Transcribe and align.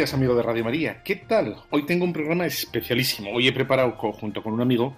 Amigo 0.00 0.34
de 0.34 0.42
Radio 0.42 0.64
María. 0.64 1.02
¿Qué 1.04 1.14
tal? 1.14 1.56
Hoy 1.68 1.84
tengo 1.84 2.06
un 2.06 2.12
programa 2.14 2.46
especialísimo. 2.46 3.32
Hoy 3.32 3.46
he 3.46 3.52
preparado 3.52 3.92
junto 3.92 4.42
con 4.42 4.54
un 4.54 4.62
amigo, 4.62 4.96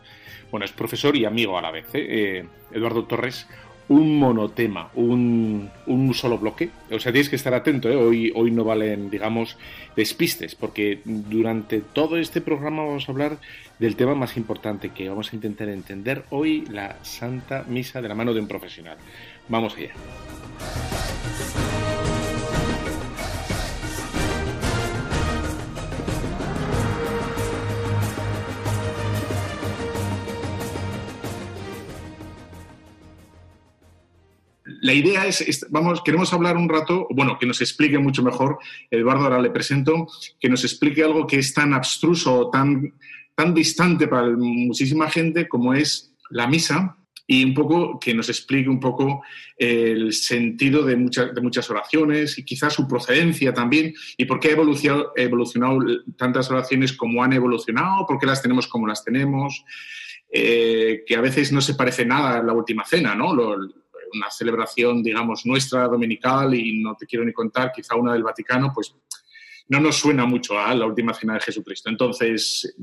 bueno, 0.53 0.65
es 0.65 0.71
profesor 0.71 1.17
y 1.17 1.25
amigo 1.25 1.59
a 1.59 1.61
la 1.61 1.73
vez, 1.73 1.87
¿eh? 1.93 2.07
Eh, 2.09 2.45
Eduardo 2.71 3.05
Torres, 3.05 3.49
un 3.89 4.17
monotema, 4.17 4.91
un, 4.95 5.69
un, 5.87 6.15
solo 6.15 6.39
bloque. 6.39 6.71
O 6.93 7.01
sea, 7.01 7.11
tienes 7.11 7.29
que 7.29 7.35
estar 7.35 7.53
atento, 7.53 7.91
¿eh? 7.91 7.97
hoy, 7.97 8.33
hoy 8.37 8.53
no 8.53 8.63
valen, 8.63 9.11
digamos, 9.11 9.57
despistes, 9.97 10.55
porque 10.55 11.01
durante 11.05 11.81
todo 11.81 12.17
este 12.17 12.41
programa 12.41 12.85
vamos 12.85 13.09
a 13.09 13.13
hablar 13.13 13.39
del 13.81 13.97
tema 13.97 14.15
más 14.15 14.37
importante 14.37 14.91
que 14.91 15.09
vamos 15.09 15.33
a 15.33 15.37
intentar 15.37 15.69
entender 15.69 16.23
hoy, 16.31 16.65
la 16.71 16.97
Santa 17.03 17.65
Misa 17.67 18.01
de 18.01 18.09
la 18.09 18.15
mano 18.15 18.33
de 18.33 18.39
un 18.39 18.47
profesional. 18.47 18.99
Vamos 19.49 19.77
allá. 19.77 19.91
La 34.83 34.93
idea 34.93 35.27
es, 35.27 35.65
vamos, 35.71 36.03
queremos 36.03 36.33
hablar 36.33 36.57
un 36.57 36.69
rato, 36.69 37.07
bueno, 37.11 37.39
que 37.39 37.47
nos 37.47 37.61
explique 37.61 37.99
mucho 37.99 38.21
mejor, 38.21 38.59
Eduardo, 38.91 39.23
ahora 39.23 39.41
le 39.41 39.51
presento, 39.51 40.09
que 40.41 40.49
nos 40.49 40.65
explique 40.65 41.05
algo 41.05 41.25
que 41.25 41.39
es 41.39 41.55
tan 41.55 41.73
abstruso, 41.73 42.51
tan, 42.53 42.93
tan 43.37 43.55
distante 43.55 44.09
para 44.09 44.29
muchísima 44.31 45.09
gente 45.09 45.47
como 45.47 45.73
es 45.73 46.13
la 46.31 46.49
misa 46.49 46.97
y 47.29 47.45
un 47.45 47.55
poco 47.55 48.01
que 48.01 48.13
nos 48.13 48.29
explique 48.29 48.69
un 48.69 48.81
poco 48.81 49.23
el 49.57 50.13
sentido 50.13 50.85
de, 50.85 50.97
muchas 50.97 51.33
de 51.33 51.41
muchas 51.41 51.71
oraciones 51.71 52.37
y 52.39 52.45
quizás 52.45 52.75
su 52.75 52.89
procedencia 52.89 53.55
también 53.55 53.95
y 54.17 54.25
por 54.25 54.41
qué 54.41 54.49
ha 54.49 54.53
evolucionado, 54.53 55.13
evolucionado 55.15 55.79
tantas 56.17 56.51
oraciones 56.51 56.93
como 56.93 57.23
han 57.23 57.33
evolucionado, 57.33 58.05
por 58.05 58.19
qué 58.19 58.27
las 58.27 58.43
tenemos 58.43 58.67
como 58.67 58.89
las 58.89 59.05
tenemos. 59.05 59.65
Eh, 60.35 61.05
que 61.07 61.15
a 61.15 61.21
veces 61.21 61.53
no 61.53 61.61
se 61.61 61.75
parece 61.75 62.07
nada 62.07 62.39
a 62.39 62.43
la 62.43 62.55
última 62.55 62.87
cena, 62.87 63.15
¿no? 63.15 63.35
Lo, 63.35 63.55
una 64.15 64.31
celebración, 64.31 65.03
digamos, 65.03 65.47
nuestra 65.47 65.89
dominical 65.89 66.55
y 66.55 66.81
no 66.81 66.95
te 66.97 67.07
quiero 67.07 67.25
ni 67.25 67.33
contar, 67.33 67.73
quizá 67.73 67.97
una 67.97 68.13
del 68.13 68.23
Vaticano, 68.23 68.73
pues 68.75 68.95
no 69.69 69.81
nos 69.81 69.97
suena 69.97 70.27
mucho 70.27 70.59
a 70.59 70.75
la 70.75 70.87
última 70.87 71.15
cena 71.15 71.35
de 71.35 71.41
Jesucristo. 71.41 71.89
Entonces, 71.89 72.77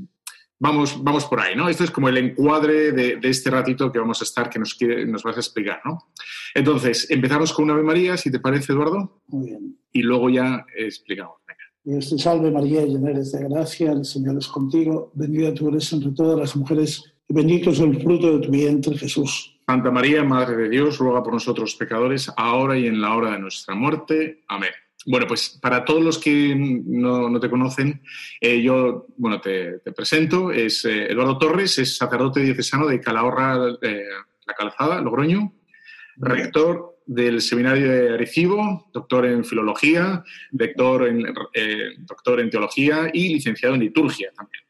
vamos, 0.58 1.02
vamos 1.02 1.24
por 1.26 1.40
ahí, 1.40 1.54
¿no? 1.54 1.68
Esto 1.68 1.84
es 1.84 1.90
como 1.90 2.08
el 2.08 2.16
encuadre 2.16 2.92
de, 2.92 3.18
este 3.22 3.50
ratito 3.50 3.90
que 3.92 3.98
vamos 3.98 4.20
a 4.20 4.24
estar, 4.24 4.48
que 4.48 4.58
nos, 4.58 4.74
quiere, 4.74 5.06
nos 5.06 5.22
vas 5.22 5.36
a 5.36 5.40
explicar, 5.40 5.80
¿no? 5.84 6.10
Entonces, 6.54 7.10
empezamos 7.10 7.52
con 7.52 7.64
una 7.64 7.74
Ave 7.74 7.82
María, 7.82 8.16
si 8.16 8.30
te 8.30 8.40
parece, 8.40 8.72
Eduardo. 8.72 9.22
Muy 9.28 9.46
bien. 9.50 9.78
Y 9.92 10.02
luego 10.02 10.30
ya 10.30 10.64
explicamos. 10.76 11.40
Dios 11.82 12.10
te 12.10 12.18
salve 12.18 12.50
María, 12.50 12.84
llena 12.84 13.10
eres 13.10 13.32
de 13.32 13.48
gracia, 13.48 13.92
el 13.92 14.04
Señor 14.04 14.36
es 14.36 14.48
contigo, 14.48 15.10
bendita 15.14 15.54
tú 15.54 15.68
eres 15.68 15.90
entre 15.94 16.10
todas 16.12 16.38
las 16.38 16.54
mujeres 16.54 17.02
y 17.26 17.32
bendito 17.32 17.70
es 17.70 17.80
el 17.80 17.98
fruto 18.02 18.38
de 18.38 18.46
tu 18.46 18.50
vientre, 18.50 18.98
Jesús. 18.98 19.58
Santa 19.70 19.92
María, 19.92 20.24
Madre 20.24 20.56
de 20.56 20.68
Dios, 20.68 20.98
ruega 20.98 21.22
por 21.22 21.32
nosotros 21.32 21.76
pecadores, 21.76 22.28
ahora 22.36 22.76
y 22.76 22.88
en 22.88 23.00
la 23.00 23.14
hora 23.14 23.30
de 23.30 23.38
nuestra 23.38 23.72
muerte. 23.72 24.42
Amén. 24.48 24.72
Bueno, 25.06 25.28
pues 25.28 25.60
para 25.62 25.84
todos 25.84 26.02
los 26.02 26.18
que 26.18 26.56
no, 26.56 27.38
te 27.38 27.48
conocen, 27.48 28.02
eh, 28.40 28.60
yo, 28.60 29.06
bueno, 29.16 29.40
te, 29.40 29.78
presento. 29.94 30.50
Es 30.50 30.84
eh, 30.86 31.12
Eduardo 31.12 31.38
Torres, 31.38 31.78
es 31.78 31.96
sacerdote 31.96 32.40
diocesano 32.40 32.88
de 32.88 33.00
Calahorra, 33.00 33.76
eh, 33.80 34.06
La 34.44 34.54
Calzada, 34.54 35.00
Logroño, 35.00 35.52
rector 36.16 36.96
del 37.06 37.40
Seminario 37.40 37.88
de 37.88 38.14
Arecibo, 38.14 38.90
doctor 38.92 39.24
en 39.26 39.44
Filología, 39.44 40.24
doctor 40.50 41.06
en, 41.06 41.32
doctor 41.98 42.40
en 42.40 42.50
Teología 42.50 43.08
y 43.14 43.34
licenciado 43.34 43.76
en 43.76 43.82
Liturgia 43.82 44.32
también. 44.34 44.64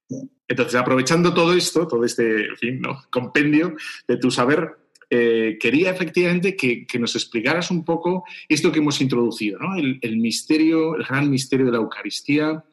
Entonces, 0.47 0.75
aprovechando 0.75 1.33
todo 1.33 1.55
esto, 1.55 1.87
todo 1.87 2.05
este 2.05 2.49
fin, 2.57 2.83
compendio 3.09 3.77
de 4.09 4.17
tu 4.17 4.33
saber, 4.33 4.80
eh, 5.13 5.59
quería 5.59 5.91
efectivamente 5.91 6.57
que, 6.57 6.87
nos 7.01 7.17
explicaras 7.17 7.73
un 7.73 7.85
poco 7.85 8.23
esto 8.49 8.71
que 8.71 8.79
hemos 8.79 9.01
introducido, 9.01 9.59
¿no? 9.59 9.75
el, 9.77 10.17
misterio, 10.19 10.95
el 10.95 11.05
gran 11.05 11.29
misterio 11.29 11.67
de 11.67 11.73
la 11.73 11.79
Eucaristía 11.79 12.65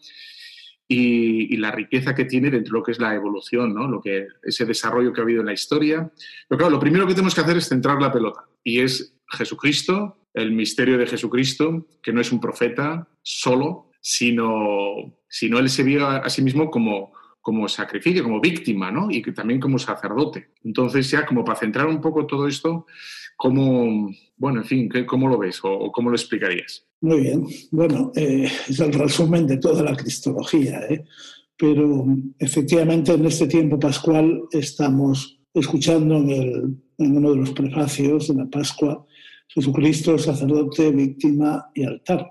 y, 0.87 1.57
la 1.57 1.71
riqueza 1.71 2.13
que 2.13 2.25
tiene 2.25 2.51
dentro 2.51 2.73
de 2.73 2.79
lo 2.79 2.83
que 2.83 2.91
es 2.91 2.99
la 2.99 3.15
evolución, 3.15 3.73
¿no? 3.73 3.87
lo 3.87 3.99
que, 3.99 4.27
ese 4.43 4.65
desarrollo 4.65 5.11
que 5.11 5.19
ha 5.19 5.23
habido 5.23 5.39
en 5.39 5.47
la 5.47 5.53
historia. 5.53 6.11
Pero 6.47 6.59
claro, 6.59 6.73
lo 6.73 6.79
primero 6.79 7.07
que 7.07 7.15
tenemos 7.15 7.33
que 7.33 7.41
hacer 7.41 7.57
es 7.57 7.67
centrar 7.67 7.99
la 7.99 8.11
pelota 8.13 8.47
y 8.63 8.81
es 8.81 9.17
Jesucristo, 9.29 10.19
el 10.35 10.51
misterio 10.51 10.99
de 10.99 11.07
Jesucristo, 11.07 11.87
que 12.03 12.13
no 12.13 12.21
es 12.21 12.31
un 12.31 12.39
profeta 12.39 13.09
solo, 13.23 13.89
sino, 13.99 15.17
sino 15.27 15.57
él 15.57 15.69
se 15.71 15.81
vio 15.81 16.07
a 16.07 16.29
sí 16.29 16.43
mismo 16.43 16.69
como 16.69 17.16
como 17.47 17.69
sacrificio, 17.69 18.25
como 18.25 18.41
víctima, 18.41 18.91
¿no? 18.91 19.09
Y 19.09 19.22
que 19.22 19.31
también 19.31 19.62
como 19.62 19.80
sacerdote. 19.80 20.50
Entonces, 20.66 21.09
ya 21.09 21.25
como 21.25 21.46
para 21.46 21.58
centrar 21.58 21.88
un 21.88 22.02
poco 22.02 22.25
todo 22.25 22.46
esto, 22.46 22.85
¿cómo, 23.38 24.12
bueno, 24.35 24.59
en 24.59 24.66
fin, 24.66 24.90
¿cómo 25.06 25.30
lo 25.30 25.38
ves 25.38 25.62
o, 25.63 25.90
cómo 25.90 26.09
lo 26.09 26.18
explicarías? 26.18 26.85
Muy 27.00 27.22
bien. 27.22 27.47
Bueno, 27.72 28.12
eh, 28.18 28.52
es 28.68 28.78
el 28.81 28.91
resumen 28.91 29.47
de 29.47 29.59
toda 29.59 29.81
la 29.81 29.96
cristología, 29.96 30.81
¿eh? 30.90 31.06
Pero 31.58 32.06
efectivamente 32.38 33.13
en 33.13 33.25
este 33.25 33.47
tiempo 33.47 33.79
pascual 33.79 34.44
estamos 34.52 35.40
escuchando 35.53 36.18
en, 36.18 36.29
el, 36.29 36.78
en 36.97 37.16
uno 37.16 37.31
de 37.31 37.38
los 37.38 37.52
prefacios 37.52 38.28
de 38.28 38.34
la 38.34 38.46
Pascua 38.47 39.06
Jesucristo, 39.47 40.18
sacerdote, 40.18 40.91
víctima 40.91 41.72
y 41.74 41.85
altar. 41.85 42.29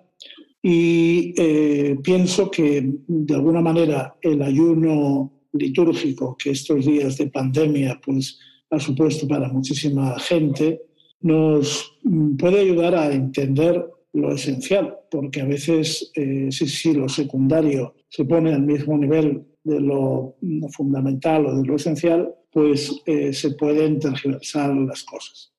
Y 0.68 1.32
eh, 1.36 1.96
pienso 2.02 2.50
que 2.50 2.82
de 3.06 3.34
alguna 3.36 3.60
manera 3.60 4.16
el 4.20 4.42
ayuno 4.42 5.44
litúrgico 5.52 6.36
que 6.36 6.50
estos 6.50 6.84
días 6.84 7.16
de 7.18 7.28
pandemia 7.28 8.00
pues, 8.04 8.40
ha 8.70 8.80
supuesto 8.80 9.28
para 9.28 9.48
muchísima 9.48 10.18
gente 10.18 10.82
nos 11.20 11.96
mm, 12.02 12.34
puede 12.34 12.62
ayudar 12.62 12.96
a 12.96 13.12
entender 13.12 13.86
lo 14.12 14.34
esencial, 14.34 14.92
porque 15.08 15.42
a 15.42 15.44
veces 15.44 16.10
eh, 16.16 16.48
sí, 16.50 16.66
sí, 16.66 16.94
lo 16.94 17.08
secundario 17.08 17.94
se 18.08 18.24
pone 18.24 18.52
al 18.52 18.62
mismo 18.62 18.98
nivel 18.98 19.44
de 19.62 19.80
lo 19.80 20.34
mm, 20.40 20.66
fundamental 20.70 21.46
o 21.46 21.56
de 21.58 21.64
lo 21.64 21.76
esencial, 21.76 22.34
pues 22.50 23.04
eh, 23.06 23.32
se 23.32 23.52
pueden 23.52 24.00
tergiversar 24.00 24.74
las 24.74 25.04
cosas. 25.04 25.52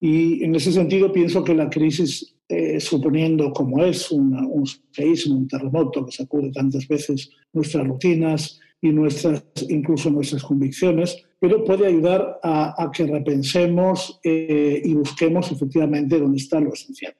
Y 0.00 0.42
en 0.42 0.56
ese 0.56 0.72
sentido 0.72 1.12
pienso 1.12 1.44
que 1.44 1.54
la 1.54 1.70
crisis 1.70 2.34
eh, 2.52 2.80
suponiendo 2.80 3.52
como 3.52 3.84
es 3.84 4.10
un 4.10 4.66
seísmo, 4.90 5.36
un 5.36 5.46
terremoto 5.46 6.04
que 6.04 6.10
sacude 6.10 6.50
tantas 6.50 6.88
veces 6.88 7.30
nuestras 7.52 7.86
rutinas 7.86 8.58
y 8.82 8.88
nuestras, 8.90 9.44
incluso 9.68 10.10
nuestras 10.10 10.42
convicciones, 10.42 11.16
pero 11.38 11.62
puede 11.62 11.86
ayudar 11.86 12.40
a, 12.42 12.90
que 12.92 13.06
repensemos 13.06 14.18
eh, 14.24 14.82
y 14.84 14.94
busquemos 14.94 15.52
efectivamente 15.52 16.18
dónde 16.18 16.38
está 16.38 16.58
lo 16.58 16.72
esencial. 16.72 17.14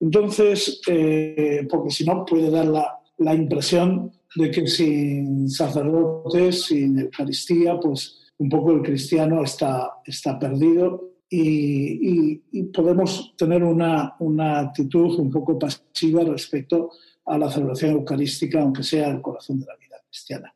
Entonces, 0.00 0.80
eh, 0.88 1.64
porque 1.70 1.90
si 1.90 2.04
no 2.04 2.24
puede 2.24 2.50
dar 2.50 2.66
la, 2.66 2.98
la, 3.18 3.34
impresión 3.34 4.10
de 4.34 4.50
que 4.50 4.66
sin 4.66 5.48
sacerdotes, 5.48 6.64
sin 6.64 6.98
Eucaristía, 6.98 7.78
pues 7.78 8.32
un 8.38 8.48
poco 8.48 8.72
el 8.72 8.82
cristiano 8.82 9.44
está, 9.44 9.88
está 10.04 10.36
perdido 10.36 11.11
y, 11.34 12.62
podemos 12.74 13.34
tener 13.36 13.64
una, 13.64 14.14
una, 14.18 14.60
actitud 14.60 15.18
un 15.18 15.30
poco 15.30 15.58
pasiva 15.58 16.22
respecto 16.24 16.90
a 17.24 17.38
la 17.38 17.50
celebración 17.50 17.92
eucarística, 17.92 18.60
aunque 18.60 18.82
sea 18.82 19.08
el 19.08 19.22
corazón 19.22 19.60
de 19.60 19.66
la 19.66 19.76
vida 19.76 19.96
cristiana. 20.06 20.54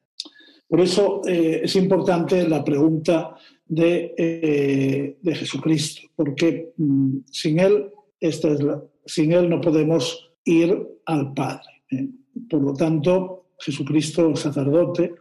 Por 0.69 0.81
eso 0.81 1.23
eh, 1.27 1.61
es 1.65 1.77
importante 1.77 2.47
la 2.47 2.63
pregunta 2.63 3.35
de, 3.65 4.15
eh, 4.19 5.17
de 5.21 5.35
Jesucristo, 5.35 6.03
porque 6.15 6.75
mm, 6.77 7.19
sin, 7.31 7.59
él, 7.59 7.91
esta 8.21 8.49
es 8.49 8.61
sin 9.07 9.33
Él 9.33 9.49
no 9.49 9.61
podemos 9.61 10.31
ir 10.45 10.77
al 11.07 11.33
Padre. 11.33 11.85
¿eh? 11.91 12.09
Por 12.51 12.63
lo 12.63 12.75
tanto, 12.75 13.47
Jesucristo, 13.59 14.37
sacerdote, 14.37 15.15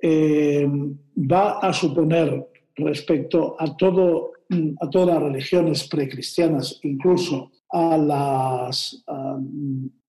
va 0.00 1.58
a 1.58 1.72
suponer 1.72 2.46
respecto 2.76 3.56
a 3.58 3.76
todo 3.76 4.32
a 4.80 4.90
todas 4.90 5.08
las 5.08 5.22
religiones 5.22 5.86
precristianas, 5.88 6.78
incluso 6.82 7.50
a 7.70 7.98
las, 7.98 9.04
a, 9.06 9.38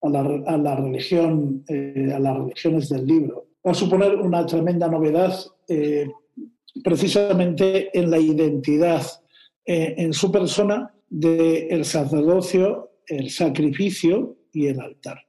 la, 0.10 0.76
religión, 0.76 1.64
eh, 1.68 2.12
a 2.14 2.20
las 2.20 2.38
religiones 2.38 2.90
del 2.90 3.06
libro. 3.06 3.48
Va 3.66 3.72
a 3.72 3.76
suponer 3.76 4.16
una 4.16 4.46
tremenda 4.46 4.88
novedad 4.88 5.38
eh, 5.68 6.08
precisamente 6.84 7.98
en 7.98 8.10
la 8.10 8.18
identidad 8.18 9.04
eh, 9.66 9.96
en 9.98 10.14
su 10.14 10.32
persona 10.32 10.94
del 11.10 11.84
sacerdocio, 11.84 12.92
el 13.08 13.30
sacrificio 13.30 14.38
y 14.54 14.68
el 14.68 14.80
altar. 14.80 15.20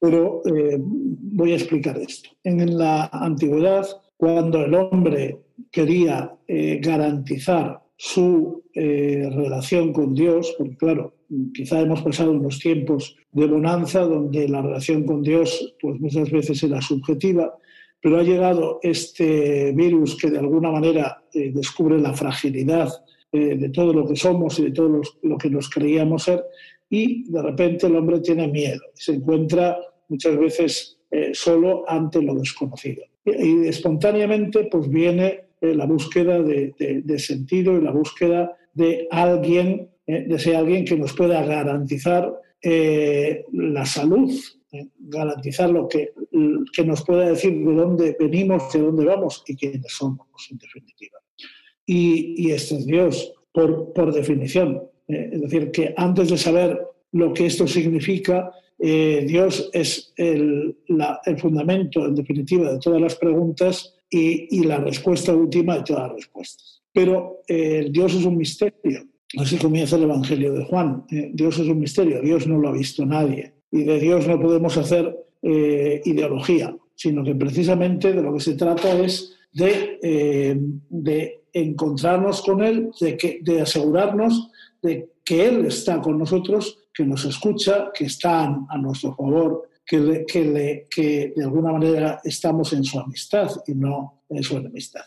Pero 0.00 0.42
voy 0.44 1.52
a 1.52 1.56
explicar 1.56 1.96
esto. 1.96 2.30
En 2.44 2.76
la 2.76 3.06
antigüedad, 3.06 3.86
cuando 4.16 4.64
el 4.64 4.74
hombre 4.74 5.38
quería 5.70 6.36
garantizar 6.80 7.81
su 8.04 8.62
relación 8.74 9.92
con 9.92 10.12
Dios, 10.12 10.56
porque 10.58 10.76
claro, 10.76 11.14
quizá 11.54 11.80
hemos 11.80 12.02
pasado 12.02 12.32
unos 12.32 12.58
tiempos 12.58 13.16
de 13.30 13.46
bonanza 13.46 14.00
donde 14.00 14.48
la 14.48 14.60
relación 14.60 15.04
con 15.04 15.22
Dios 15.22 15.76
pues 15.80 16.00
muchas 16.00 16.28
veces 16.32 16.60
era 16.64 16.80
subjetiva, 16.82 17.56
pero 18.00 18.18
ha 18.18 18.22
llegado 18.24 18.80
este 18.82 19.72
virus 19.72 20.16
que 20.16 20.30
de 20.30 20.38
alguna 20.40 20.72
manera 20.72 21.22
eh, 21.32 21.52
descubre 21.54 21.98
la 21.98 22.12
fragilidad 22.12 22.88
eh, 23.30 23.56
de 23.56 23.68
todo 23.68 23.92
lo 23.92 24.06
que 24.06 24.16
somos 24.16 24.58
y 24.58 24.64
de 24.64 24.70
todo 24.72 25.00
lo 25.22 25.38
que 25.38 25.48
nos 25.48 25.70
creíamos 25.70 26.24
ser 26.24 26.44
y 26.90 27.30
de 27.30 27.40
repente 27.40 27.86
el 27.86 27.96
hombre 27.96 28.20
tiene 28.20 28.48
miedo, 28.48 28.80
se 28.94 29.14
encuentra 29.14 29.78
muchas 30.08 30.36
veces 30.36 30.98
eh, 31.10 31.30
solo 31.32 31.84
ante 31.88 32.20
lo 32.20 32.34
desconocido. 32.34 33.04
Y, 33.24 33.68
espontáneamente 33.68 34.64
pues 34.64 34.90
viene 34.90 35.44
la 35.62 35.86
búsqueda 35.86 36.42
de, 36.42 36.74
de 36.78 37.18
sentido 37.18 37.76
y 37.76 37.80
la 37.80 37.92
búsqueda 37.92 38.56
de 38.74 39.06
alguien 39.10 39.92
eh, 40.04 40.24
de 40.26 40.38
ser 40.38 40.56
alguien 40.56 40.84
que 40.84 40.96
nos 40.96 41.12
pueda 41.12 41.44
garantizar 41.44 42.32
eh, 42.60 43.44
la 43.52 43.86
salud, 43.86 44.32
eh, 44.72 44.88
garantizar 44.98 45.70
lo 45.70 45.88
que, 45.88 46.12
que 46.72 46.84
nos 46.84 47.04
pueda 47.04 47.28
decir 47.28 47.52
de 47.52 47.72
dónde 47.72 48.16
venimos, 48.18 48.72
de 48.72 48.80
dónde 48.80 49.04
vamos 49.04 49.44
y 49.46 49.54
quiénes 49.54 49.92
somos, 49.92 50.26
en 50.50 50.58
definitiva. 50.58 51.18
Y, 51.86 52.34
y 52.36 52.50
este 52.50 52.78
es 52.78 52.86
Dios, 52.86 53.32
por, 53.52 53.92
por 53.92 54.12
definición. 54.12 54.82
es 55.06 55.40
decir, 55.40 55.70
que 55.70 55.94
antes 55.96 56.30
de 56.30 56.38
saber 56.38 56.80
lo 57.12 57.32
que 57.32 57.46
esto 57.46 57.68
significa, 57.68 58.50
Dios 58.78 59.70
es 59.72 60.12
el, 60.16 60.76
el, 61.26 61.38
fundamento, 61.38 62.04
en 62.04 62.16
definitiva, 62.16 62.72
de 62.72 62.78
todas 62.80 63.00
las 63.00 63.14
preguntas 63.14 63.94
y, 64.12 64.62
la 64.64 64.78
respuesta 64.78 65.34
última 65.34 65.76
de 65.76 65.82
todas 65.82 66.02
las 66.02 66.12
respuestas. 66.16 66.82
Pero 66.92 67.40
Dios 67.48 68.14
es 68.14 68.24
un 68.24 68.36
misterio 68.36 69.06
Así 69.38 69.56
comienza 69.56 69.96
el 69.96 70.02
Evangelio 70.02 70.52
de 70.52 70.64
Juan. 70.64 71.04
Eh, 71.10 71.30
Dios 71.32 71.58
es 71.58 71.66
un 71.66 71.78
misterio, 71.78 72.20
Dios 72.20 72.46
no 72.46 72.58
lo 72.58 72.68
ha 72.68 72.72
visto 72.72 73.06
nadie. 73.06 73.54
Y 73.70 73.84
de 73.84 73.98
Dios 73.98 74.26
no 74.28 74.38
podemos 74.38 74.76
hacer 74.76 75.16
eh, 75.40 76.02
ideología, 76.04 76.76
sino 76.94 77.24
que 77.24 77.34
precisamente 77.34 78.12
de 78.12 78.22
lo 78.22 78.34
que 78.34 78.40
se 78.40 78.54
trata 78.54 78.92
es 78.98 79.34
de, 79.52 79.98
eh, 80.02 80.56
de 80.88 81.44
encontrarnos 81.52 82.42
con 82.42 82.62
Él, 82.62 82.90
de, 83.00 83.40
de 83.40 83.60
asegurarnos 83.60 84.50
de 84.82 85.08
que 85.24 85.46
Él 85.46 85.64
está 85.64 86.00
con 86.00 86.18
nosotros, 86.18 86.78
que 86.92 87.04
nos 87.04 87.24
escucha, 87.24 87.90
que 87.94 88.04
está 88.04 88.44
a 88.44 88.78
nuestro 88.78 89.14
favor, 89.14 89.68
que, 89.84 91.32
de 91.36 91.44
alguna 91.44 91.72
manera 91.72 92.20
estamos 92.24 92.72
en 92.72 92.84
su 92.84 92.98
amistad 92.98 93.50
y 93.66 93.74
no 93.74 94.22
en 94.28 94.42
su 94.42 94.56
enemistad. 94.56 95.04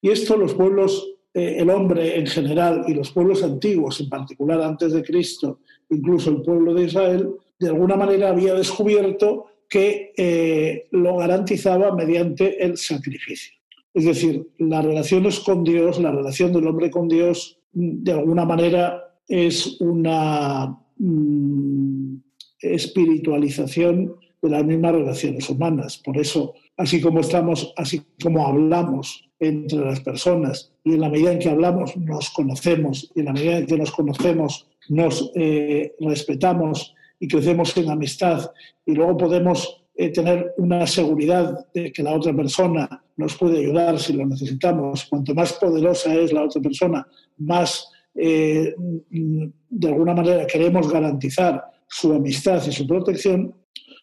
Y 0.00 0.10
esto 0.10 0.36
los 0.36 0.54
pueblos 0.54 1.12
eh, 1.34 1.56
el 1.58 1.70
hombre 1.70 2.18
en 2.18 2.26
general 2.26 2.84
y 2.86 2.94
los 2.94 3.10
pueblos 3.10 3.42
antiguos, 3.42 4.00
en 4.00 4.08
particular 4.10 4.60
antes 4.60 4.92
de 4.92 5.02
Cristo, 5.02 5.60
incluso 5.88 6.30
el 6.30 6.42
pueblo 6.42 6.74
de 6.74 6.84
Israel, 6.84 7.30
de 7.58 7.68
alguna 7.68 7.96
manera 7.96 8.28
había 8.28 8.54
descubierto 8.54 9.46
que 9.68 10.12
eh, 10.16 10.88
lo 10.90 11.16
garantizaba 11.16 11.94
mediante 11.94 12.62
el 12.62 12.76
sacrificio. 12.76 13.54
Es 13.94 14.04
decir, 14.04 14.46
las 14.58 14.84
relaciones 14.84 15.40
con 15.40 15.64
Dios, 15.64 15.98
la 15.98 16.12
relación 16.12 16.52
del 16.52 16.66
hombre 16.66 16.90
con 16.90 17.08
Dios, 17.08 17.58
de 17.72 18.12
alguna 18.12 18.44
manera 18.44 19.16
es 19.26 19.80
una 19.80 20.78
mm, 20.98 22.16
espiritualización 22.62 24.16
de 24.40 24.50
las 24.50 24.64
mismas 24.64 24.92
relaciones 24.92 25.48
humanas. 25.48 25.98
Por 25.98 26.18
eso, 26.18 26.54
así 26.76 27.00
como 27.00 27.20
estamos, 27.20 27.72
así 27.76 28.02
como 28.22 28.46
hablamos 28.46 29.28
entre 29.38 29.80
las 29.80 30.00
personas 30.00 30.72
y 30.84 30.94
en 30.94 31.00
la 31.00 31.08
medida 31.08 31.32
en 31.32 31.38
que 31.38 31.50
hablamos 31.50 31.96
nos 31.96 32.30
conocemos 32.30 33.10
y 33.14 33.20
en 33.20 33.26
la 33.26 33.32
medida 33.32 33.58
en 33.58 33.66
que 33.66 33.76
nos 33.76 33.90
conocemos 33.90 34.68
nos 34.88 35.32
eh, 35.34 35.94
respetamos 36.00 36.94
y 37.18 37.28
crecemos 37.28 37.76
en 37.76 37.90
amistad 37.90 38.50
y 38.86 38.94
luego 38.94 39.16
podemos 39.16 39.82
eh, 39.94 40.10
tener 40.10 40.54
una 40.58 40.86
seguridad 40.86 41.66
de 41.74 41.92
que 41.92 42.02
la 42.02 42.14
otra 42.14 42.32
persona 42.32 43.02
nos 43.16 43.36
puede 43.36 43.58
ayudar 43.58 43.98
si 43.98 44.12
lo 44.12 44.26
necesitamos. 44.26 45.04
Cuanto 45.04 45.34
más 45.34 45.52
poderosa 45.54 46.14
es 46.14 46.32
la 46.32 46.44
otra 46.44 46.62
persona, 46.62 47.06
más 47.38 47.88
eh, 48.14 48.74
de 49.08 49.88
alguna 49.88 50.14
manera 50.14 50.46
queremos 50.46 50.90
garantizar 50.90 51.64
su 51.92 52.12
amistad 52.12 52.66
y 52.66 52.72
su 52.72 52.86
protección, 52.86 53.54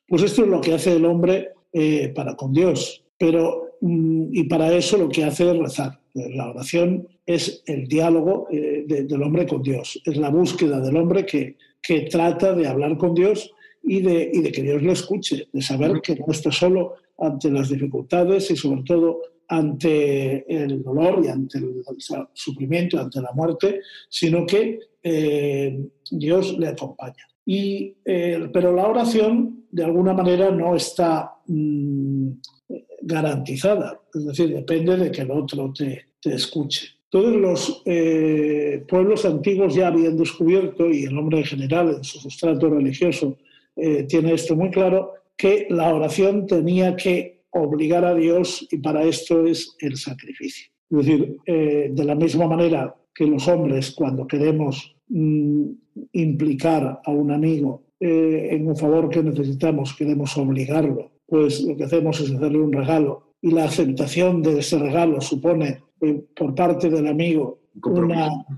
pues 0.08 0.24
esto 0.24 0.44
es 0.44 0.48
lo 0.48 0.62
que 0.62 0.74
hace 0.74 0.94
el 0.94 1.06
hombre 1.06 1.50
para 2.16 2.36
con 2.36 2.54
Dios. 2.54 3.04
Pero 3.18 3.70
Mm, 3.82 4.30
y 4.34 4.44
para 4.46 4.74
eso 4.74 4.98
lo 4.98 5.10
que 5.10 5.24
hace 5.24 5.50
es 5.50 5.58
rezar. 5.58 6.00
La 6.14 6.50
oración 6.50 7.08
es 7.26 7.64
el 7.66 7.88
diálogo 7.88 8.48
eh, 8.52 8.84
del 8.86 9.24
hombre 9.24 9.46
con 9.46 9.62
Dios, 9.62 10.02
es 10.04 10.18
la 10.18 10.30
búsqueda 10.30 10.82
del 10.82 10.98
hombre 10.98 11.26
que, 11.26 11.56
que 11.82 12.02
trata 12.02 12.54
de 12.54 12.68
hablar 12.68 12.98
con 12.98 13.14
Dios 13.14 13.52
y 13.84 14.02
de, 14.02 14.30
y 14.34 14.42
de, 14.42 14.52
que 14.52 14.64
Dios 14.64 14.82
le 14.82 14.92
escuche, 14.92 15.48
de 15.54 15.62
saber 15.62 16.02
que 16.02 16.16
no 16.16 16.26
está 16.30 16.52
solo 16.52 16.96
ante 17.20 17.52
las 17.52 17.70
dificultades 17.70 18.50
y 18.52 18.56
sobre 18.56 18.84
todo 18.84 19.22
ante 19.48 20.46
el 20.52 20.84
dolor 20.84 21.22
y 21.24 21.28
ante 21.30 21.60
el 21.60 21.84
sufrimiento, 22.34 23.00
ante 23.00 23.22
la 23.22 23.32
muerte, 23.34 23.82
sino 24.10 24.46
que 24.46 24.80
eh, 25.02 25.80
Dios 26.12 26.58
le 26.58 26.68
acompaña. 26.68 27.26
Y, 27.52 27.96
eh, 28.06 28.48
pero 28.54 28.72
la 28.72 28.88
oración, 28.88 29.66
de 29.72 29.84
alguna 29.84 30.14
manera, 30.14 30.52
no 30.52 30.76
está 30.76 31.34
mm, 31.48 32.30
garantizada, 33.02 34.00
es 34.14 34.24
decir, 34.24 34.54
depende 34.54 34.96
de 34.96 35.10
que 35.10 35.22
el 35.22 35.32
otro 35.32 35.74
te, 35.74 36.10
te 36.22 36.36
escuche. 36.36 36.90
Todos 37.10 37.36
los 37.36 37.82
eh, 37.86 38.84
pueblos 38.88 39.26
antiguos 39.26 39.74
ya 39.74 39.88
habían 39.88 40.16
descubierto, 40.16 40.92
y 40.92 41.06
el 41.06 41.18
hombre 41.18 41.40
en 41.40 41.46
general 41.46 41.90
en 41.90 42.04
su 42.04 42.20
sustrato 42.20 42.70
religioso 42.70 43.40
eh, 43.76 44.04
tiene 44.04 44.34
esto 44.34 44.56
muy 44.56 44.70
claro, 44.70 45.14
que 45.36 45.66
la 45.72 45.92
oración 45.92 46.46
tenía 46.46 46.96
que 46.96 47.46
obligar 47.50 48.06
a 48.06 48.14
Dios 48.14 48.68
y 48.70 48.78
para 48.78 49.06
esto 49.06 49.48
es 49.48 49.76
el 49.80 49.98
sacrificio. 49.98 50.70
Es 50.92 50.98
decir, 51.00 51.38
eh, 51.48 51.90
de 51.92 52.04
la 52.04 52.14
misma 52.14 52.46
manera 52.46 52.96
que 53.12 53.26
los 53.26 53.48
hombres 53.48 53.90
cuando 53.90 54.28
queremos 54.28 54.96
mm, 55.10 55.70
implicar 56.14 57.02
a 57.04 57.12
un 57.12 57.32
amigo 57.32 57.84
en 58.00 58.66
un 58.66 58.78
favor 58.78 59.10
que 59.10 59.22
necesitamos, 59.22 59.94
queremos 59.94 60.38
obligarlo 60.38 61.12
pues 61.30 61.62
lo 61.62 61.78
que 61.78 61.84
hacemos 61.84 62.20
es 62.20 62.32
hacerle 62.32 62.60
un 62.60 62.74
regalo 62.74 63.36
y 63.42 63.52
la 63.52 63.66
aceptación 63.66 64.42
de 64.42 64.60
ese 64.60 64.80
regalo 64.80 65.22
supone 65.22 65.84
eh, 66.02 66.26
por 66.36 66.56
parte 66.56 66.90
del 66.90 67.08
amigo 67.08 67.60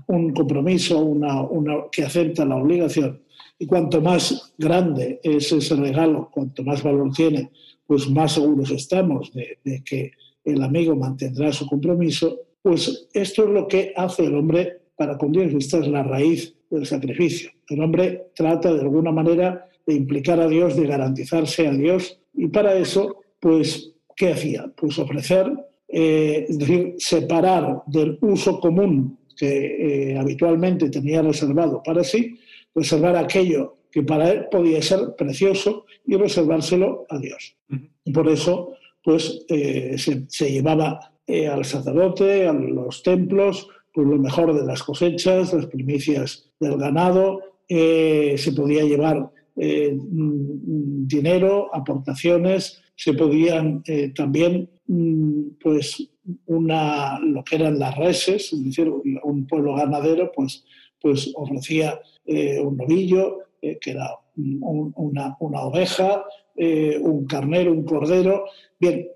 un 0.08 0.32
compromiso, 0.32 0.98
una, 0.98 1.46
que 1.92 2.02
acepta 2.02 2.44
la 2.44 2.56
obligación. 2.56 3.20
Y 3.58 3.66
cuanto 3.66 4.00
más 4.00 4.54
grande 4.58 5.20
es 5.22 5.52
ese 5.52 5.76
regalo, 5.76 6.28
cuanto 6.32 6.64
más 6.64 6.82
valor 6.82 7.12
tiene, 7.12 7.50
pues 7.86 8.10
más 8.10 8.32
seguros 8.32 8.70
estamos 8.70 9.32
de, 9.32 9.84
que 9.84 10.10
el 10.44 10.62
amigo 10.62 10.96
mantendrá 10.96 11.52
su 11.52 11.66
compromiso. 11.66 12.36
Pues 12.62 13.08
esto 13.12 13.44
es 13.44 13.50
lo 13.50 13.68
que 13.68 13.92
hace 13.94 14.24
el 14.24 14.34
hombre 14.34 14.80
para 15.02 15.18
con 15.18 15.32
Dios. 15.32 15.52
Esta 15.52 15.78
es 15.78 15.88
la 15.88 16.04
raíz 16.04 16.54
del 16.70 16.86
sacrificio. 16.86 17.50
El 17.68 17.82
hombre 17.82 18.26
trata 18.36 18.72
de 18.72 18.82
alguna 18.82 19.10
manera 19.10 19.68
de 19.84 19.94
implicar 19.94 20.38
a 20.38 20.46
Dios, 20.46 20.76
de 20.76 20.86
garantizarse 20.86 21.66
a 21.66 21.72
Dios 21.72 22.20
y 22.34 22.46
para 22.46 22.74
eso, 22.76 23.16
pues, 23.40 23.94
¿qué 24.16 24.32
hacía? 24.32 24.72
Pues 24.76 24.96
ofrecer, 25.00 25.52
eh, 25.88 26.46
es 26.48 26.56
decir, 26.56 26.94
separar 26.98 27.82
del 27.86 28.16
uso 28.20 28.60
común 28.60 29.18
que 29.36 30.12
eh, 30.12 30.18
habitualmente 30.18 30.88
tenía 30.88 31.20
reservado 31.20 31.82
para 31.82 32.04
sí, 32.04 32.38
reservar 32.72 33.16
aquello 33.16 33.78
que 33.90 34.04
para 34.04 34.30
él 34.30 34.46
podía 34.52 34.80
ser 34.80 35.16
precioso 35.18 35.84
y 36.06 36.14
reservárselo 36.14 37.06
a 37.08 37.18
Dios. 37.18 37.56
Y 38.04 38.12
por 38.12 38.28
eso, 38.28 38.74
pues, 39.02 39.44
eh, 39.48 39.96
se, 39.98 40.50
llevaba 40.50 41.12
al 41.28 41.64
sacerdote, 41.64 42.46
a 42.46 42.52
los 42.52 43.02
templos, 43.02 43.68
pues 43.92 44.06
lo 44.06 44.18
mejor 44.18 44.54
de 44.54 44.66
las 44.66 44.82
cosechas, 44.82 45.52
las 45.52 45.66
primicias 45.66 46.50
del 46.58 46.78
ganado, 46.78 47.40
se 47.68 48.52
podía 48.54 48.84
llevar 48.84 49.30
eh, 49.56 49.92
mm, 49.94 51.06
dinero, 51.06 51.74
aportaciones, 51.74 52.80
se 52.96 53.12
podían 53.12 53.82
eh, 53.86 54.12
también, 54.14 54.70
mm, 54.86 55.42
pues, 55.62 56.08
una, 56.46 57.18
lo 57.20 57.44
que 57.44 57.56
eran 57.56 57.78
las 57.78 57.96
reses, 57.96 58.52
es 58.52 58.64
decir, 58.64 58.88
un 58.88 59.46
pueblo 59.46 59.74
ganadero, 59.74 60.30
pues 60.34 60.64
pues 61.00 61.32
ofrecía 61.34 62.00
un 62.24 62.76
novillo, 62.76 63.38
que 63.60 63.90
era 63.90 64.08
una, 64.36 65.36
oveja, 65.40 66.24
un 66.54 67.26
carnero, 67.26 67.72
un 67.72 67.82
cordero. 67.84 68.44
Bien, 68.78 69.08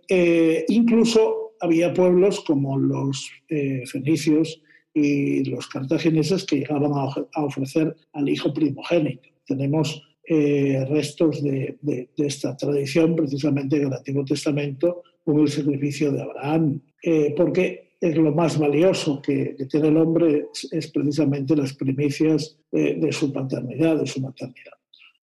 incluso 0.66 1.52
había 1.60 1.94
pueblos 1.94 2.40
como 2.40 2.76
los 2.76 3.30
fenicios 3.92 4.60
y 4.96 5.44
los 5.44 5.66
cartagineses 5.68 6.44
que 6.44 6.56
llegaban 6.56 6.92
a, 6.92 7.44
ofrecer 7.44 7.94
al 8.14 8.28
hijo 8.28 8.52
primogénito. 8.52 9.28
Tenemos 9.46 10.02
restos 10.26 11.42
de, 11.42 11.76
de, 11.82 12.08
esta 12.16 12.56
tradición 12.56 13.14
precisamente 13.14 13.76
en 13.76 13.88
el 13.88 13.92
Antiguo 13.92 14.24
Testamento 14.24 15.02
con 15.22 15.40
el 15.40 15.48
sacrificio 15.48 16.10
de 16.10 16.22
Abraham, 16.22 16.80
porque 17.36 17.86
es 18.00 18.16
lo 18.16 18.32
más 18.32 18.58
valioso 18.58 19.20
que, 19.22 19.56
tiene 19.70 19.88
el 19.88 19.96
hombre, 19.96 20.48
es, 20.70 20.86
precisamente 20.88 21.56
las 21.56 21.72
primicias 21.74 22.58
de, 22.70 23.12
su 23.12 23.32
paternidad, 23.32 23.98
de 23.98 24.06
su 24.06 24.20
maternidad. 24.20 24.72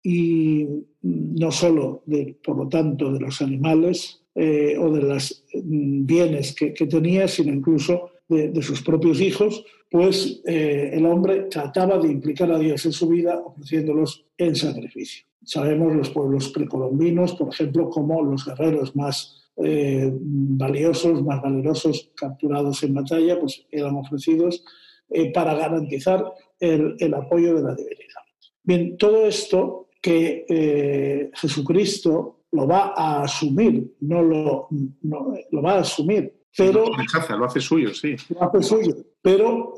Y 0.03 0.67
no 1.03 1.53
solo, 1.53 2.03
de, 2.07 2.37
por 2.43 2.57
lo 2.57 2.69
tanto, 2.69 3.13
de 3.13 3.21
los 3.21 3.41
animales 3.41 4.21
eh, 4.35 4.77
o 4.79 4.91
de 4.91 5.03
los 5.03 5.45
mm, 5.55 6.07
bienes 6.07 6.55
que, 6.55 6.71
tenía, 6.73 7.29
sino 7.29 7.53
incluso 7.53 8.11
de, 8.29 8.63
sus 8.63 8.83
propios 8.83 9.21
hijos, 9.21 9.65
pues 9.91 10.43
eh, 10.47 10.91
el 10.95 11.05
hombre 11.07 11.43
trataba 11.51 11.99
de 11.99 12.11
implicar 12.11 12.51
a 12.51 12.59
Dios 12.59 12.85
en 12.87 12.93
su 12.93 13.09
vida 13.09 13.39
ofreciéndolos 13.45 14.25
en 14.39 14.57
sacrificio. 14.57 15.27
Sabemos 15.45 15.95
los 15.95 16.11
pueblos 16.11 16.49
precolombinos, 16.51 17.35
por 17.35 17.53
ejemplo, 17.53 17.91
como 17.91 18.23
los 18.23 18.47
guerreros 18.47 18.95
más 18.97 19.51
eh, 19.57 20.11
valiosos, 20.15 21.23
más 21.23 21.43
valerosos 21.43 22.11
capturados 22.17 22.83
en 22.85 22.95
batalla, 22.95 23.39
pues 23.39 23.67
eran 23.71 23.97
ofrecidos 23.97 24.65
eh, 25.11 25.31
para 25.33 25.55
garantizar 25.55 26.25
el, 26.59 27.15
apoyo 27.15 27.57
de 27.57 27.63
la 27.63 27.75
divinidad. 27.75 28.23
Bien, 28.63 28.97
todo 28.97 29.27
esto 29.27 29.89
que 30.01 31.31
Jesucristo 31.35 32.45
lo 32.53 32.67
va 32.67 32.93
a 32.97 33.23
asumir, 33.23 33.95
no 34.01 34.23
lo, 34.23 34.69
lo 35.03 35.63
va 35.63 35.75
a 35.75 35.81
asumir, 35.81 36.33
pero... 36.57 36.85
Lo 36.87 37.37
lo 37.37 37.45
hace 37.45 37.61
suyo, 37.61 37.95
sí. 37.95 38.17
Lo 38.31 38.43
hace 38.45 38.63
suyo, 38.63 38.97
pero 39.21 39.75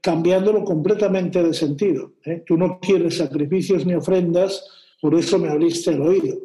cambiándolo 0.00 0.64
completamente 0.64 1.42
de 1.42 1.54
sentido. 1.54 2.12
Tú 2.46 2.56
no 2.56 2.78
quieres 2.80 3.18
sacrificios 3.18 3.84
ni 3.84 3.94
ofrendas, 3.94 4.64
por 5.00 5.14
eso 5.14 5.38
me 5.38 5.48
abriste 5.48 5.90
el 5.90 6.02
oído 6.02 6.38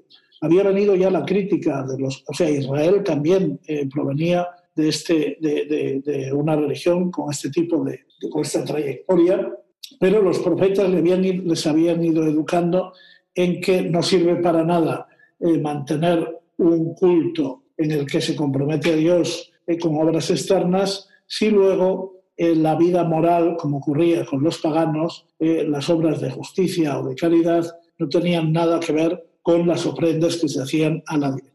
había 0.43 0.63
venido 0.63 0.93
ya 0.95 1.09
la 1.09 1.23
crítica 1.23 1.83
de 1.83 1.97
los, 1.97 2.21
o 2.27 2.33
sea, 2.33 2.49
Israel 2.49 3.01
también 3.01 3.61
eh, 3.65 3.87
provenía 3.89 4.45
de, 4.75 4.89
este, 4.89 5.37
de, 5.39 6.31
una 6.33 6.57
religión 6.57 7.11
con 7.11 7.31
este 7.31 7.49
tipo 7.49 7.81
de, 7.85 8.01
con 8.29 8.41
esta 8.41 8.65
trayectoria, 8.65 9.53
pero 10.01 10.21
los 10.21 10.39
profetas 10.39 10.89
le 10.89 10.97
habían, 10.97 11.21
les 11.21 11.65
habían 11.65 12.03
ido 12.03 12.25
educando 12.25 12.91
en 13.33 13.61
que 13.61 13.83
no 13.83 14.03
sirve 14.03 14.35
para 14.35 14.65
nada 14.65 15.07
eh, 15.39 15.57
mantener 15.59 16.41
un 16.57 16.93
culto 16.93 17.63
en 17.77 17.91
el 17.91 18.05
que 18.05 18.19
se 18.19 18.35
compromete 18.35 18.91
a 18.91 18.95
Dios 18.97 19.49
eh, 19.67 19.77
con 19.79 19.95
obras 19.95 20.29
externas 20.29 21.07
si 21.27 21.49
luego 21.49 22.23
en 22.35 22.63
la 22.63 22.75
vida 22.75 23.03
moral, 23.03 23.55
como 23.57 23.77
ocurría 23.77 24.25
con 24.25 24.43
los 24.43 24.57
paganos, 24.57 25.27
las 25.39 25.87
obras 25.89 26.19
de 26.19 26.31
justicia 26.31 26.99
o 26.99 27.07
de 27.07 27.15
caridad 27.15 27.63
no 27.99 28.09
tenían 28.09 28.51
nada 28.51 28.79
que 28.79 28.91
ver 28.91 29.23
con 29.43 29.67
las 29.67 29.85
ofrendas 29.85 30.37
que 30.37 30.47
se 30.47 30.61
hacían 30.61 31.03
a 31.05 31.17
la 31.17 31.31
divinidad. 31.31 31.53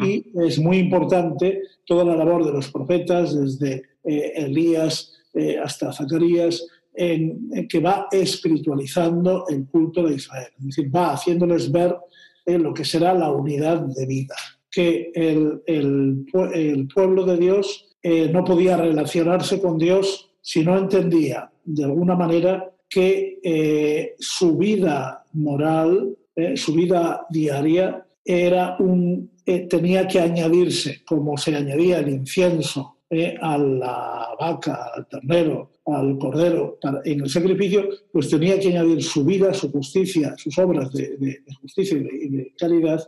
Y 0.00 0.32
es 0.46 0.58
muy 0.58 0.78
importante 0.78 1.62
toda 1.84 2.04
la 2.04 2.16
labor 2.16 2.44
de 2.44 2.52
los 2.52 2.70
profetas, 2.70 3.34
desde 3.34 3.82
eh, 4.04 4.32
Elías 4.36 5.12
eh, 5.34 5.58
hasta 5.58 5.92
Zacarías, 5.92 6.66
en, 6.94 7.68
que 7.68 7.80
va 7.80 8.06
espiritualizando 8.10 9.46
el 9.48 9.66
culto 9.66 10.06
de 10.06 10.16
Israel. 10.16 10.48
Es 10.58 10.66
decir, 10.66 10.94
va 10.94 11.12
haciéndoles 11.12 11.70
ver 11.72 11.96
eh, 12.44 12.58
lo 12.58 12.74
que 12.74 12.84
será 12.84 13.14
la 13.14 13.30
unidad 13.30 13.80
de 13.80 14.06
vida, 14.06 14.34
que 14.70 15.10
el, 15.14 15.62
el, 15.66 16.26
el 16.54 16.88
pueblo 16.88 17.24
de 17.24 17.36
Dios 17.36 17.96
no 18.32 18.44
podía 18.44 18.76
relacionarse 18.76 19.60
con 19.60 19.76
Dios 19.76 20.30
si 20.40 20.64
no 20.64 20.78
entendía 20.78 21.50
de 21.64 21.84
alguna 21.84 22.14
manera 22.14 22.70
que 22.88 24.14
su 24.18 24.56
vida 24.56 25.24
moral 25.32 26.16
eh, 26.38 26.56
su 26.56 26.72
vida 26.72 27.26
diaria 27.30 28.06
era 28.24 28.76
un, 28.78 29.28
eh, 29.44 29.66
tenía 29.66 30.06
que 30.06 30.20
añadirse, 30.20 31.02
como 31.04 31.36
se 31.36 31.56
añadía 31.56 31.98
el 31.98 32.10
incienso 32.10 32.98
eh, 33.10 33.34
a 33.40 33.58
la 33.58 34.28
vaca, 34.38 34.92
al 34.94 35.08
ternero, 35.08 35.72
al 35.86 36.16
cordero 36.16 36.78
en 37.04 37.22
el 37.22 37.28
sacrificio, 37.28 37.88
pues 38.12 38.30
tenía 38.30 38.60
que 38.60 38.68
añadir 38.68 39.02
su 39.02 39.24
vida, 39.24 39.52
su 39.52 39.72
justicia, 39.72 40.36
sus 40.38 40.56
obras 40.58 40.92
de, 40.92 41.40
justicia 41.60 41.98
y 41.98 42.28
de, 42.28 42.54
caridad, 42.56 43.02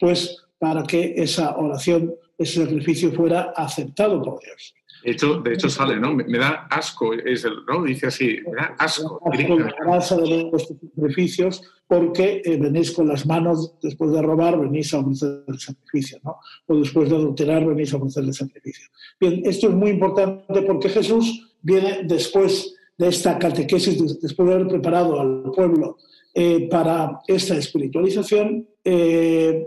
pues 0.00 0.41
para 0.62 0.84
que 0.84 1.14
esa 1.16 1.56
oración, 1.56 2.14
ese 2.38 2.62
sacrificio 2.62 3.10
fuera 3.10 3.52
aceptado 3.56 4.22
por 4.22 4.38
Dios. 4.38 4.74
De 5.02 5.10
hecho, 5.10 5.40
de 5.40 5.54
hecho 5.54 5.68
sale, 5.68 5.98
¿no? 5.98 6.14
Me, 6.14 6.38
da 6.38 6.68
asco, 6.70 7.12
es 7.14 7.44
el, 7.44 7.54
¿no? 7.66 7.82
Dice 7.82 8.06
así, 8.06 8.38
me 8.46 8.54
da 8.54 8.76
asco. 8.78 9.20
La 9.24 9.74
grasa 9.84 10.16
de 10.18 10.48
los 10.52 10.68
sacrificios 10.68 11.62
porque 11.88 12.42
eh, 12.44 12.56
venís 12.58 12.92
con 12.92 13.08
las 13.08 13.26
manos, 13.26 13.74
después 13.82 14.12
de 14.12 14.22
robar, 14.22 14.56
venís 14.60 14.94
a 14.94 15.00
ofrecer 15.00 15.42
el 15.48 15.58
sacrificio, 15.58 16.20
¿no? 16.22 16.36
O 16.68 16.76
después 16.76 17.10
de 17.10 17.16
adulterar, 17.16 17.66
venís 17.66 17.92
a 17.92 17.96
ofrecer 17.96 18.22
el 18.22 18.32
sacrificio. 18.32 18.88
Bien, 19.18 19.42
esto 19.44 19.66
es 19.66 19.74
muy 19.74 19.90
importante 19.90 20.62
porque 20.62 20.90
Jesús 20.90 21.56
viene 21.60 22.02
después 22.04 22.76
de 22.98 23.08
esta 23.08 23.36
catequesis, 23.36 24.20
después 24.20 24.48
de 24.48 24.54
haber 24.54 24.68
preparado 24.68 25.20
al 25.20 25.50
pueblo 25.50 25.96
eh, 26.34 26.68
para 26.68 27.20
esta 27.26 27.56
espiritualización, 27.56 28.66
eh, 28.84 29.64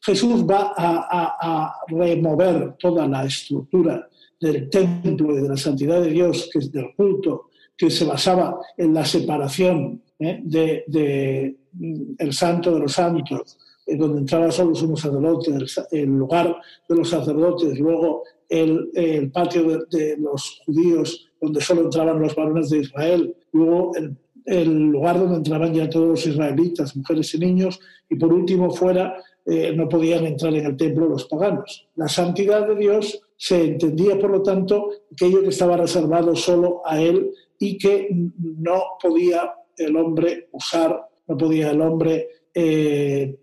Jesús 0.00 0.44
va 0.44 0.72
a, 0.76 1.36
a 1.40 1.74
remover 1.88 2.74
toda 2.78 3.06
la 3.06 3.24
estructura 3.24 4.08
del 4.40 4.68
templo 4.68 5.36
y 5.36 5.42
de 5.42 5.48
la 5.48 5.56
santidad 5.56 6.00
de 6.00 6.10
Dios, 6.10 6.48
que 6.52 6.60
es 6.60 6.70
del 6.70 6.94
culto, 6.94 7.50
que 7.76 7.90
se 7.90 8.04
basaba 8.04 8.58
en 8.76 8.94
la 8.94 9.04
separación 9.04 10.02
¿eh? 10.18 10.40
de, 10.42 11.56
mm, 11.72 12.14
el 12.18 12.32
santo 12.32 12.72
de 12.72 12.80
los 12.80 12.92
santos, 12.92 13.58
en 13.86 13.98
donde 13.98 14.20
entraba 14.20 14.50
solo 14.50 14.70
unos 14.70 15.00
sacerdotes, 15.00 15.80
el, 15.92 16.06
lugar 16.06 16.56
de 16.88 16.96
los 16.96 17.08
sacerdotes, 17.08 17.78
luego 17.78 18.24
el, 18.48 18.90
el 18.94 19.30
patio 19.30 19.86
de, 19.90 20.16
los 20.18 20.62
judíos, 20.64 21.28
donde 21.40 21.60
solo 21.60 21.82
entraban 21.82 22.20
los 22.20 22.34
varones 22.34 22.70
de 22.70 22.78
Israel, 22.78 23.36
luego 23.52 23.92
el, 23.94 24.16
el, 24.46 24.70
lugar 24.70 25.18
donde 25.18 25.36
entraban 25.36 25.74
ya 25.74 25.90
todos 25.90 26.08
los 26.08 26.26
israelitas, 26.26 26.96
mujeres 26.96 27.34
y 27.34 27.38
niños, 27.38 27.80
y 28.08 28.16
por 28.16 28.32
último 28.32 28.70
fuera 28.70 29.16
eh, 29.44 29.72
no 29.76 29.88
podían 29.88 30.24
entrar 30.24 30.54
en 30.54 30.66
el 30.66 30.76
templo 30.76 31.08
los 31.08 31.24
paganos. 31.26 31.88
La 31.96 32.08
santidad 32.08 32.66
de 32.66 32.76
Dios 32.76 33.20
se 33.36 33.64
entendía, 33.64 34.18
por 34.18 34.30
lo 34.30 34.42
tanto, 34.42 34.90
aquello 35.12 35.42
que 35.42 35.48
estaba 35.48 35.76
reservado 35.76 36.34
solo 36.34 36.82
a 36.84 37.00
Él 37.00 37.30
y 37.58 37.76
que 37.76 38.08
no 38.40 38.82
podía 39.02 39.52
el 39.76 39.96
hombre 39.96 40.48
usar, 40.52 41.08
no 41.26 41.36
podía 41.36 41.70
el 41.70 41.80
hombre 41.80 42.28
eh, 42.54 43.38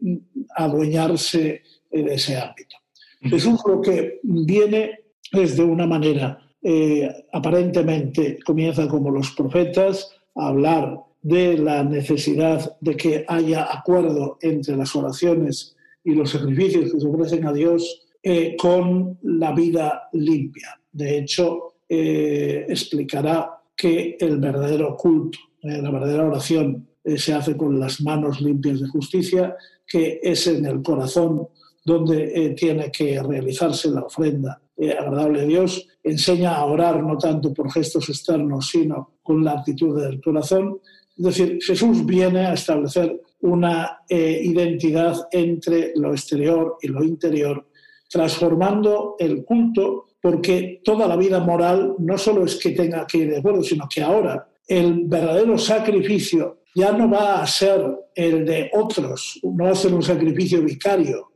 adueñarse 0.56 1.62
de 1.92 2.14
ese 2.14 2.38
ámbito. 2.38 2.78
Jesús 3.22 3.62
lo 3.66 3.82
que 3.82 4.20
viene 4.24 5.00
es 5.32 5.58
de 5.58 5.64
una 5.64 5.88
manera, 5.88 6.40
eh, 6.62 7.26
aparentemente 7.32 8.40
comienza 8.46 8.88
como 8.88 9.10
los 9.12 9.32
profetas, 9.32 10.10
hablar 10.36 11.00
de 11.22 11.58
la 11.58 11.84
necesidad 11.84 12.78
de 12.82 12.98
que 12.98 13.26
haya 13.28 13.68
acuerdo 13.72 14.38
entre 14.42 14.76
las 14.76 14.96
oraciones 14.96 15.76
y 16.04 16.14
los 16.14 16.32
sacrificios 16.32 16.92
que 16.92 17.00
se 17.00 17.08
ofrecen 17.08 17.48
a 17.48 17.54
Dios 17.54 18.08
eh, 18.22 18.56
con 18.58 19.18
la 19.24 19.54
vida 19.54 20.10
limpia. 20.14 20.80
De 20.92 21.18
hecho, 21.18 21.76
eh, 21.88 22.66
explicará 22.68 23.52
que 23.76 24.18
el 24.20 24.38
verdadero 24.38 24.96
culto, 24.98 25.40
eh, 25.62 25.82
la 25.82 25.92
verdadera 25.92 26.28
oración, 26.28 26.88
se 27.04 27.34
hace 27.34 27.58
con 27.58 27.78
las 27.82 28.00
manos 28.00 28.40
limpias 28.40 28.80
de 28.80 28.88
justicia, 28.88 29.58
que 29.86 30.22
es 30.24 30.48
en 30.48 30.66
el 30.66 30.82
corazón 30.82 31.50
donde 31.84 32.56
tiene 32.58 32.90
que 32.90 33.22
realizarse 33.22 33.90
la 33.90 34.04
ofrenda 34.04 34.63
agradable 34.92 35.42
a 35.42 35.46
Dios. 35.46 35.88
Enseña 36.04 36.56
a 36.56 36.66
orar 36.66 37.02
no 37.02 37.18
tanto 37.18 37.54
por 37.54 37.72
gestos 37.72 38.10
externos, 38.10 38.70
sino 38.70 39.14
con 39.24 39.44
la 39.44 39.54
actitud 39.54 40.00
del 40.02 40.22
corazón. 40.22 40.80
Es 41.18 41.24
decir, 41.24 41.60
Jesús 41.62 42.06
viene 42.06 42.48
a 42.48 42.54
establecer 42.54 43.22
una 43.42 44.00
identidad 44.10 45.28
entre 45.32 45.94
lo 45.96 46.12
exterior 46.12 46.78
y 46.82 46.88
lo 46.88 47.04
interior 47.04 47.68
transformando 48.10 49.16
el 49.20 49.44
culto, 49.44 50.06
porque 50.22 50.82
toda 50.84 51.08
la 51.08 51.18
vida 51.18 51.40
moral 51.40 51.96
no 52.00 52.18
solo 52.18 52.46
es 52.46 52.56
que 52.56 52.72
tenga 52.72 53.06
que 53.08 53.18
ir 53.18 53.32
de 53.32 53.40
acuerdo, 53.40 53.64
sino 53.64 53.88
que 53.90 54.02
ahora 54.02 54.48
el 54.68 55.06
verdadero 55.06 55.58
sacrificio 55.58 56.60
ya 56.76 56.92
no 56.92 57.10
va 57.10 57.42
a 57.42 57.48
ser 57.48 57.82
el 58.16 58.46
de 58.46 58.70
otros, 58.74 59.40
no 59.44 59.66
va 59.66 59.72
a 59.72 59.76
ser 59.76 59.94
un 59.94 60.04
sacrificio 60.04 60.62
vicario, 60.62 61.32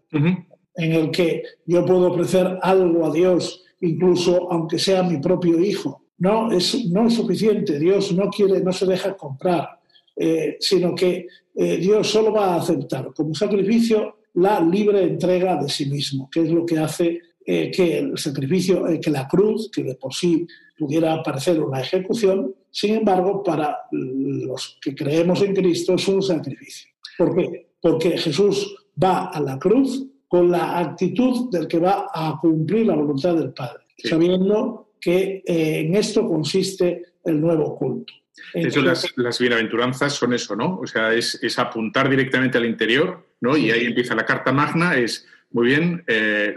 en 0.78 0.92
el 0.94 1.12
que 1.12 1.44
yo 1.66 1.84
puedo 1.86 2.12
ofrecer 2.12 2.60
algo 2.62 3.08
a 3.08 3.12
Dios, 3.12 3.64
incluso 3.82 4.52
aunque 4.52 4.78
sea 4.78 5.04
mi 5.04 5.18
propio 5.18 5.60
hijo, 5.60 6.04
no 6.20 6.52
es, 6.52 6.86
no 6.90 7.08
es 7.08 7.16
suficiente. 7.16 7.80
Dios 7.80 8.14
no 8.14 8.30
quiere, 8.30 8.62
no 8.62 8.72
se 8.72 8.86
deja 8.86 9.18
comprar, 9.18 9.80
eh, 10.16 10.58
sino 10.60 10.94
que 10.96 11.28
eh, 11.56 11.78
Dios 11.78 12.08
solo 12.08 12.32
va 12.32 12.54
a 12.54 12.58
aceptar 12.58 13.12
como 13.14 13.34
sacrificio 13.34 14.18
la 14.36 14.62
libre 14.62 15.02
entrega 15.02 15.56
de 15.62 15.68
sí 15.68 15.88
mismo, 15.88 16.30
que 16.32 16.42
es 16.42 16.52
lo 16.52 16.64
que 16.64 16.78
hace 16.78 17.22
eh, 17.44 17.72
que 17.72 17.98
el 17.98 18.18
sacrificio, 18.18 18.86
que 19.02 19.10
la 19.10 19.28
cruz, 19.28 19.72
que 19.74 19.84
de 19.84 19.96
por 19.96 20.14
sí 20.14 20.46
pudiera 20.78 21.24
parecer 21.24 21.60
una 21.60 21.82
ejecución, 21.82 22.54
sin 22.70 22.96
embargo, 22.96 23.42
para 23.42 23.80
los 23.92 24.78
que 24.80 24.94
creemos 24.94 25.42
en 25.42 25.56
Cristo 25.56 25.96
es 25.96 26.08
un 26.08 26.22
sacrificio. 26.22 26.92
¿Por 27.18 27.36
qué? 27.36 27.70
Porque 27.82 28.16
Jesús 28.16 28.76
va 29.02 29.26
a 29.26 29.40
la 29.40 29.58
cruz 29.58 30.06
con 30.28 30.52
la 30.52 30.80
actitud 30.80 31.50
del 31.52 31.68
que 31.68 31.80
va 31.80 32.08
a 32.14 32.38
cumplir 32.40 32.86
la 32.86 32.96
voluntad 32.96 33.36
del 33.36 33.54
Padre, 33.54 33.86
sabiendo 33.98 34.92
que 35.00 35.44
eh, 35.46 35.80
en 35.80 35.96
esto 35.96 36.28
consiste 36.28 37.14
el 37.24 37.40
nuevo 37.40 37.78
culto. 37.78 38.14
Eso, 38.54 38.82
las, 38.82 39.12
las, 39.16 39.40
bienaventuranzas 39.40 40.14
son 40.14 40.34
eso, 40.34 40.56
¿no? 40.56 40.80
O 40.80 40.86
sea, 40.86 41.14
es, 41.14 41.40
es, 41.42 41.58
apuntar 41.58 42.08
directamente 42.10 42.58
al 42.58 42.66
interior, 42.66 43.26
¿no? 43.42 43.58
Y 43.58 43.72
ahí 43.72 43.86
empieza 43.86 44.16
la 44.16 44.26
carta 44.26 44.52
magna, 44.52 44.96
es, 44.96 45.28
muy 45.52 45.68
bien, 45.68 46.04
eh, 46.08 46.56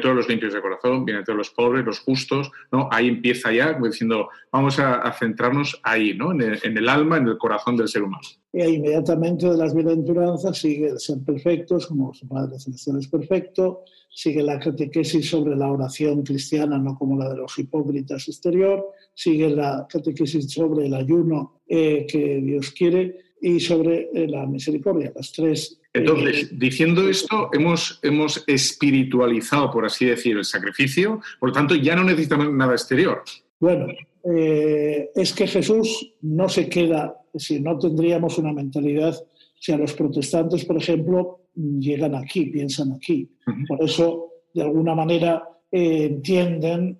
todos 0.00 0.16
los 0.16 0.28
limpios 0.28 0.52
de 0.52 0.60
corazón, 0.60 1.04
todos 1.24 1.36
los 1.36 1.50
pobres, 1.50 1.84
los 1.84 2.00
justos, 2.00 2.50
¿no? 2.70 2.88
Ahí 2.90 3.08
empieza 3.08 3.52
ya, 3.52 3.78
diciendo, 3.80 4.28
vamos 4.52 4.78
a, 4.78 5.12
centrarnos 5.12 5.80
ahí, 5.82 6.14
¿no? 6.14 6.32
En 6.32 6.42
el, 6.42 6.88
alma, 6.88 7.18
en 7.18 7.28
el 7.28 7.38
corazón 7.38 7.76
del 7.76 7.88
ser 7.88 8.02
humano. 8.02 8.22
Y 8.52 8.62
inmediatamente 8.62 9.48
de 9.48 9.56
las 9.56 9.74
bienaventuranzas 9.74 10.58
sigue 10.58 10.88
el 10.88 10.98
ser 10.98 11.18
perfectos, 11.24 11.86
como 11.86 12.14
su 12.14 12.28
Padre 12.28 12.58
Celestial 12.58 12.98
es 12.98 13.08
perfecto, 13.08 13.82
sigue 14.08 14.42
la 14.42 14.60
catequesis 14.60 15.28
sobre 15.28 15.56
la 15.56 15.70
oración 15.70 16.22
cristiana, 16.22 16.78
no 16.78 16.96
como 16.96 17.18
la 17.18 17.28
de 17.30 17.36
los 17.36 17.58
hipócritas 17.58 18.28
exterior, 18.28 18.86
sigue 19.12 19.50
la 19.50 19.86
catequesis 19.88 20.50
sobre 20.50 20.86
el 20.86 20.94
ayuno 20.94 21.60
eh, 21.66 22.06
que 22.08 22.40
Dios 22.40 22.70
quiere 22.70 23.16
y 23.40 23.58
sobre 23.60 24.08
eh, 24.14 24.28
la 24.28 24.46
misericordia, 24.46 25.12
las 25.14 25.32
tres. 25.32 25.80
Entonces, 25.94 26.58
diciendo 26.58 27.08
esto, 27.08 27.50
hemos, 27.52 28.00
hemos 28.02 28.42
espiritualizado, 28.48 29.70
por 29.70 29.86
así 29.86 30.06
decir, 30.06 30.36
el 30.36 30.44
sacrificio, 30.44 31.20
por 31.38 31.50
lo 31.50 31.52
tanto 31.54 31.76
ya 31.76 31.94
no 31.94 32.02
necesitamos 32.02 32.52
nada 32.52 32.72
exterior. 32.72 33.22
Bueno, 33.60 33.86
eh, 34.24 35.10
es 35.14 35.32
que 35.32 35.46
Jesús 35.46 36.14
no 36.22 36.48
se 36.48 36.68
queda, 36.68 37.16
si 37.36 37.60
no 37.60 37.78
tendríamos 37.78 38.38
una 38.38 38.52
mentalidad, 38.52 39.14
si 39.60 39.70
a 39.70 39.78
los 39.78 39.92
protestantes, 39.94 40.64
por 40.64 40.76
ejemplo, 40.78 41.46
llegan 41.54 42.16
aquí, 42.16 42.46
piensan 42.46 42.92
aquí. 42.92 43.30
Por 43.68 43.84
eso, 43.84 44.32
de 44.52 44.62
alguna 44.62 44.96
manera, 44.96 45.44
eh, 45.70 46.06
entienden 46.06 46.98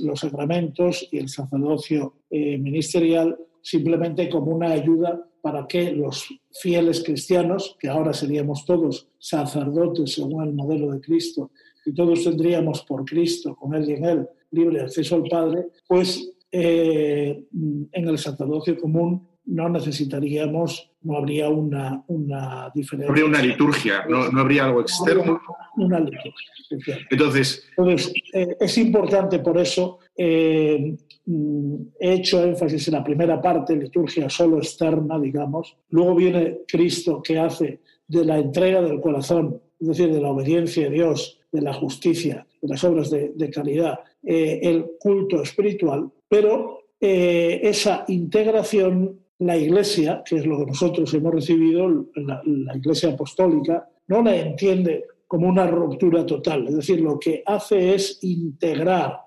los 0.00 0.20
sacramentos 0.20 1.08
y 1.12 1.18
el 1.18 1.28
sacerdocio 1.28 2.16
ministerial 2.30 3.38
simplemente 3.66 4.30
como 4.30 4.52
una 4.54 4.70
ayuda 4.70 5.28
para 5.42 5.66
que 5.66 5.90
los 5.90 6.28
fieles 6.52 7.02
cristianos, 7.02 7.76
que 7.80 7.88
ahora 7.88 8.12
seríamos 8.12 8.64
todos 8.64 9.08
sacerdotes 9.18 10.14
según 10.14 10.46
el 10.46 10.52
modelo 10.52 10.92
de 10.92 11.00
Cristo, 11.00 11.50
y 11.84 11.92
todos 11.92 12.22
tendríamos 12.22 12.84
por 12.84 13.04
Cristo, 13.04 13.56
con 13.56 13.74
Él 13.74 13.90
y 13.90 13.94
en 13.94 14.04
Él, 14.04 14.28
libre 14.52 14.82
acceso 14.82 15.16
al 15.16 15.24
Padre, 15.24 15.66
pues 15.88 16.30
eh, 16.52 17.44
en 17.90 18.08
el 18.08 18.18
sacerdocio 18.18 18.78
común 18.78 19.26
no 19.46 19.68
necesitaríamos, 19.68 20.92
no 21.02 21.16
habría 21.16 21.48
una, 21.48 22.04
una 22.06 22.70
diferencia. 22.72 23.06
No 23.06 23.10
habría 23.10 23.24
una 23.24 23.42
liturgia, 23.42 24.04
no, 24.08 24.40
habría 24.40 24.66
algo 24.66 24.80
externo. 24.80 25.40
Una, 25.76 25.98
liturgia. 25.98 26.98
Entonces, 27.10 27.64
Entonces 27.76 28.12
eh, 28.32 28.56
es 28.60 28.78
importante 28.78 29.40
por 29.40 29.58
eso 29.58 29.98
eh, 30.16 30.96
he 31.26 32.12
hecho 32.12 32.42
énfasis 32.42 32.86
en 32.88 32.94
la 32.94 33.04
primera 33.04 33.40
parte, 33.40 33.74
liturgia 33.74 34.30
solo 34.30 34.58
externa, 34.58 35.18
digamos. 35.18 35.76
Luego 35.90 36.14
viene 36.14 36.58
Cristo 36.68 37.20
que 37.22 37.38
hace 37.38 37.80
de 38.06 38.24
la 38.24 38.38
entrega 38.38 38.80
del 38.80 39.00
corazón, 39.00 39.60
es 39.80 39.88
decir, 39.88 40.12
de 40.12 40.20
la 40.20 40.30
obediencia 40.30 40.86
a 40.86 40.90
Dios, 40.90 41.40
de 41.50 41.62
la 41.62 41.72
justicia, 41.72 42.46
de 42.62 42.68
las 42.68 42.84
obras 42.84 43.10
de, 43.10 43.50
caridad, 43.50 43.98
eh, 44.22 44.60
el 44.62 44.92
culto 45.00 45.42
espiritual. 45.42 46.10
Pero 46.28 46.90
eh, 47.00 47.60
esa 47.62 48.04
integración, 48.08 49.18
la 49.40 49.56
Iglesia, 49.56 50.22
que 50.24 50.36
es 50.36 50.46
lo 50.46 50.58
que 50.58 50.66
nosotros 50.66 51.12
hemos 51.12 51.34
recibido, 51.34 51.88
la, 52.14 52.40
la 52.44 52.76
Iglesia 52.76 53.10
apostólica, 53.10 53.88
no 54.06 54.22
la 54.22 54.36
entiende 54.36 55.04
como 55.26 55.48
una 55.48 55.66
ruptura 55.66 56.24
total. 56.24 56.68
Es 56.68 56.76
decir, 56.76 57.00
lo 57.00 57.18
que 57.18 57.42
hace 57.44 57.94
es 57.94 58.20
integrar 58.22 59.25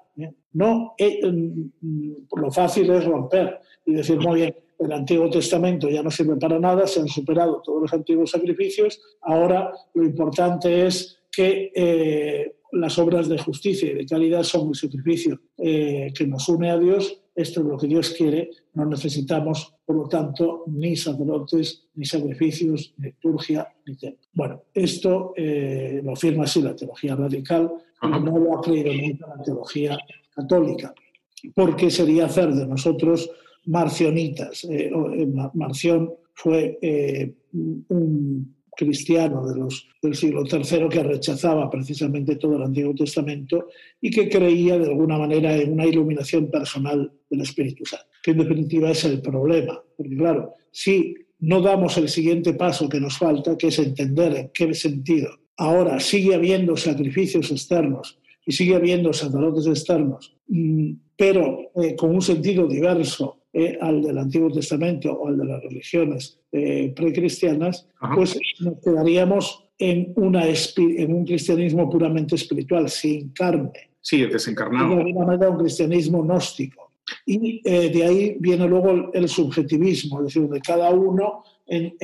no, 0.53 0.93
eh, 0.97 1.19
mm, 1.25 2.13
lo 2.35 2.51
fácil 2.51 2.89
es 2.91 3.05
romper 3.05 3.59
y 3.85 3.93
decir, 3.93 4.19
muy 4.19 4.41
bien, 4.41 4.55
el 4.79 4.91
Antiguo 4.91 5.29
Testamento 5.29 5.89
ya 5.89 6.01
no 6.01 6.09
sirve 6.09 6.37
para 6.37 6.59
nada, 6.59 6.87
se 6.87 7.01
han 7.01 7.07
superado 7.07 7.61
todos 7.61 7.81
los 7.81 7.93
antiguos 7.93 8.31
sacrificios, 8.31 9.01
ahora 9.21 9.71
lo 9.93 10.03
importante 10.03 10.85
es 10.85 11.19
que 11.31 11.71
eh, 11.75 12.55
las 12.71 12.97
obras 12.99 13.27
de 13.27 13.37
justicia 13.37 13.91
y 13.91 13.95
de 13.95 14.05
calidad 14.05 14.43
son 14.43 14.69
el 14.69 14.75
sacrificio 14.75 15.39
eh, 15.57 16.11
que 16.15 16.27
nos 16.27 16.47
une 16.49 16.69
a 16.69 16.77
Dios, 16.77 17.21
esto 17.35 17.61
es 17.61 17.65
lo 17.65 17.77
que 17.77 17.87
Dios 17.87 18.11
quiere, 18.11 18.49
no 18.73 18.85
necesitamos, 18.85 19.75
por 19.85 19.95
lo 19.95 20.07
tanto, 20.07 20.63
ni 20.67 20.95
sacerdotes, 20.95 21.87
ni 21.95 22.05
sacrificios, 22.05 22.93
ni 22.97 23.07
liturgia, 23.07 23.67
ni 23.85 23.95
templo. 23.95 24.27
Bueno, 24.33 24.63
esto 24.73 25.33
lo 25.37 26.13
afirma 26.13 26.43
así 26.43 26.61
la 26.61 26.75
teología 26.75 27.15
radical, 27.15 27.71
no 28.01 28.37
lo 28.37 28.57
ha 28.57 28.61
creído 28.61 28.93
nunca 28.93 29.27
la 29.37 29.43
teología 29.43 29.97
católica, 30.35 30.93
porque 31.55 31.89
sería 31.89 32.25
hacer 32.25 32.53
de 32.53 32.67
nosotros 32.67 33.29
marcionitas. 33.65 34.63
Eh, 34.65 34.91
eh, 34.91 35.27
Marción 35.53 36.13
fue 36.33 36.77
eh, 36.81 37.33
un 37.53 38.55
cristiano 38.79 39.45
de 39.45 39.59
los, 39.59 39.89
del 40.01 40.15
siglo 40.15 40.45
III 40.45 40.87
que 40.89 41.03
rechazaba 41.03 41.69
precisamente 41.69 42.37
todo 42.37 42.55
el 42.55 42.63
Antiguo 42.63 42.95
Testamento 42.95 43.67
y 43.99 44.09
que 44.09 44.29
creía 44.29 44.79
de 44.79 44.85
alguna 44.85 45.17
manera 45.17 45.53
en 45.53 45.73
una 45.73 45.85
iluminación 45.85 46.49
personal 46.49 47.11
del 47.29 47.41
Espíritu 47.41 47.85
Santo, 47.85 48.05
que 48.23 48.31
en 48.31 48.37
definitiva 48.37 48.89
es 48.89 49.03
el 49.03 49.21
problema. 49.21 49.83
Porque 49.97 50.15
claro, 50.15 50.53
si 50.71 51.13
no 51.39 51.61
damos 51.61 51.97
el 51.97 52.07
siguiente 52.07 52.53
paso 52.53 52.87
que 52.87 53.01
nos 53.01 53.17
falta, 53.17 53.57
que 53.57 53.67
es 53.67 53.79
entender 53.79 54.33
en 54.37 54.51
qué 54.53 54.73
sentido 54.73 55.29
ahora 55.57 55.99
sigue 55.99 56.33
habiendo 56.33 56.77
sacrificios 56.77 57.51
externos 57.51 58.17
y 58.45 58.53
sigue 58.53 58.75
habiendo 58.75 59.11
sacerdotes 59.11 59.67
externos, 59.67 60.37
mm, 60.47 60.91
pero 61.17 61.71
eh, 61.75 61.97
con 61.97 62.15
un 62.15 62.21
sentido 62.21 62.65
diverso 62.65 63.41
eh, 63.51 63.77
al 63.81 64.01
del 64.01 64.17
Antiguo 64.19 64.49
Testamento 64.49 65.11
o 65.11 65.27
al 65.27 65.37
de 65.37 65.45
las 65.45 65.61
religiones 65.61 66.38
eh, 66.51 66.93
precristianas, 66.95 67.87
pues 68.15 68.39
nos 68.59 68.79
quedaríamos 68.81 69.65
en, 69.77 70.13
una 70.15 70.45
en 70.45 71.13
un 71.13 71.25
cristianismo 71.25 71.89
puramente 71.89 72.35
espiritual, 72.35 72.89
sin 72.89 73.29
carne. 73.29 73.71
Sí, 74.01 74.25
desencarnado. 74.25 74.95
De 74.95 75.01
alguna 75.01 75.25
manera 75.25 75.49
un 75.49 75.57
cristianismo 75.57 76.23
gnóstico. 76.23 76.91
Y 77.25 77.61
de 77.63 78.03
ahí 78.03 78.37
viene 78.39 78.67
luego 78.67 79.11
el, 79.13 79.27
subjetivismo, 79.27 80.19
es 80.19 80.25
decir, 80.25 80.47
de 80.47 80.61
cada 80.61 80.91
uno 80.91 81.43
en, 81.65 81.95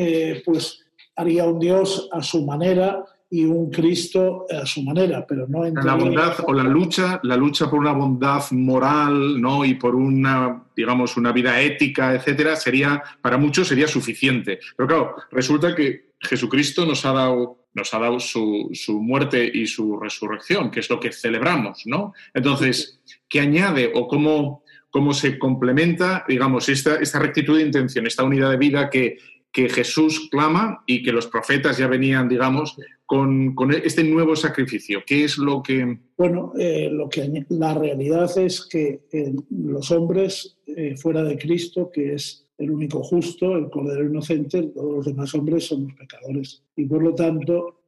pues 0.44 0.84
haría 1.16 1.46
un 1.46 1.60
Dios 1.60 2.10
a 2.12 2.24
su 2.24 2.44
manera, 2.44 3.06
y 3.30 3.44
un 3.44 3.72
Cristo 3.72 4.46
a 4.50 4.66
su 4.66 4.84
manera, 4.84 5.26
pero 5.28 5.48
no 5.48 5.66
en 5.66 5.74
la 5.74 5.96
bondad 5.96 6.36
o 6.46 6.54
la 6.54 6.64
lucha, 6.64 7.20
la 7.24 7.36
lucha 7.36 7.70
por 7.70 7.80
una 7.80 7.92
bondad 7.92 8.44
moral, 8.52 9.42
¿no? 9.42 9.66
y 9.66 9.74
por 9.74 9.96
una, 9.96 10.64
digamos, 10.76 11.18
una 11.18 11.32
vida 11.32 11.60
ética, 11.60 12.14
etcétera, 12.14 12.56
sería 12.56 13.02
para 13.22 13.38
muchos 13.38 13.68
sería 13.68 13.88
suficiente. 13.88 14.60
Pero 14.78 14.88
claro, 14.88 15.16
resulta 15.32 15.76
que 15.76 16.14
Jesucristo 16.20 16.86
nos 16.86 17.06
ha 17.06 17.14
dado 17.14 17.66
nos 17.76 17.94
ha 17.94 18.00
dado 18.00 18.22
su, 18.22 18.70
su 18.74 19.02
muerte 19.02 19.52
y 19.54 19.68
su 19.68 20.00
resurrección, 20.00 20.72
que 20.72 20.80
es 20.80 20.90
lo 20.90 20.98
que 20.98 21.12
celebramos, 21.12 21.84
¿no? 21.86 22.14
Entonces, 22.34 23.02
¿qué 23.28 23.42
añade 23.42 23.92
o 23.94 24.08
cómo, 24.08 24.64
cómo 24.90 25.14
se 25.14 25.38
complementa, 25.38 26.24
digamos, 26.26 26.70
esta, 26.70 26.96
esta 26.96 27.20
rectitud 27.20 27.58
de 27.58 27.66
intención, 27.66 28.08
esta 28.08 28.24
unidad 28.24 28.50
de 28.50 28.58
vida 28.58 28.90
que, 28.90 29.18
que 29.52 29.68
Jesús 29.68 30.30
clama 30.32 30.84
y 30.86 31.04
que 31.04 31.12
los 31.12 31.28
profetas 31.28 31.78
ya 31.78 31.88
venían, 31.88 32.30
digamos, 32.30 32.78
con, 33.06 33.56
este 33.84 34.04
nuevo 34.04 34.36
sacrificio? 34.36 35.04
¿Qué 35.06 35.24
es 35.24 35.38
lo 35.38 35.62
que...? 35.62 36.00
Bueno, 36.18 36.54
eh, 36.58 36.90
lo 36.92 37.10
que, 37.10 37.46
la 37.50 37.74
realidad 37.74 38.36
es 38.38 38.66
que 38.66 39.02
eh, 39.12 39.34
los 39.50 39.92
hombres 39.92 40.58
eh, 40.66 40.96
fuera 40.98 41.24
de 41.24 41.38
Cristo, 41.38 41.92
que 41.92 42.14
es 42.14 42.48
el 42.58 42.72
único 42.72 43.04
justo, 43.04 43.58
el 43.58 43.70
Cordero 43.70 44.06
Inocente, 44.06 44.64
todos 44.64 44.96
los 44.96 45.06
demás 45.06 45.34
hombres 45.36 45.66
somos 45.66 45.94
pecadores. 45.94 46.64
Y 46.76 46.86
por 46.86 47.04
lo 47.04 47.14
tanto, 47.14 47.82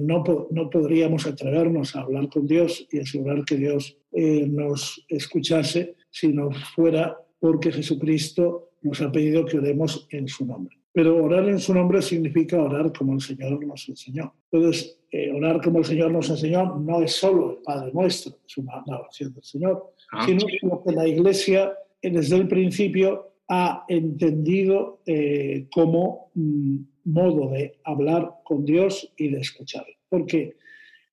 no, 0.00 0.24
no, 0.50 0.70
podríamos 0.70 1.26
atrevernos 1.26 1.94
a 1.94 2.02
hablar 2.02 2.28
con 2.28 2.46
Dios 2.46 2.86
y 2.90 3.00
asegurar 3.00 3.44
que 3.44 3.56
Dios 3.56 3.98
nos 4.12 5.04
escuchase 5.08 5.96
si 6.10 6.28
no 6.28 6.50
fuera 6.74 7.18
porque 7.40 7.72
Jesucristo 7.72 8.70
nos 8.82 9.00
ha 9.00 9.10
pedido 9.10 9.44
que 9.44 9.58
oremos 9.58 10.06
en 10.10 10.28
su 10.28 10.46
nombre. 10.46 10.81
Pero 10.92 11.24
orar 11.24 11.48
en 11.48 11.58
su 11.58 11.72
nombre 11.72 12.02
significa 12.02 12.62
orar 12.62 12.92
como 12.92 13.14
el 13.14 13.20
Señor 13.20 13.64
nos 13.64 13.88
enseñó. 13.88 14.34
Entonces, 14.50 14.98
eh, 15.10 15.32
orar 15.32 15.60
como 15.62 15.78
el 15.78 15.84
Señor 15.84 16.10
nos 16.10 16.28
enseñó 16.28 16.76
no 16.76 17.02
es 17.02 17.12
solo 17.12 17.52
el 17.52 17.56
Padre 17.58 17.90
Nuestro, 17.92 18.36
es 18.46 18.56
una, 18.58 18.82
oración 18.86 19.32
del 19.32 19.42
Señor, 19.42 19.94
ah. 20.12 20.26
sino 20.26 20.44
lo 20.62 20.82
que 20.82 20.92
la 20.92 21.08
Iglesia 21.08 21.72
eh, 22.02 22.10
desde 22.10 22.36
el 22.36 22.46
principio 22.46 23.32
ha 23.48 23.84
entendido 23.88 25.00
eh, 25.06 25.66
como 25.72 26.30
mm, 26.34 26.76
modo 27.04 27.50
de 27.50 27.78
hablar 27.84 28.30
con 28.44 28.64
Dios 28.64 29.12
y 29.16 29.28
de 29.28 29.40
escucharlo. 29.40 29.94
Porque, 30.08 30.56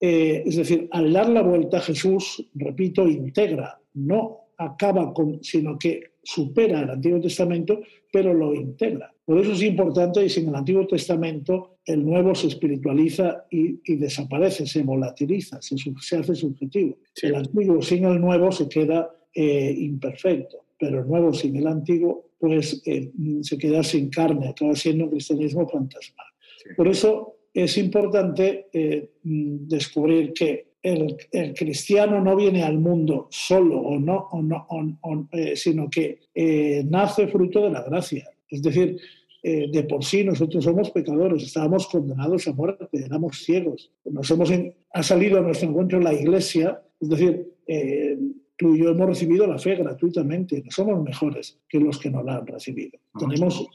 es 0.01 0.55
decir, 0.57 0.87
al 0.91 1.11
dar 1.11 1.29
la 1.29 1.41
vuelta 1.41 1.79
Jesús, 1.79 2.45
repito, 2.53 3.07
integra, 3.07 3.79
no 3.93 4.49
acaba 4.57 5.13
con, 5.13 5.41
sino 5.43 5.79
que 5.79 6.11
supera 6.21 6.81
el 6.81 6.89
Antiguo 6.89 7.19
Testamento, 7.19 7.81
pero 8.11 8.33
lo 8.33 8.53
integra. 8.53 9.13
Por 9.29 9.37
eso 9.41 9.51
es 9.51 9.61
importante 9.61 10.25
y 10.25 10.29
sin 10.29 10.49
el 10.49 10.55
Antiguo 10.55 10.87
Testamento 10.87 11.77
el 11.85 12.03
Nuevo 12.03 12.33
se 12.33 12.47
espiritualiza 12.47 13.45
y, 13.51 13.95
desaparece, 13.95 14.65
se 14.65 14.81
volatiliza, 14.81 15.61
se, 15.61 15.75
hace 16.17 16.33
subjetivo. 16.33 16.97
El 17.21 17.35
Antiguo 17.35 17.79
sin 17.79 18.05
el 18.05 18.19
Nuevo 18.19 18.51
se 18.51 18.67
queda 18.67 19.07
eh, 19.31 19.71
imperfecto, 19.77 20.65
pero 20.79 21.01
el 21.01 21.07
Nuevo 21.07 21.31
sin 21.31 21.55
el 21.57 21.67
Antiguo 21.67 22.31
pues 22.39 22.81
eh, 22.87 23.11
se 23.43 23.55
queda 23.59 23.83
sin 23.83 24.09
carne, 24.09 24.47
acaba 24.47 24.73
siendo 24.73 25.03
un 25.03 25.11
cristianismo 25.11 25.69
fantasmal. 25.69 26.25
Por 26.75 26.87
eso 26.87 27.35
es 27.53 27.77
importante 27.77 28.65
eh, 28.73 29.11
descubrir 29.21 30.33
que 30.33 30.69
el, 30.81 31.15
cristiano 31.55 32.19
no 32.19 32.35
viene 32.35 32.63
al 32.63 32.79
mundo 32.79 33.27
solo 33.29 33.79
o 33.79 33.99
no, 33.99 34.27
o 34.31 34.41
no 34.41 35.29
eh, 35.33 35.55
sino 35.55 35.87
que 35.87 36.17
nace 36.89 37.27
fruto 37.27 37.61
de 37.61 37.69
la 37.69 37.83
gracia. 37.83 38.27
Es 38.49 38.63
decir, 38.63 38.97
eh, 39.43 39.69
de 39.71 39.84
por 39.84 40.04
sí 40.04 40.23
nosotros 40.23 40.63
somos 40.63 40.91
pecadores, 40.91 41.43
estábamos 41.43 41.88
condenados 41.88 42.47
a 42.47 42.54
muerte, 42.54 42.88
éramos 43.06 43.43
ciegos. 43.43 43.91
Nos 44.06 44.30
hemos 44.32 44.52
ha 44.93 45.04
salido 45.04 45.39
a 45.39 45.41
nuestro 45.41 45.69
encuentro 45.69 45.99
la 45.99 46.13
iglesia, 46.13 46.82
es 46.99 47.10
decir, 47.10 47.54
tú 48.58 48.75
y 48.75 48.80
yo 48.80 48.89
hemos 48.89 49.08
recibido 49.08 49.47
la 49.47 49.58
fe 49.58 49.75
gratuitamente, 49.75 50.62
no 50.63 50.71
somos 50.71 51.02
mejores 51.04 51.60
que 51.69 51.80
los 51.80 51.97
que 51.99 52.10
no 52.10 52.23
la 52.23 52.38
han 52.38 52.47
recibido. 52.47 52.99
Tenemos 53.17 53.67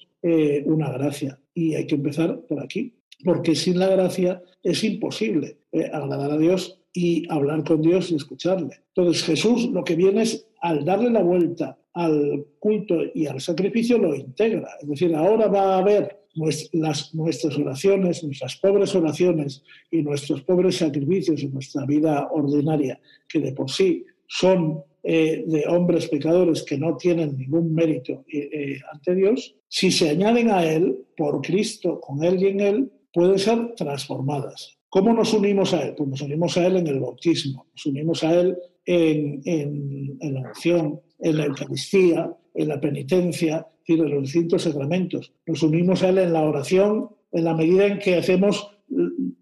una 0.67 0.93
gracia 0.93 1.39
y 1.55 1.75
hay 1.75 1.87
que 1.87 1.95
empezar 1.95 2.41
por 2.41 2.63
aquí, 2.63 2.93
porque 3.25 3.55
sin 3.55 3.79
la 3.79 3.89
gracia 3.89 4.43
es 4.63 4.83
imposible 4.85 5.59
agradar 5.93 6.33
a 6.33 6.39
Dios 6.39 6.81
y 6.93 7.27
hablar 7.31 7.65
con 7.65 7.83
Dios 7.83 8.11
y 8.11 8.17
escucharle. 8.17 8.83
Entonces 8.95 9.25
Jesús 9.25 9.71
lo 9.71 9.85
que 9.85 9.97
viene 9.97 10.23
es, 10.23 10.47
al 10.61 10.85
darle 10.85 11.11
la 11.11 11.23
vuelta 11.23 11.77
al 11.95 12.47
culto 12.59 12.97
y 13.15 13.27
al 13.27 13.41
sacrificio, 13.41 13.99
lo 13.99 14.15
integra. 14.15 14.69
Es 14.83 14.89
decir, 14.89 15.15
ahora 15.15 15.49
va 15.49 15.75
a 15.75 15.79
haber 15.79 16.25
las, 16.73 17.15
nuestras 17.15 17.57
oraciones, 17.57 18.25
nuestras 18.25 18.57
pobres 18.57 18.95
oraciones 18.95 19.63
y 19.91 20.03
nuestros 20.03 20.43
pobres 20.43 20.77
sacrificios 20.77 21.43
en 21.43 21.55
nuestra 21.55 21.87
vida 21.87 22.29
ordinaria, 22.33 23.01
que 23.29 23.41
de 23.41 23.53
por 23.53 23.71
sí 23.71 24.05
son 24.27 24.83
eh, 25.03 25.45
de 25.47 25.67
hombres 25.69 26.09
pecadores 26.09 26.63
que 26.63 26.79
no 26.79 26.97
tienen 26.97 27.37
ningún 27.37 27.75
mérito 27.75 28.25
eh, 28.27 28.49
eh, 28.53 28.79
ante 28.91 29.15
Dios, 29.15 29.55
si 29.69 29.91
se 29.91 30.11
añaden 30.11 30.51
a 30.51 30.65
Él, 30.65 31.05
por 31.17 31.43
Cristo, 31.43 32.01
con 32.01 32.25
Él 32.25 32.43
y 32.43 32.47
en 32.47 32.61
Él, 32.61 32.93
pueden 33.13 33.39
ser 33.39 33.75
transformadas. 33.77 34.79
¿Cómo 34.89 35.13
nos 35.13 35.35
unimos 35.35 35.75
a 35.75 35.83
Él? 35.83 35.95
Pues 35.95 36.09
nos 36.09 36.23
unimos 36.23 36.57
a 36.57 36.67
Él 36.67 36.77
en 36.77 36.87
el 36.87 37.01
bautismo, 37.01 37.67
nos 37.73 37.87
unimos 37.87 38.25
a 38.25 38.41
Él 38.41 38.57
en, 38.87 40.19
la 40.21 40.41
oración, 40.41 41.01
en 41.19 41.37
la 41.37 41.47
Eucaristía, 41.47 42.31
en 42.55 42.69
la 42.69 42.81
penitencia, 42.81 43.67
en 43.87 44.11
los 44.11 44.23
distintos 44.23 44.63
sacramentos. 44.63 45.33
Nos 45.47 45.63
unimos 45.63 46.03
a 46.03 46.09
Él 46.09 46.19
en 46.19 46.33
la 46.33 46.43
oración 46.43 47.11
en 47.35 47.45
la 47.45 47.55
medida 47.55 47.87
en 47.87 47.99
que 47.99 48.17
hacemos 48.17 48.71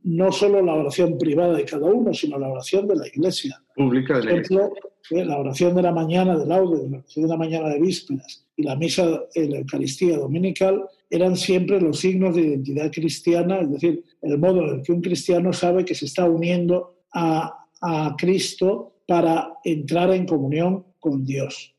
no 0.05 0.33
solo 0.33 0.63
la 0.63 0.75
oración 0.75 1.19
privada 1.19 1.55
de 1.55 1.65
cada 1.65 1.87
uno, 1.87 2.13
sino 2.15 2.39
la 2.39 2.49
oración 2.49 2.89
de 2.89 2.97
la 2.97 3.07
Iglesia. 3.07 3.63
Pública 3.77 4.19
de 4.19 4.25
la 4.25 4.33
Iglesia. 4.33 4.71
La 5.11 5.39
oración 5.39 5.75
de 5.75 5.83
la 5.83 5.93
mañana 5.93 6.39
del 6.39 6.49
laude, 6.49 6.89
la 6.89 6.99
oración 6.99 7.25
de 7.25 7.29
la 7.29 7.37
mañana 7.37 7.69
de 7.69 7.81
vísperas 7.81 8.47
y 8.57 8.63
la 8.63 8.77
misa 8.77 9.25
en 9.35 9.51
la 9.51 9.59
Eucaristía 9.59 10.17
dominical 10.17 10.85
eran 11.11 11.37
siempre 11.37 11.81
los 11.81 11.99
signos 11.99 12.35
de 12.35 12.43
identidad 12.43 12.91
cristiana, 12.91 13.61
es 13.61 13.71
decir, 13.71 14.05
el 14.23 14.39
modo 14.39 14.63
en 14.63 14.77
el 14.77 14.83
que 14.83 14.93
un 14.93 15.03
cristiano 15.03 15.53
sabe 15.53 15.85
que 15.85 15.95
se 15.95 16.07
está 16.07 16.25
uniendo 16.25 16.95
a, 17.13 17.59
Cristo 18.17 18.93
para 19.09 19.55
entrar 19.65 20.13
en 20.15 20.25
comunión 20.25 20.85
con 21.03 21.25
Dios. 21.25 21.75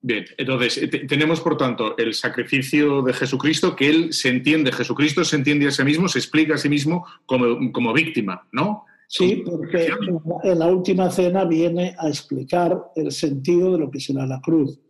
Bien, 0.00 0.24
entonces 0.38 0.78
eh, 0.78 0.88
tenemos 0.88 1.40
por 1.40 1.58
tanto 1.58 1.96
el 1.98 2.14
sacrificio 2.14 3.02
de 3.02 3.12
Jesucristo, 3.12 3.76
que 3.76 3.90
él 3.90 4.12
se 4.14 4.30
entiende, 4.30 4.72
Jesucristo 4.72 5.24
se 5.24 5.36
entiende 5.36 5.68
a 5.68 5.70
sí 5.70 5.84
mismo, 5.84 6.08
se 6.08 6.18
explica 6.18 6.54
a 6.54 6.58
sí 6.58 6.70
mismo 6.70 7.04
como, 7.26 7.70
como 7.70 7.92
víctima, 7.92 8.48
¿no? 8.50 8.84
Sí, 9.08 9.42
porque 9.44 9.88
en 10.42 10.58
la 10.58 10.66
última 10.66 11.10
cena 11.10 11.44
viene 11.44 11.94
a 11.98 12.08
explicar 12.08 12.92
el 12.96 13.12
sentido 13.12 13.72
de 13.72 13.78
lo 13.78 13.90
que 13.90 14.00
será 14.00 14.26
la 14.26 14.40
cruz. 14.40 14.80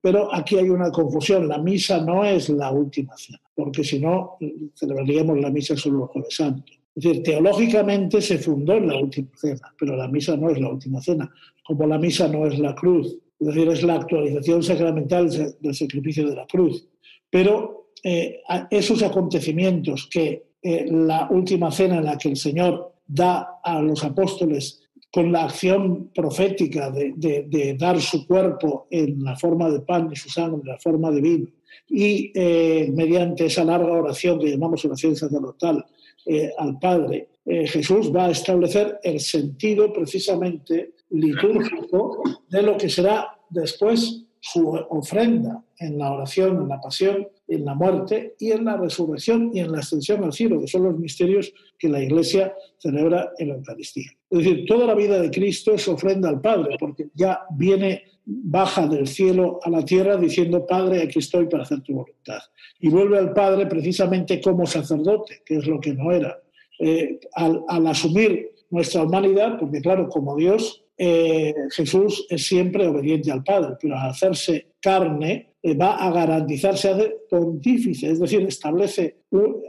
Pero 0.00 0.34
aquí 0.34 0.56
hay 0.56 0.70
una 0.70 0.90
confusión. 0.90 1.46
La 1.46 1.58
misa 1.58 2.00
no 2.02 2.24
es 2.24 2.48
la 2.48 2.70
última 2.70 3.14
cena, 3.16 3.40
porque 3.54 3.84
si 3.84 3.98
no, 3.98 4.38
celebraríamos 4.74 5.38
la 5.40 5.50
misa 5.50 5.76
solo 5.76 5.98
los 5.98 6.10
jueves 6.10 6.34
santos. 6.34 6.78
Es 6.94 7.02
decir, 7.02 7.22
teológicamente 7.24 8.22
se 8.22 8.38
fundó 8.38 8.74
en 8.74 8.86
la 8.86 8.96
última 8.96 9.28
cena, 9.34 9.74
pero 9.78 9.96
la 9.96 10.08
misa 10.08 10.36
no 10.36 10.48
es 10.48 10.60
la 10.60 10.68
última 10.68 11.02
cena, 11.02 11.30
como 11.64 11.86
la 11.86 11.98
misa 11.98 12.28
no 12.28 12.46
es 12.46 12.58
la 12.58 12.74
cruz. 12.74 13.18
Es 13.40 13.46
decir, 13.48 13.68
es 13.68 13.82
la 13.82 13.96
actualización 13.96 14.62
sacramental 14.62 15.56
del 15.60 15.74
sacrificio 15.74 16.28
de 16.28 16.36
la 16.36 16.46
cruz. 16.46 16.86
Pero 17.28 17.90
eh, 18.02 18.40
esos 18.70 19.02
acontecimientos 19.02 20.08
que 20.10 20.50
eh, 20.62 20.86
la 20.88 21.28
última 21.30 21.70
cena 21.70 21.96
en 21.96 22.04
la 22.04 22.16
que 22.16 22.28
el 22.28 22.36
Señor 22.36 22.94
da 23.06 23.60
a 23.62 23.82
los 23.82 24.04
apóstoles 24.04 24.84
con 25.14 25.30
la 25.30 25.44
acción 25.44 26.10
profética 26.12 26.90
de, 26.90 27.76
dar 27.78 28.00
su 28.00 28.26
cuerpo 28.26 28.88
en 28.90 29.22
la 29.22 29.36
forma 29.36 29.70
de 29.70 29.78
pan 29.78 30.08
y 30.10 30.16
su 30.16 30.28
sangre 30.28 30.62
en 30.62 30.66
la 30.66 30.78
forma 30.80 31.12
de 31.12 31.20
vino, 31.20 31.46
y 31.88 32.32
eh, 32.34 32.90
mediante 32.92 33.46
esa 33.46 33.62
larga 33.62 33.92
oración 33.92 34.40
que 34.40 34.50
llamamos 34.50 34.84
oración 34.84 35.14
sacerdotal 35.14 35.84
eh, 36.26 36.50
al 36.58 36.80
Padre, 36.80 37.28
eh, 37.44 37.64
Jesús 37.68 38.12
va 38.12 38.26
a 38.26 38.30
establecer 38.32 38.98
el 39.04 39.20
sentido 39.20 39.92
precisamente 39.92 40.93
litúrgico 41.14 42.22
de 42.48 42.62
lo 42.62 42.76
que 42.76 42.88
será 42.88 43.36
después 43.50 44.24
su 44.40 44.68
ofrenda 44.68 45.64
en 45.78 45.96
la 45.96 46.12
oración, 46.12 46.58
en 46.60 46.68
la 46.68 46.78
pasión, 46.78 47.26
en 47.48 47.64
la 47.64 47.74
muerte 47.74 48.34
y 48.38 48.50
en 48.50 48.66
la 48.66 48.76
resurrección 48.76 49.50
y 49.54 49.60
en 49.60 49.72
la 49.72 49.78
ascensión 49.78 50.22
al 50.22 50.34
cielo, 50.34 50.60
que 50.60 50.66
son 50.66 50.82
los 50.82 50.98
misterios 50.98 51.50
que 51.78 51.88
la 51.88 52.02
Iglesia 52.02 52.54
celebra 52.76 53.32
en 53.38 53.48
la 53.48 53.54
Eucaristía. 53.54 54.10
Es 54.28 54.38
decir, 54.38 54.66
toda 54.66 54.86
la 54.86 54.94
vida 54.94 55.18
de 55.18 55.30
Cristo 55.30 55.72
es 55.72 55.88
ofrenda 55.88 56.28
al 56.28 56.42
Padre, 56.42 56.76
porque 56.78 57.08
ya 57.14 57.40
viene, 57.56 58.02
baja 58.26 58.86
del 58.86 59.06
cielo 59.06 59.60
a 59.62 59.70
la 59.70 59.82
tierra 59.82 60.18
diciendo, 60.18 60.66
Padre, 60.66 61.02
aquí 61.02 61.20
estoy 61.20 61.46
para 61.46 61.62
hacer 61.62 61.80
tu 61.80 61.94
voluntad. 61.94 62.40
Y 62.80 62.90
vuelve 62.90 63.16
al 63.18 63.32
Padre 63.32 63.64
precisamente 63.64 64.42
como 64.42 64.66
sacerdote, 64.66 65.42
que 65.46 65.56
es 65.56 65.66
lo 65.66 65.80
que 65.80 65.94
no 65.94 66.12
era. 66.12 66.38
Eh, 66.80 67.18
al, 67.32 67.64
al 67.66 67.86
asumir 67.86 68.50
nuestra 68.68 69.04
humanidad, 69.04 69.58
porque 69.58 69.80
claro, 69.80 70.08
como 70.08 70.36
Dios, 70.36 70.83
eh, 70.96 71.54
Jesús 71.70 72.26
es 72.30 72.46
siempre 72.46 72.86
obediente 72.86 73.32
al 73.32 73.42
Padre, 73.42 73.76
pero 73.80 73.96
al 73.96 74.10
hacerse 74.10 74.74
carne 74.80 75.54
eh, 75.62 75.74
va 75.74 75.96
a 75.96 76.10
garantizarse, 76.12 76.90
hace 76.90 77.16
pontífice, 77.28 78.10
es 78.10 78.20
decir, 78.20 78.42
establece, 78.42 79.16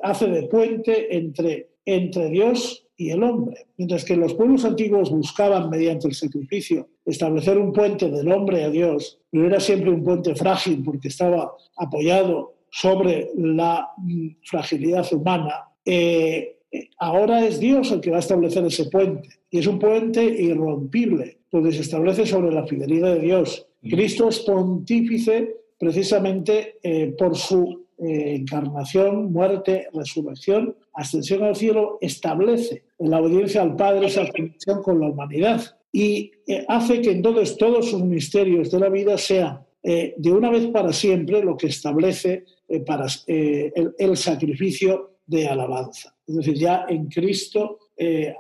hace 0.04 0.28
de 0.28 0.44
puente 0.44 1.16
entre, 1.16 1.70
entre 1.86 2.30
Dios 2.30 2.86
y 2.98 3.10
el 3.10 3.24
hombre. 3.24 3.68
Mientras 3.78 4.06
que 4.06 4.16
los 4.16 4.34
pueblos 4.34 4.66
antiguos 4.66 5.10
buscaban, 5.10 5.70
mediante 5.70 6.08
el 6.08 6.14
sacrificio, 6.14 6.90
establecer 7.06 7.58
un 7.58 7.74
puente 7.74 8.10
del 8.10 8.32
hombre 8.32 8.64
a 8.64 8.70
Dios, 8.70 9.20
pero 9.30 9.48
era 9.48 9.60
siempre 9.60 9.92
un 9.92 10.04
puente 10.04 10.36
frágil 10.36 10.84
porque 10.84 11.08
estaba 11.10 11.54
apoyado 11.78 12.56
sobre 12.70 13.30
la 13.36 13.90
mm, 13.98 14.28
fragilidad 14.44 15.12
humana, 15.14 15.70
eh, 15.86 16.55
ahora 16.98 17.46
es 17.46 17.60
Dios 17.60 17.92
el 17.92 18.02
que 18.02 18.12
va 18.12 18.18
a 18.18 18.20
establecer 18.20 18.66
ese 18.66 18.86
puente. 18.86 19.30
Y 19.50 19.60
es 19.60 19.68
un 19.68 19.80
puente 19.80 20.24
irrompible, 20.24 21.38
donde 21.52 21.72
se 21.72 21.82
establece 21.82 22.26
sobre 22.26 22.52
la 22.52 22.66
fidelidad 22.66 23.16
de 23.16 23.22
Dios. 23.22 23.66
Mm. 23.82 23.90
Cristo 23.90 24.30
es 24.30 24.40
pontífice 24.40 25.56
precisamente 25.78 26.78
eh, 26.82 27.14
por 27.18 27.36
su 27.36 27.86
eh, 27.98 28.36
encarnación, 28.36 29.32
muerte, 29.32 29.88
resurrección, 29.94 30.76
ascensión 30.94 31.44
al 31.44 31.56
cielo, 31.56 31.98
establece 32.02 32.84
en 33.00 33.12
la 33.12 33.22
obediencia 33.22 33.62
al 33.62 33.76
Padre 33.76 34.08
esa 34.08 34.28
conexión 34.28 34.82
con 34.82 35.00
la 35.00 35.10
humanidad 35.10 35.62
y 35.92 36.32
eh, 36.48 36.66
hace 36.68 37.02
que 37.02 37.12
entonces 37.12 37.58
todos 37.58 37.90
sus 37.90 38.02
misterios 38.04 38.72
de 38.72 38.80
la 38.80 38.90
vida 38.90 39.18
sean 39.18 39.62
de 39.88 40.32
una 40.32 40.50
vez 40.50 40.66
para 40.70 40.92
siempre 40.92 41.44
lo 41.44 41.56
que 41.56 41.68
establece 41.68 42.44
para 42.88 43.06
el 43.28 44.18
sacrificio 44.18 45.12
de 45.26 45.48
alabanza. 45.48 46.16
Es 46.28 46.36
decir, 46.36 46.56
ya 46.56 46.86
en 46.88 47.08
Cristo, 47.08 47.80
eh, 47.98 48.36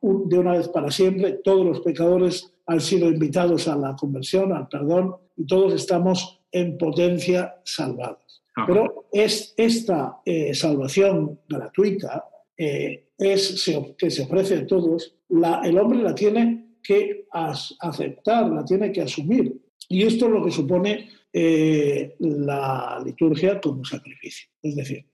de 0.00 0.38
una 0.38 0.52
vez 0.52 0.68
para 0.68 0.90
siempre, 0.90 1.40
todos 1.44 1.66
los 1.66 1.80
pecadores 1.80 2.52
han 2.66 2.80
sido 2.80 3.08
invitados 3.08 3.66
a 3.68 3.76
la 3.76 3.96
conversión, 3.96 4.52
al 4.52 4.68
perdón, 4.68 5.16
y 5.36 5.46
todos 5.46 5.72
estamos 5.72 6.40
en 6.52 6.76
potencia 6.78 7.56
salvados. 7.64 8.42
Pero 8.66 9.06
es 9.12 9.54
esta 9.56 10.20
eh, 10.24 10.52
salvación 10.52 11.40
gratuita 11.48 12.24
eh, 12.56 13.10
es 13.16 13.70
que 13.96 14.10
se 14.10 14.22
ofrece 14.22 14.56
a 14.56 14.66
todos, 14.66 15.14
la, 15.28 15.60
el 15.64 15.78
hombre 15.78 16.02
la 16.02 16.14
tiene 16.14 16.76
que 16.82 17.26
aceptar, 17.30 18.50
la 18.50 18.64
tiene 18.64 18.90
que 18.90 19.02
asumir. 19.02 19.60
Y 19.88 20.02
esto 20.02 20.26
es 20.26 20.32
lo 20.32 20.44
que 20.44 20.50
supone 20.50 21.08
eh, 21.32 22.16
la 22.18 23.02
liturgia 23.04 23.60
como 23.60 23.84
sacrificio. 23.84 24.48
Es 24.62 24.76
decir, 24.76 25.06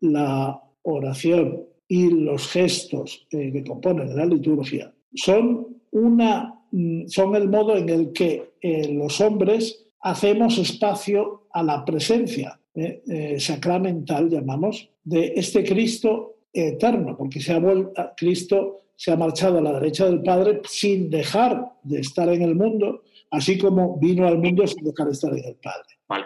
la 0.00 0.62
oración 0.82 1.64
y 1.88 2.10
los 2.10 2.48
gestos 2.48 3.26
que 3.30 3.64
componen 3.66 4.14
la 4.16 4.26
liturgia 4.26 4.92
son, 5.14 5.78
una, 5.90 6.62
son 7.06 7.34
el 7.34 7.48
modo 7.48 7.76
en 7.76 7.88
el 7.88 8.12
que 8.12 8.52
los 8.90 9.20
hombres 9.20 9.86
hacemos 10.00 10.58
espacio 10.58 11.48
a 11.52 11.62
la 11.62 11.84
presencia 11.84 12.60
eh, 12.74 13.02
eh, 13.08 13.40
sacramental, 13.40 14.28
llamamos, 14.28 14.90
de 15.02 15.32
este 15.34 15.64
Cristo 15.64 16.40
eterno, 16.52 17.16
porque 17.16 17.40
se 17.40 17.54
ha 17.54 17.58
vuelto, 17.58 17.92
Cristo 18.16 18.82
se 18.94 19.12
ha 19.12 19.16
marchado 19.16 19.58
a 19.58 19.62
la 19.62 19.72
derecha 19.72 20.04
del 20.04 20.22
Padre 20.22 20.60
sin 20.68 21.08
dejar 21.08 21.72
de 21.82 22.00
estar 22.00 22.28
en 22.28 22.42
el 22.42 22.54
mundo, 22.54 23.02
así 23.36 23.58
como 23.58 23.98
vino 23.98 24.26
al 24.26 24.38
mundo 24.38 24.66
sin 24.66 24.84
dejar 24.84 25.06
de 25.06 25.12
estar 25.12 25.32
en 25.32 25.44
el 25.44 25.56
Padre. 25.56 25.86
Vale. 26.08 26.24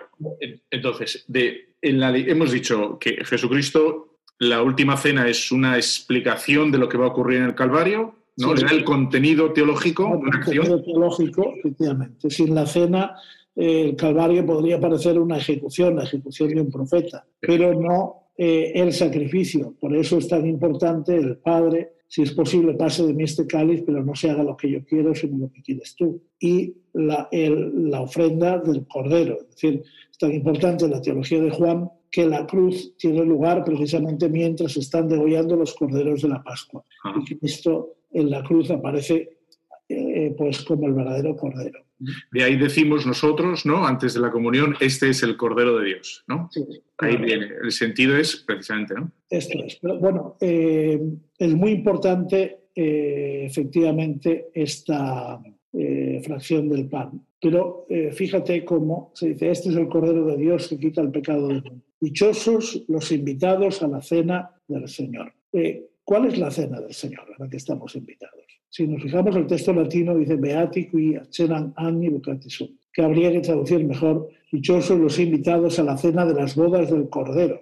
Entonces, 0.70 1.24
de, 1.26 1.74
en 1.82 1.98
la, 1.98 2.16
hemos 2.16 2.52
dicho 2.52 2.98
que 2.98 3.24
Jesucristo, 3.24 4.18
la 4.38 4.62
última 4.62 4.96
cena 4.96 5.28
es 5.28 5.50
una 5.50 5.76
explicación 5.76 6.70
de 6.70 6.78
lo 6.78 6.88
que 6.88 6.98
va 6.98 7.06
a 7.06 7.08
ocurrir 7.08 7.38
en 7.38 7.46
el 7.46 7.54
Calvario, 7.54 8.14
¿no? 8.36 8.54
Le 8.54 8.62
da 8.62 8.70
el 8.70 8.84
contenido 8.84 9.52
teológico, 9.52 10.20
el 10.24 10.30
contenido 10.30 10.82
teológico, 10.82 11.52
efectivamente. 11.58 12.30
Sin 12.30 12.54
la 12.54 12.66
cena 12.66 13.16
el 13.56 13.96
Calvario 13.96 14.46
podría 14.46 14.80
parecer 14.80 15.18
una 15.18 15.36
ejecución, 15.36 15.96
la 15.96 16.04
ejecución 16.04 16.48
de 16.50 16.60
un 16.60 16.70
profeta, 16.70 17.26
pero 17.40 17.74
no 17.74 18.30
eh, 18.38 18.72
el 18.74 18.92
sacrificio. 18.92 19.74
Por 19.78 19.94
eso 19.96 20.18
es 20.18 20.28
tan 20.28 20.46
importante 20.46 21.16
el 21.16 21.36
Padre, 21.38 21.92
si 22.10 22.22
es 22.22 22.32
posible, 22.32 22.74
pase 22.74 23.06
de 23.06 23.14
mí 23.14 23.22
este 23.22 23.46
cáliz, 23.46 23.84
pero 23.86 24.02
no 24.04 24.16
se 24.16 24.28
haga 24.28 24.42
lo 24.42 24.56
que 24.56 24.68
yo 24.68 24.84
quiero, 24.84 25.14
sino 25.14 25.38
lo 25.38 25.52
que 25.52 25.62
quieres 25.62 25.94
tú. 25.94 26.20
Y 26.40 26.74
la, 26.92 27.28
la 27.30 28.00
ofrenda 28.00 28.58
del 28.58 28.84
Cordero. 28.88 29.38
Es 29.42 29.50
decir, 29.50 29.84
es 30.10 30.18
tan 30.18 30.32
importante 30.32 30.88
la 30.88 31.00
teología 31.00 31.40
de 31.40 31.52
Juan 31.52 31.88
que 32.10 32.26
la 32.26 32.48
cruz 32.48 32.96
tiene 32.96 33.24
lugar 33.24 33.62
precisamente 33.62 34.28
mientras 34.28 34.76
están 34.76 35.08
degollando 35.08 35.54
los 35.54 35.72
corderos 35.72 36.22
de 36.22 36.30
la 36.30 36.42
Pascua. 36.42 36.84
Y 37.14 37.36
Cristo 37.36 37.94
en 38.10 38.28
la 38.28 38.42
cruz 38.42 38.72
aparece 38.72 39.38
eh, 40.20 40.35
pues 40.37 40.62
como 40.64 40.87
el 40.87 40.92
verdadero 40.92 41.35
cordero. 41.35 41.80
De 42.30 42.44
ahí 42.44 42.56
decimos 42.56 43.06
nosotros, 43.06 43.64
¿no? 43.64 43.87
Antes 43.87 44.12
de 44.12 44.20
la 44.20 44.30
comunión, 44.30 44.74
este 44.80 45.09
es 45.09 45.22
el 45.22 45.38
Cordero 45.38 45.78
de 45.78 45.87
Dios, 45.87 46.24
¿no? 46.28 46.50
ahí 46.98 47.16
viene. 47.16 47.48
El 47.62 47.72
sentido 47.72 48.16
es 48.18 48.37
precisamente, 48.37 48.94
¿no? 48.94 49.11
Esto 49.30 49.59
es. 49.64 49.78
Pero, 49.80 49.98
bueno, 49.98 50.37
eh, 50.40 51.00
es 51.38 51.54
muy 51.54 51.70
importante, 51.70 52.64
eh, 52.74 53.44
efectivamente, 53.46 54.50
esta 54.54 55.40
fracción 56.24 56.68
del 56.68 56.88
pan. 56.88 57.24
Pero 57.40 57.87
fíjate 58.12 58.64
cómo 58.64 59.12
se 59.14 59.28
dice, 59.28 59.50
este 59.50 59.68
es 59.68 59.76
el 59.76 59.88
Cordero 59.88 60.26
de 60.26 60.37
Dios 60.37 60.66
que 60.68 60.78
quita 60.78 61.00
el 61.00 61.12
pecado 61.12 61.46
del 61.46 61.62
mundo. 61.62 61.85
Dichosos 62.00 62.83
los 62.88 63.12
invitados 63.12 63.80
a 63.83 63.87
la 63.88 64.02
cena 64.02 64.50
del 64.66 64.88
Señor. 64.88 65.33
¿Cuál 66.04 66.26
es 66.26 66.38
la 66.38 66.50
cena 66.50 66.80
del 66.80 66.92
Señor 66.92 67.26
a 67.36 67.42
la 67.42 67.48
que 67.48 67.56
estamos 67.56 67.94
invitados? 67.94 68.44
Si 68.68 68.86
nos 68.86 69.02
fijamos, 69.02 69.34
el 69.34 69.46
texto 69.46 69.72
latino 69.72 70.16
dice 70.16 70.36
Beati 70.36 70.86
qui 70.86 71.16
accenan 71.16 71.72
anni 71.76 72.08
sum, 72.46 72.68
que 72.92 73.02
habría 73.02 73.32
que 73.32 73.40
traducir 73.40 73.84
mejor, 73.84 74.28
dichosos 74.52 74.98
los 74.98 75.18
invitados 75.18 75.78
a 75.80 75.82
la 75.82 75.96
cena 75.96 76.24
de 76.24 76.34
las 76.34 76.54
bodas 76.54 76.90
del 76.90 77.08
Cordero. 77.08 77.60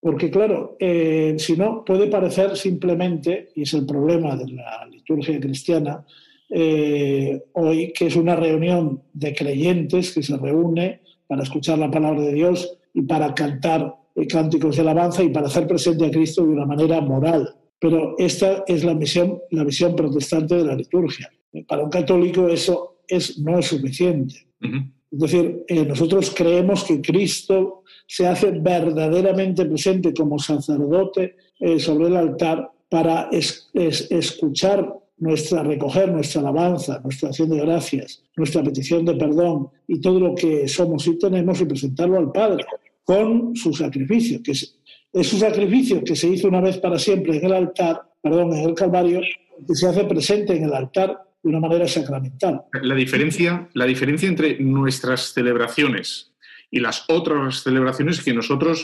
Porque 0.00 0.30
claro, 0.30 0.76
eh, 0.80 1.36
si 1.38 1.56
no, 1.56 1.84
puede 1.84 2.08
parecer 2.08 2.56
simplemente, 2.56 3.50
y 3.54 3.62
es 3.62 3.74
el 3.74 3.86
problema 3.86 4.36
de 4.36 4.52
la 4.52 4.86
liturgia 4.90 5.38
cristiana, 5.40 6.04
eh, 6.50 7.44
hoy, 7.52 7.92
que 7.92 8.06
es 8.06 8.16
una 8.16 8.36
reunión 8.36 9.02
de 9.12 9.34
creyentes 9.34 10.12
que 10.12 10.22
se 10.22 10.36
reúne 10.36 11.00
para 11.26 11.42
escuchar 11.42 11.78
la 11.78 11.90
palabra 11.90 12.20
de 12.20 12.32
Dios 12.32 12.76
y 12.92 13.02
para 13.02 13.34
cantar 13.34 13.94
cánticos 14.28 14.76
de 14.76 14.82
alabanza 14.82 15.22
y 15.22 15.30
para 15.30 15.48
hacer 15.48 15.66
presente 15.66 16.06
a 16.06 16.10
Cristo 16.10 16.42
de 16.42 16.50
una 16.50 16.66
manera 16.66 17.00
moral. 17.00 17.54
Pero 17.80 18.14
esta 18.18 18.64
es 18.66 18.84
la, 18.84 18.94
misión, 18.94 19.40
la 19.50 19.64
visión 19.64 19.94
protestante 19.96 20.54
de 20.56 20.64
la 20.64 20.76
liturgia. 20.76 21.30
Para 21.66 21.84
un 21.84 21.90
católico 21.90 22.48
eso 22.48 23.00
es, 23.06 23.38
no 23.38 23.58
es 23.58 23.66
suficiente. 23.66 24.46
Es 24.60 25.18
decir, 25.18 25.64
eh, 25.68 25.84
nosotros 25.84 26.32
creemos 26.34 26.84
que 26.84 27.00
Cristo 27.00 27.82
se 28.06 28.26
hace 28.26 28.52
verdaderamente 28.52 29.66
presente 29.66 30.14
como 30.14 30.38
sacerdote 30.38 31.36
eh, 31.60 31.78
sobre 31.78 32.06
el 32.06 32.16
altar 32.16 32.70
para 32.88 33.28
escuchar 33.30 34.94
nuestra, 35.18 35.62
recoger 35.62 36.10
nuestra 36.10 36.40
alabanza, 36.40 37.00
nuestra 37.00 37.28
acción 37.28 37.50
de 37.50 37.58
gracias, 37.58 38.22
nuestra 38.36 38.62
petición 38.62 39.04
de 39.04 39.14
perdón 39.14 39.68
y 39.86 40.00
todo 40.00 40.20
lo 40.20 40.34
que 40.34 40.68
somos 40.68 41.06
y 41.06 41.18
tenemos 41.18 41.60
y 41.60 41.64
presentarlo 41.64 42.18
al 42.18 42.32
Padre 42.32 42.64
con 43.04 43.54
su 43.54 43.72
sacrificio, 43.72 44.42
que 44.42 44.52
es 44.52 44.78
es 45.14 45.32
un 45.32 45.38
sacrificio 45.38 46.02
que 46.02 46.16
se 46.16 46.28
hizo 46.28 46.48
una 46.48 46.60
vez 46.60 46.78
para 46.78 46.98
siempre 46.98 47.36
en 47.36 47.46
el 47.46 47.52
altar, 47.52 48.02
perdón, 48.20 48.52
en 48.52 48.68
el 48.68 48.74
Calvario, 48.74 49.20
que 49.20 49.74
se 49.74 49.86
hace 49.86 50.04
presente 50.04 50.56
en 50.56 50.64
el 50.64 50.74
altar 50.74 51.16
de 51.40 51.50
una 51.50 51.60
manera 51.60 51.86
sacramental. 51.86 52.62
La 52.82 52.96
diferencia, 52.96 53.68
la 53.74 53.84
diferencia 53.84 54.28
entre 54.28 54.58
nuestras 54.58 55.32
celebraciones 55.32 56.32
y 56.68 56.80
las 56.80 57.04
otras 57.08 57.62
celebraciones 57.62 58.18
es 58.18 58.24
que 58.24 58.34
nosotros 58.34 58.82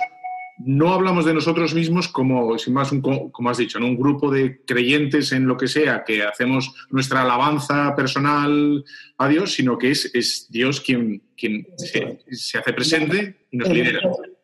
no 0.65 0.93
hablamos 0.93 1.25
de 1.25 1.35
nosotros 1.35 1.75
mismos 1.75 2.09
como, 2.09 2.59
sin 2.59 2.75
más, 2.75 2.91
como 3.33 3.51
has 3.51 3.59
dicho, 3.59 3.79
en 3.79 3.85
un 3.85 3.97
grupo 3.97 4.31
de 4.31 4.63
creyentes 4.65 5.33
en 5.33 5.47
lo 5.47 5.57
que 5.57 5.69
sea, 5.69 6.05
que 6.05 6.23
hacemos 6.23 6.75
nuestra 6.91 7.23
alabanza 7.23 7.95
personal 7.97 8.85
a 9.19 9.29
Dios, 9.29 9.55
sino 9.55 9.79
que 9.79 9.91
es, 9.93 10.11
es 10.15 10.49
Dios 10.51 10.81
quien, 10.81 11.23
quien 11.37 11.67
se, 11.77 12.59
hace 12.59 12.73
presente 12.73 13.47
y 13.51 13.57
nos 13.57 13.69
lidera. 13.71 14.01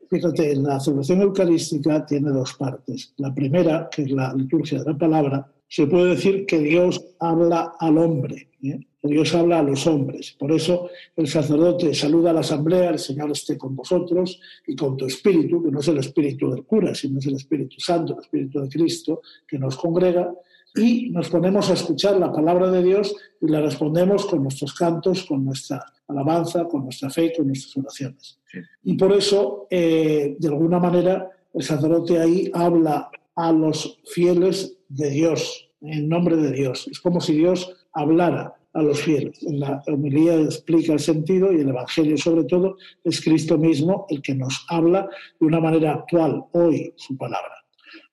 Fíjate, 0.09 0.55
la 0.57 0.79
celebración 0.81 1.23
eucarística 1.23 2.07
tiene 2.07 2.31
dos 2.31 2.55
partes. 2.55 3.13
La 3.17 3.35
primera, 3.35 3.89
que 3.91 4.03
es 4.03 4.11
la 4.11 4.33
liturgia 4.35 4.79
de 4.79 4.93
la 4.93 4.97
palabra, 4.97 5.53
se 5.69 5.87
puede 5.87 6.15
decir 6.15 6.47
que 6.47 6.61
Dios 6.61 7.05
habla 7.19 7.75
al 7.81 7.99
hombre, 7.99 8.51
¿eh? 8.63 8.79
Dios 9.07 9.35
habla 9.35 9.59
a 9.59 9.63
los 9.63 9.87
hombres. 9.87 10.37
Por 10.39 10.53
eso 10.53 10.89
el 11.17 11.29
sacerdote 11.29 11.95
saluda 11.95 12.31
a 12.31 12.35
la 12.35 12.41
asamblea, 12.41 12.91
el 12.91 12.99
Señor 12.99 13.31
esté 13.31 13.57
con 13.57 13.75
vosotros 13.75 14.41
y 14.67 14.77
con 14.77 14.97
tu 14.97 15.07
espíritu, 15.07 15.63
que 15.63 15.71
no 15.71 15.81
es 15.81 15.89
el 15.89 15.99
espíritu 15.99 16.51
del 16.51 16.65
cura, 16.65 16.95
sino 16.95 17.19
es 17.19 17.27
el 17.27 17.37
Espíritu 17.37 17.77
Santo, 17.79 18.15
el 18.15 18.21
Espíritu 18.21 18.61
de 18.61 18.69
Cristo, 18.69 19.23
que 19.47 19.59
nos 19.59 19.77
congrega, 19.77 20.33
y 20.77 21.11
nos 21.11 21.31
ponemos 21.31 21.71
a 21.71 21.73
escuchar 21.73 22.19
la 22.19 22.31
palabra 22.31 22.71
de 22.71 22.83
Dios 22.83 23.15
y 23.41 23.49
la 23.49 23.63
respondemos 23.63 24.27
con 24.27 24.43
nuestros 24.43 24.75
cantos, 24.75 25.25
con 25.25 25.45
nuestra 25.45 25.83
alabanza, 26.09 26.67
con 26.67 26.85
nuestra 26.85 27.09
fe, 27.09 27.33
con 27.35 27.47
nuestras 27.47 27.77
oraciones. 27.79 28.39
Y 28.85 28.95
por 28.95 29.13
eso, 29.13 29.67
eh, 29.71 30.37
de 30.39 30.49
alguna 30.49 30.79
manera, 30.79 31.31
el 31.55 31.63
sacerdote 31.63 32.19
ahí 32.19 32.51
habla 32.53 33.11
a 33.35 33.53
los 33.53 33.99
fieles 34.05 34.77
de 34.89 35.11
Dios, 35.11 35.71
en 35.81 36.09
nombre 36.09 36.37
de 36.37 36.53
Dios. 36.53 36.89
Es 36.91 37.01
como 37.01 37.21
si 37.21 37.35
Dios 37.35 37.75
hablara 37.93 38.55
a 38.77 38.83
los 38.83 39.01
fieles. 39.01 39.43
La 39.43 39.83
homilía 39.87 40.37
explica 40.37 40.93
el 40.93 41.01
sentido 41.01 41.53
y 41.53 41.61
el 41.61 41.69
Evangelio 41.69 42.17
sobre 42.19 42.45
todo 42.45 42.77
es 43.03 43.21
Cristo 43.23 43.59
mismo 43.59 44.07
el 44.11 44.21
que 44.23 44.35
nos 44.35 44.65
habla 44.69 45.09
de 45.41 45.47
una 45.47 45.61
manera 45.61 45.95
actual, 45.95 46.45
hoy, 46.53 46.93
su 46.97 47.17
palabra. 47.17 47.55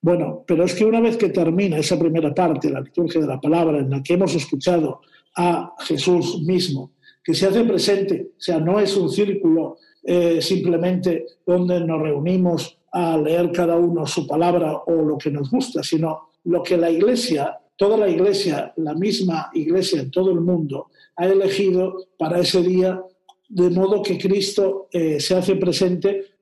Bueno, 0.02 0.44
pero 0.48 0.64
es 0.64 0.74
que 0.74 0.86
una 0.86 1.00
vez 1.00 1.18
que 1.18 1.30
termina 1.30 1.78
esa 1.78 2.00
primera 2.00 2.34
parte, 2.34 2.70
la 2.70 2.82
liturgia 2.82 3.22
de 3.22 3.28
la 3.28 3.40
palabra, 3.40 3.80
en 3.80 3.90
la 3.90 4.02
que 4.02 4.14
hemos 4.14 4.36
escuchado 4.36 5.02
a 5.36 5.74
Jesús 5.80 6.42
mismo, 6.44 6.92
que 7.24 7.34
se 7.34 7.48
hace 7.48 7.64
presente, 7.64 8.32
o 8.38 8.42
sea, 8.42 8.60
no 8.60 8.80
es 8.80 8.96
un 8.98 9.10
círculo 9.10 9.78
eh, 10.04 10.42
simplemente 10.42 11.26
donde 11.46 11.80
nos 11.80 12.02
reunimos 12.02 12.78
a 12.92 13.18
leer 13.18 13.52
cada 13.52 13.78
uno 13.78 14.06
su 14.06 14.28
palabra 14.28 14.74
o 14.86 14.92
lo 14.92 15.18
que 15.18 15.32
nos 15.32 15.50
gusta, 15.50 15.82
sino 15.82 16.32
lo 16.44 16.62
que 16.62 16.78
la 16.78 16.92
Iglesia, 16.92 17.58
toda 17.76 17.98
la 17.98 18.10
Iglesia, 18.10 18.74
la 18.78 18.94
misma 18.94 19.50
Iglesia 19.54 20.02
en 20.02 20.12
todo 20.12 20.32
el 20.32 20.42
mundo, 20.42 20.90
ha 21.16 21.26
elegido 21.28 22.08
para 22.18 22.40
ese 22.40 22.62
día, 22.62 23.02
de 23.50 23.70
modo 23.70 24.02
que 24.02 24.18
Cristo 24.18 24.88
eh, 24.92 25.20
se 25.20 25.36
hace 25.36 25.56
presente 25.56 26.38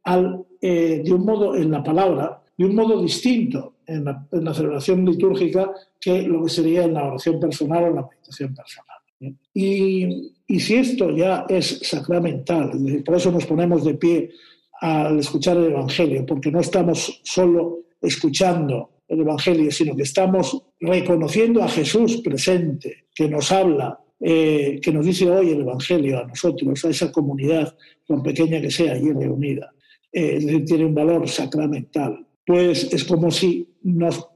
eh, 0.61 1.01
de 1.03 1.13
un 1.13 1.25
modo 1.25 1.55
en 1.55 1.71
la 1.71 1.83
palabra, 1.83 2.41
de 2.57 2.65
un 2.65 2.75
modo 2.75 3.01
distinto 3.01 3.75
en 3.85 4.05
la, 4.05 4.53
celebración 4.53 5.05
litúrgica 5.05 5.71
que 5.99 6.23
lo 6.23 6.43
que 6.43 6.49
sería 6.49 6.83
en 6.83 6.93
la 6.93 7.05
oración 7.05 7.39
personal 7.39 7.83
o 7.85 7.95
la 7.95 8.07
meditación 8.07 8.55
personal. 8.55 8.97
Y, 9.53 10.33
y 10.47 10.59
si 10.59 10.75
esto 10.75 11.11
ya 11.11 11.45
es 11.47 11.79
sacramental, 11.83 12.71
por 13.05 13.15
eso 13.15 13.31
nos 13.31 13.45
ponemos 13.45 13.83
de 13.83 13.93
pie 13.95 14.31
al 14.79 15.19
escuchar 15.19 15.57
el 15.57 15.65
Evangelio, 15.65 16.25
porque 16.25 16.51
no 16.51 16.59
estamos 16.59 17.21
solo 17.23 17.81
escuchando 18.01 18.90
el 19.11 19.19
Evangelio, 19.19 19.69
sino 19.71 19.95
que 19.95 20.03
estamos 20.03 20.63
reconociendo 20.79 21.61
a 21.61 21.67
Jesús 21.67 22.21
presente, 22.21 23.05
que 23.13 23.27
nos 23.27 23.51
habla 23.51 23.99
eh, 24.23 24.79
que 24.81 24.93
nos 24.93 25.05
dice 25.05 25.29
hoy 25.29 25.49
el 25.49 25.61
Evangelio 25.61 26.19
a 26.19 26.27
nosotros, 26.27 26.85
a 26.85 26.89
esa 26.89 27.11
comunidad, 27.11 27.75
por 28.07 28.23
pequeña 28.23 28.61
que 28.61 28.71
sea, 28.71 28.93
allí 28.93 29.11
reunida, 29.11 29.73
eh, 30.13 30.35
es 30.37 30.45
decir, 30.45 30.65
tiene 30.65 30.85
un 30.85 30.95
valor 30.95 31.27
sacramental, 31.27 32.25
pues 32.45 32.93
es 32.93 33.03
como 33.03 33.31
si 33.31 33.67
nos 33.83 34.29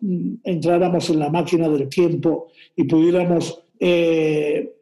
entráramos 0.43 1.09
en 1.09 1.19
la 1.19 1.29
máquina 1.29 1.69
del 1.69 1.88
tiempo 1.88 2.47
y 2.75 2.83
pudiéramos 2.83 3.63
eh, 3.79 4.73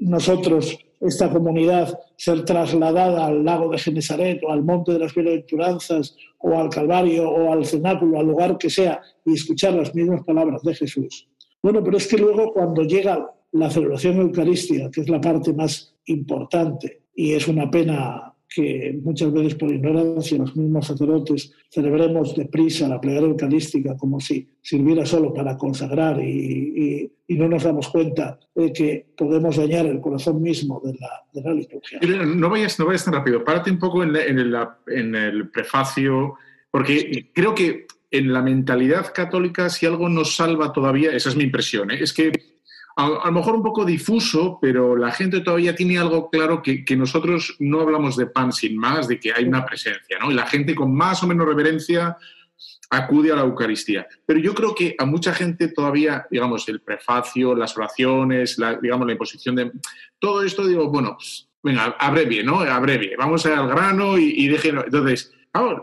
nosotros, 0.00 0.78
esta 1.00 1.28
comunidad, 1.30 1.98
ser 2.16 2.44
trasladada 2.44 3.26
al 3.26 3.44
lago 3.44 3.70
de 3.70 3.78
Genesaret 3.78 4.42
o 4.42 4.50
al 4.50 4.64
monte 4.64 4.92
de 4.92 4.98
las 5.00 5.14
bienaventuranzas 5.14 6.16
o 6.38 6.58
al 6.58 6.70
Calvario 6.70 7.30
o 7.30 7.52
al 7.52 7.64
cenáculo, 7.64 8.18
al 8.18 8.26
lugar 8.26 8.58
que 8.58 8.70
sea, 8.70 9.00
y 9.24 9.34
escuchar 9.34 9.74
las 9.74 9.94
mismas 9.94 10.22
palabras 10.24 10.62
de 10.62 10.74
Jesús. 10.74 11.28
Bueno, 11.62 11.82
pero 11.82 11.96
es 11.96 12.06
que 12.06 12.16
luego 12.16 12.52
cuando 12.52 12.82
llega 12.82 13.30
la 13.52 13.70
celebración 13.70 14.20
eucarística, 14.20 14.90
que 14.90 15.00
es 15.00 15.08
la 15.08 15.20
parte 15.20 15.52
más 15.52 15.94
importante, 16.06 17.02
y 17.14 17.32
es 17.32 17.48
una 17.48 17.70
pena 17.70 18.34
que 18.48 18.98
muchas 19.02 19.32
veces 19.32 19.54
por 19.56 19.70
ignorancia 19.72 20.38
los 20.38 20.56
mismos 20.56 20.86
sacerdotes 20.86 21.52
celebremos 21.68 22.34
deprisa 22.34 22.88
la 22.88 23.00
plegaria 23.00 23.28
eucarística 23.28 23.96
como 23.96 24.20
si 24.20 24.48
sirviera 24.62 25.04
solo 25.04 25.34
para 25.34 25.56
consagrar 25.56 26.22
y, 26.22 27.12
no 27.28 27.48
nos 27.48 27.64
damos 27.64 27.88
cuenta 27.88 28.38
de 28.54 28.72
que 28.72 29.06
podemos 29.16 29.56
dañar 29.56 29.84
el 29.86 30.00
corazón 30.00 30.40
mismo 30.40 30.80
de 30.82 30.94
la, 30.94 31.24
de 31.32 31.42
la 31.42 31.52
liturgia. 31.52 31.98
No 32.24 32.48
vayas, 32.48 32.78
no 32.78 32.86
vayas 32.86 33.04
tan 33.04 33.14
rápido, 33.14 33.44
párate 33.44 33.70
un 33.70 33.78
poco 33.78 34.02
en, 34.04 34.14
el, 34.16 34.56
en 34.86 35.14
el 35.14 35.50
prefacio, 35.50 36.34
porque 36.70 37.28
creo 37.34 37.54
que 37.54 37.86
en 38.10 38.32
la 38.32 38.42
mentalidad 38.42 39.12
católica 39.12 39.68
si 39.68 39.86
algo 39.86 40.08
nos 40.08 40.36
salva 40.36 40.72
todavía, 40.72 41.10
esa 41.10 41.28
es 41.28 41.36
mi 41.36 41.44
impresión, 41.44 41.90
¿eh? 41.90 41.98
es 42.00 42.12
que 42.12 42.32
a, 42.96 43.26
lo 43.26 43.32
mejor 43.32 43.54
un 43.54 43.62
poco 43.62 43.84
difuso, 43.84 44.58
pero 44.60 44.96
la 44.96 45.12
gente 45.12 45.40
todavía 45.40 45.74
tiene 45.74 45.98
algo 45.98 46.30
claro 46.30 46.62
que, 46.62 46.84
nosotros 46.96 47.56
no 47.58 47.80
hablamos 47.80 48.16
de 48.16 48.26
pan 48.26 48.52
sin 48.52 48.76
más, 48.76 49.06
de 49.06 49.20
que 49.20 49.32
hay 49.32 49.44
una 49.44 49.64
presencia, 49.64 50.18
¿no? 50.18 50.30
Y 50.30 50.34
la 50.34 50.46
gente 50.46 50.74
con 50.74 50.94
más 50.94 51.22
o 51.22 51.26
menos 51.26 51.46
reverencia 51.46 52.16
acude 52.88 53.32
a 53.32 53.36
la 53.36 53.42
Eucaristía. 53.42 54.06
Pero 54.24 54.40
yo 54.40 54.54
creo 54.54 54.74
que 54.74 54.94
a 54.98 55.04
mucha 55.04 55.34
gente 55.34 55.68
todavía, 55.68 56.26
digamos, 56.30 56.68
el 56.68 56.80
prefacio, 56.80 57.54
las 57.54 57.76
oraciones, 57.76 58.58
la, 58.58 58.76
digamos, 58.76 59.06
la 59.06 59.12
imposición 59.12 59.56
de... 59.56 59.72
Todo 60.18 60.42
esto, 60.42 60.66
digo, 60.66 60.88
bueno, 60.90 61.16
pues, 61.16 61.48
venga, 61.62 61.96
abrevie, 61.98 62.42
¿no? 62.42 62.60
Abrevie, 62.60 63.14
vamos 63.16 63.44
al 63.44 63.68
grano 63.68 64.16
y, 64.16 64.32
y 64.36 64.48
déjenlo. 64.48 64.84
Entonces, 64.84 65.32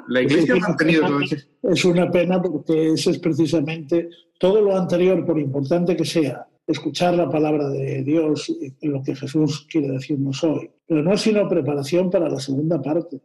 la 0.07 0.21
Iglesia 0.21 0.55
ha 0.65 0.75
tenido 0.75 1.05
todo 1.05 1.19
eso. 1.21 1.35
Es 1.61 1.85
una 1.85 2.09
pena 2.09 2.41
porque 2.41 2.93
eso 2.93 3.09
es 3.11 3.19
precisamente 3.19 4.09
todo 4.39 4.61
lo 4.61 4.77
anterior, 4.77 5.25
por 5.25 5.39
importante 5.39 5.95
que 5.95 6.05
sea, 6.05 6.45
escuchar 6.65 7.15
la 7.15 7.29
palabra 7.29 7.69
de 7.69 8.03
Dios, 8.03 8.55
lo 8.81 9.03
que 9.03 9.15
Jesús 9.15 9.67
quiere 9.69 9.89
decirnos 9.89 10.43
hoy. 10.43 10.69
Pero 10.87 11.03
no 11.03 11.13
es 11.13 11.21
sino 11.21 11.47
preparación 11.47 12.09
para 12.09 12.29
la 12.29 12.39
segunda 12.39 12.81
parte, 12.81 13.19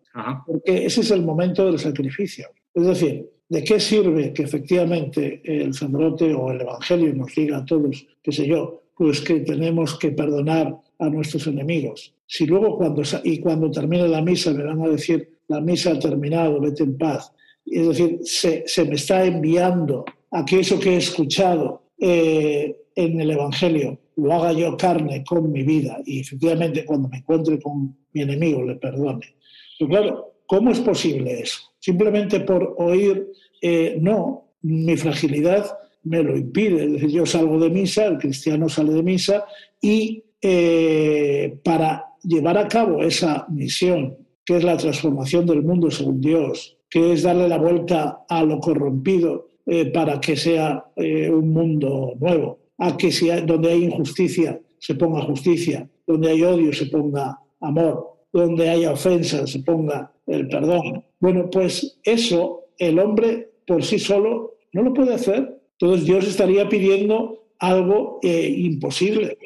porque 0.46 0.86
ese 0.86 1.00
es 1.02 1.10
el 1.10 1.22
momento 1.22 1.66
del 1.66 1.78
sacrificio. 1.78 2.48
Es 2.74 2.86
decir, 2.86 3.28
¿de 3.48 3.64
qué 3.64 3.80
sirve 3.80 4.32
que 4.32 4.42
efectivamente 4.42 5.40
el 5.44 5.74
sacerdote 5.74 6.34
o 6.34 6.50
el 6.50 6.60
Evangelio 6.60 7.14
nos 7.14 7.34
diga 7.34 7.58
a 7.58 7.64
todos, 7.64 8.06
qué 8.22 8.32
sé 8.32 8.46
yo, 8.46 8.82
pues 8.96 9.20
que 9.20 9.40
tenemos 9.40 9.98
que 9.98 10.10
perdonar 10.10 10.76
a 10.98 11.08
nuestros 11.08 11.46
enemigos? 11.46 12.14
Si 12.26 12.46
luego 12.46 12.76
cuando, 12.76 13.02
y 13.24 13.38
cuando 13.38 13.70
termine 13.70 14.08
la 14.08 14.22
misa 14.22 14.52
me 14.52 14.64
van 14.64 14.82
a 14.82 14.88
decir, 14.88 15.38
la 15.48 15.60
misa 15.60 15.92
ha 15.92 15.98
terminado, 15.98 16.60
vete 16.60 16.82
en 16.82 16.98
paz. 16.98 17.32
Es 17.64 17.88
decir, 17.88 18.18
se, 18.22 18.64
se 18.66 18.84
me 18.84 18.94
está 18.96 19.24
enviando 19.24 20.04
a 20.30 20.44
que 20.44 20.60
eso 20.60 20.78
que 20.78 20.94
he 20.94 20.96
escuchado 20.96 21.82
eh, 21.98 22.76
en 22.98 23.20
el 23.20 23.30
Evangelio 23.30 23.96
lo 24.16 24.32
haga 24.32 24.52
yo 24.52 24.76
carne 24.76 25.22
con 25.22 25.52
mi 25.52 25.62
vida 25.62 26.00
y 26.04 26.18
efectivamente 26.18 26.84
cuando 26.84 27.08
me 27.08 27.18
encuentre 27.18 27.60
con 27.60 27.96
mi 28.12 28.22
enemigo 28.22 28.64
le 28.64 28.74
perdone. 28.74 29.36
Pero 29.78 29.88
claro, 29.88 30.34
¿cómo 30.46 30.72
es 30.72 30.80
posible 30.80 31.40
eso? 31.40 31.60
Simplemente 31.78 32.40
por 32.40 32.74
oír, 32.78 33.28
eh, 33.62 33.98
no, 34.00 34.48
mi 34.62 34.96
fragilidad 34.96 35.78
me 36.02 36.24
lo 36.24 36.36
impide. 36.36 36.86
Es 36.86 36.92
decir, 36.94 37.10
yo 37.10 37.24
salgo 37.24 37.60
de 37.60 37.70
misa, 37.70 38.06
el 38.06 38.18
cristiano 38.18 38.68
sale 38.68 38.92
de 38.92 39.02
misa 39.04 39.44
y 39.80 40.24
eh, 40.42 41.56
para 41.62 42.06
llevar 42.24 42.58
a 42.58 42.66
cabo 42.66 43.04
esa 43.04 43.46
misión, 43.48 44.16
que 44.44 44.56
es 44.56 44.64
la 44.64 44.76
transformación 44.76 45.46
del 45.46 45.62
mundo 45.62 45.88
según 45.92 46.20
Dios, 46.20 46.78
que 46.90 47.12
es 47.12 47.22
darle 47.22 47.48
la 47.48 47.58
vuelta 47.58 48.24
a 48.28 48.42
lo 48.42 48.58
corrompido 48.58 49.50
eh, 49.66 49.86
para 49.86 50.20
que 50.20 50.34
sea 50.34 50.84
un 50.96 51.52
mundo 51.52 52.14
nuevo, 52.18 52.58
a 52.78 52.96
que 52.96 53.10
si 53.10 53.28
donde 53.28 53.70
hay 53.70 53.84
injusticia 53.84 54.60
se 54.78 54.94
ponga 54.94 55.22
justicia, 55.22 55.88
donde 56.06 56.30
hay 56.30 56.42
odio 56.42 56.72
se 56.72 56.86
ponga 56.86 57.38
amor, 57.60 58.18
donde 58.32 58.68
haya 58.68 58.92
ofensa 58.92 59.46
se 59.46 59.60
ponga 59.60 60.12
el 60.26 60.48
perdón. 60.48 61.04
Bueno, 61.20 61.50
pues 61.50 61.98
eso 62.04 62.64
el 62.78 62.98
hombre 62.98 63.50
por 63.66 63.84
sí 63.84 63.98
solo 63.98 64.54
no 64.72 64.82
lo 64.82 64.94
puede 64.94 65.14
hacer. 65.14 65.60
Entonces 65.80 66.06
Dios 66.06 66.26
estaría 66.26 66.68
pidiendo 66.68 67.44
algo 67.58 68.20
eh, 68.22 68.48
imposible. 68.48 69.38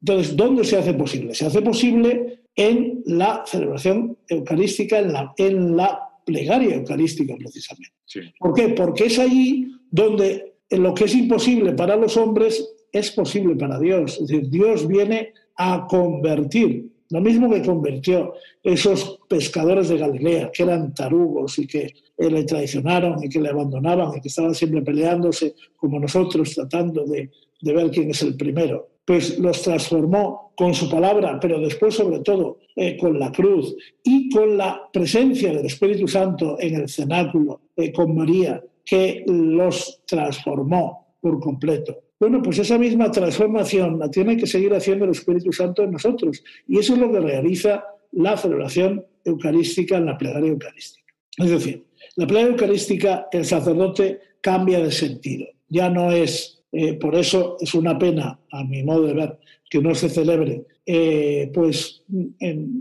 Entonces, 0.00 0.36
¿dónde 0.36 0.64
se 0.64 0.76
hace 0.76 0.92
posible? 0.94 1.34
Se 1.34 1.46
hace 1.46 1.62
posible 1.62 2.40
en 2.54 3.02
la 3.06 3.42
celebración 3.46 4.18
eucarística, 4.28 4.98
en 4.98 5.12
la, 5.12 5.32
en 5.36 5.76
la 5.76 5.98
plegaria 6.24 6.74
eucarística 6.74 7.34
precisamente. 7.36 7.94
¿Por 8.38 8.54
qué? 8.54 8.68
Porque 8.68 9.06
es 9.06 9.18
allí 9.18 9.72
donde 9.90 10.54
lo 10.70 10.94
que 10.94 11.04
es 11.04 11.14
imposible 11.14 11.72
para 11.72 11.96
los 11.96 12.16
hombres 12.16 12.73
es 12.94 13.10
posible 13.10 13.56
para 13.56 13.78
Dios. 13.78 14.18
Es 14.20 14.28
decir, 14.28 14.48
Dios 14.48 14.86
viene 14.86 15.32
a 15.56 15.86
convertir, 15.88 16.90
lo 17.10 17.20
mismo 17.20 17.50
que 17.50 17.62
convirtió 17.62 18.34
esos 18.62 19.20
pescadores 19.28 19.88
de 19.88 19.98
Galilea, 19.98 20.50
que 20.52 20.62
eran 20.62 20.94
tarugos 20.94 21.58
y 21.58 21.66
que 21.66 21.92
le 22.16 22.44
traicionaron 22.44 23.22
y 23.22 23.28
que 23.28 23.40
le 23.40 23.50
abandonaban 23.50 24.16
y 24.16 24.20
que 24.20 24.28
estaban 24.28 24.54
siempre 24.54 24.82
peleándose 24.82 25.54
como 25.76 25.98
nosotros, 25.98 26.54
tratando 26.54 27.04
de, 27.04 27.30
ver 27.60 27.90
quién 27.90 28.10
es 28.10 28.22
el 28.22 28.36
primero. 28.36 28.88
Pues 29.04 29.38
los 29.38 29.60
transformó 29.62 30.52
con 30.56 30.72
su 30.72 30.88
palabra, 30.88 31.38
pero 31.40 31.60
después 31.60 31.94
sobre 31.94 32.20
todo 32.20 32.58
eh, 32.76 32.96
con 32.96 33.18
la 33.18 33.30
cruz 33.32 33.74
y 34.02 34.30
con 34.30 34.56
la 34.56 34.88
presencia 34.92 35.52
del 35.52 35.66
Espíritu 35.66 36.08
Santo 36.08 36.56
en 36.60 36.76
el 36.76 36.88
cenáculo, 36.88 37.60
eh, 37.76 37.92
con 37.92 38.14
María, 38.14 38.62
que 38.84 39.24
los 39.26 40.02
transformó 40.06 41.16
por 41.20 41.40
completo. 41.40 42.03
Bueno, 42.24 42.40
pues 42.40 42.58
esa 42.58 42.78
misma 42.78 43.10
transformación 43.10 43.98
la 43.98 44.10
tiene 44.10 44.38
que 44.38 44.46
seguir 44.46 44.72
haciendo 44.72 45.04
el 45.04 45.10
Espíritu 45.10 45.52
Santo 45.52 45.82
en 45.82 45.90
nosotros. 45.90 46.42
Y 46.66 46.78
eso 46.78 46.94
es 46.94 46.98
lo 46.98 47.12
que 47.12 47.20
realiza 47.20 47.84
la 48.12 48.34
celebración 48.38 49.04
eucarística 49.22 49.98
en 49.98 50.06
la 50.06 50.16
plegaria 50.16 50.48
eucarística. 50.48 51.12
Es 51.36 51.50
decir, 51.50 51.84
la 52.16 52.26
plegaria 52.26 52.52
eucarística, 52.52 53.28
el 53.30 53.44
sacerdote 53.44 54.20
cambia 54.40 54.82
de 54.82 54.90
sentido. 54.90 55.48
Ya 55.68 55.90
no 55.90 56.12
es, 56.12 56.62
eh, 56.72 56.94
por 56.94 57.14
eso 57.14 57.58
es 57.60 57.74
una 57.74 57.98
pena, 57.98 58.40
a 58.50 58.64
mi 58.64 58.82
modo 58.82 59.02
de 59.02 59.12
ver, 59.12 59.38
que 59.68 59.82
no 59.82 59.94
se 59.94 60.08
celebre 60.08 60.64
eh, 60.86 61.50
pues 61.52 62.04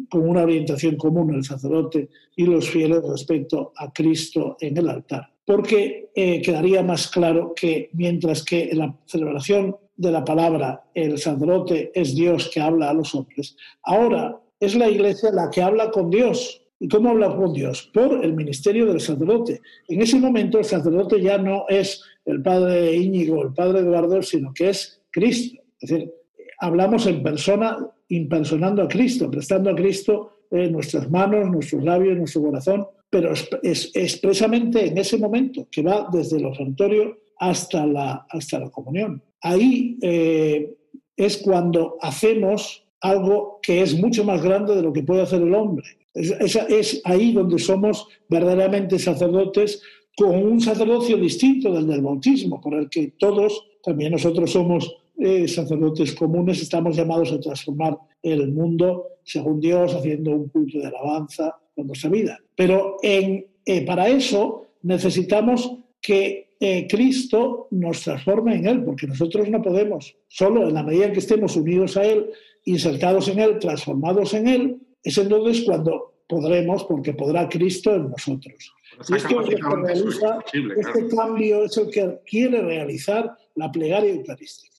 con 0.10 0.30
una 0.30 0.44
orientación 0.44 0.96
común 0.96 1.36
el 1.36 1.44
sacerdote 1.44 2.08
y 2.38 2.46
los 2.46 2.70
fieles 2.70 3.02
respecto 3.06 3.74
a 3.76 3.92
Cristo 3.92 4.56
en 4.62 4.78
el 4.78 4.88
altar 4.88 5.33
porque 5.46 6.10
eh, 6.16 6.42
quedaría 6.42 6.84
más 6.84 7.08
claro 7.08 7.54
que 7.56 7.90
mientras 7.94 8.44
que 8.44 8.70
en 8.70 8.80
la 8.80 8.96
celebración 9.06 9.76
de 9.96 10.12
la 10.12 10.24
palabra 10.24 10.86
el 10.94 11.18
sacerdote 11.18 11.92
es 11.94 12.16
Dios 12.16 12.50
que 12.54 12.62
habla 12.62 12.90
a 12.90 12.94
los 12.94 13.14
hombres, 13.14 13.56
ahora 13.84 14.40
es 14.60 14.76
la 14.76 14.90
iglesia 14.90 15.32
la 15.32 15.50
que 15.50 15.62
habla 15.62 15.92
con 15.92 16.10
Dios. 16.10 16.62
¿Y 16.80 16.88
cómo 16.90 17.12
habla 17.12 17.34
con 17.34 17.54
Dios? 17.54 17.90
Por 17.94 18.26
el 18.26 18.34
ministerio 18.34 18.86
del 18.88 19.00
sacerdote. 19.00 19.62
En 19.88 20.02
ese 20.02 20.20
momento 20.20 20.58
el 20.58 20.66
sacerdote 20.66 21.22
ya 21.22 21.38
no 21.38 21.66
es 21.70 22.04
el 22.26 22.42
padre 22.42 22.94
Íñigo, 22.96 23.42
el 23.42 23.54
padre 23.54 23.80
Eduardo, 23.80 24.22
sino 24.22 24.54
que 24.54 24.70
es 24.70 25.02
Cristo. 25.10 25.62
Es 25.80 25.90
decir, 25.90 26.14
hablamos 26.60 27.06
en 27.08 27.24
persona, 27.24 27.78
impersonando 28.10 28.84
a 28.84 28.88
Cristo, 28.88 29.32
prestando 29.32 29.70
a 29.70 29.76
Cristo 29.76 30.34
eh, 30.52 30.70
nuestras 30.70 31.10
manos, 31.10 31.50
nuestros 31.50 31.84
labios, 31.84 32.18
nuestro 32.18 32.42
corazón, 32.44 32.88
pero 33.14 33.32
es, 33.62 33.92
expresamente 33.94 34.88
en 34.88 34.98
ese 34.98 35.20
momento, 35.20 35.68
que 35.70 35.84
va 35.84 36.10
desde 36.12 36.38
el 36.38 36.48
ofertorio 36.48 37.16
hasta 37.38 37.86
la, 37.86 38.26
hasta 38.28 38.58
la 38.58 38.72
comunión. 38.72 39.22
Ahí 39.40 40.00
eh, 40.02 40.74
es 41.16 41.38
cuando 41.38 41.96
hacemos 42.02 42.84
algo 43.02 43.60
que 43.62 43.84
es 43.84 43.94
mucho 43.94 44.24
más 44.24 44.42
grande 44.42 44.76
de 44.76 44.82
lo 44.82 44.92
que 44.92 45.04
puede 45.04 45.22
hacer 45.22 45.44
el 45.44 45.54
hombre. 45.54 45.86
Es, 46.12 46.56
es, 46.56 47.02
ahí 47.04 47.34
donde 47.34 47.60
somos 47.60 48.08
verdaderamente 48.28 48.98
sacerdotes 48.98 49.80
con 50.18 50.36
un 50.36 50.60
sacerdocio 50.60 51.16
distinto 51.18 51.72
del 51.72 51.86
del 51.86 52.02
bautismo, 52.02 52.60
por 52.60 52.74
el 52.74 52.90
que 52.90 53.14
todos, 53.20 53.64
también 53.84 54.14
nosotros 54.14 54.50
somos 54.50 54.92
eh, 55.20 55.48
sacerdotes 55.48 56.16
comunes, 56.16 56.64
estamos 56.64 56.96
llamados 56.96 57.32
a 57.32 57.40
transformar 57.40 57.96
el 58.24 58.52
mundo 58.52 59.06
según 59.24 59.60
Dios, 59.60 59.94
haciendo 59.94 60.32
un 60.32 60.50
culto 60.50 60.80
de 60.80 60.88
alabanza 60.88 61.56
con 61.76 61.88
nuestra 61.88 62.10
vida. 62.10 62.40
Pero 62.56 62.98
en, 63.02 63.46
eh, 63.66 63.86
para 63.86 64.08
eso 64.08 64.68
necesitamos 64.84 65.78
que 66.02 66.50
eh, 66.60 66.88
Cristo 66.90 67.68
nos 67.72 68.02
transforme 68.02 68.56
en 68.56 68.68
Él, 68.68 68.84
porque 68.84 69.08
nosotros 69.08 69.50
no 69.50 69.62
podemos, 69.62 70.16
solo 70.28 70.68
en 70.68 70.74
la 70.74 70.84
medida 70.84 71.08
en 71.08 71.14
que 71.14 71.20
estemos 71.20 71.56
unidos 71.56 71.98
a 71.98 72.06
Él, 72.06 72.30
insertados 72.66 73.28
en 73.28 73.40
Él, 73.40 73.60
transformados 73.60 74.34
en 74.34 74.48
Él, 74.48 74.78
es 75.04 75.18
entonces 75.18 75.64
cuando 75.66 76.14
podremos, 76.28 76.86
porque 76.86 77.14
podrá 77.14 77.50
Cristo 77.50 77.94
en 77.94 78.10
nosotros. 78.10 78.74
Y 79.10 79.16
esto 79.16 79.42
es 79.42 79.50
que 79.50 79.56
realiza, 79.56 80.40
este 80.78 81.16
cambio 81.16 81.66
es 81.66 81.78
el 81.78 81.90
que 81.90 82.20
quiere 82.26 82.62
realizar 82.62 83.36
la 83.56 83.72
plegaria 83.72 84.14
eucarística. 84.14 84.74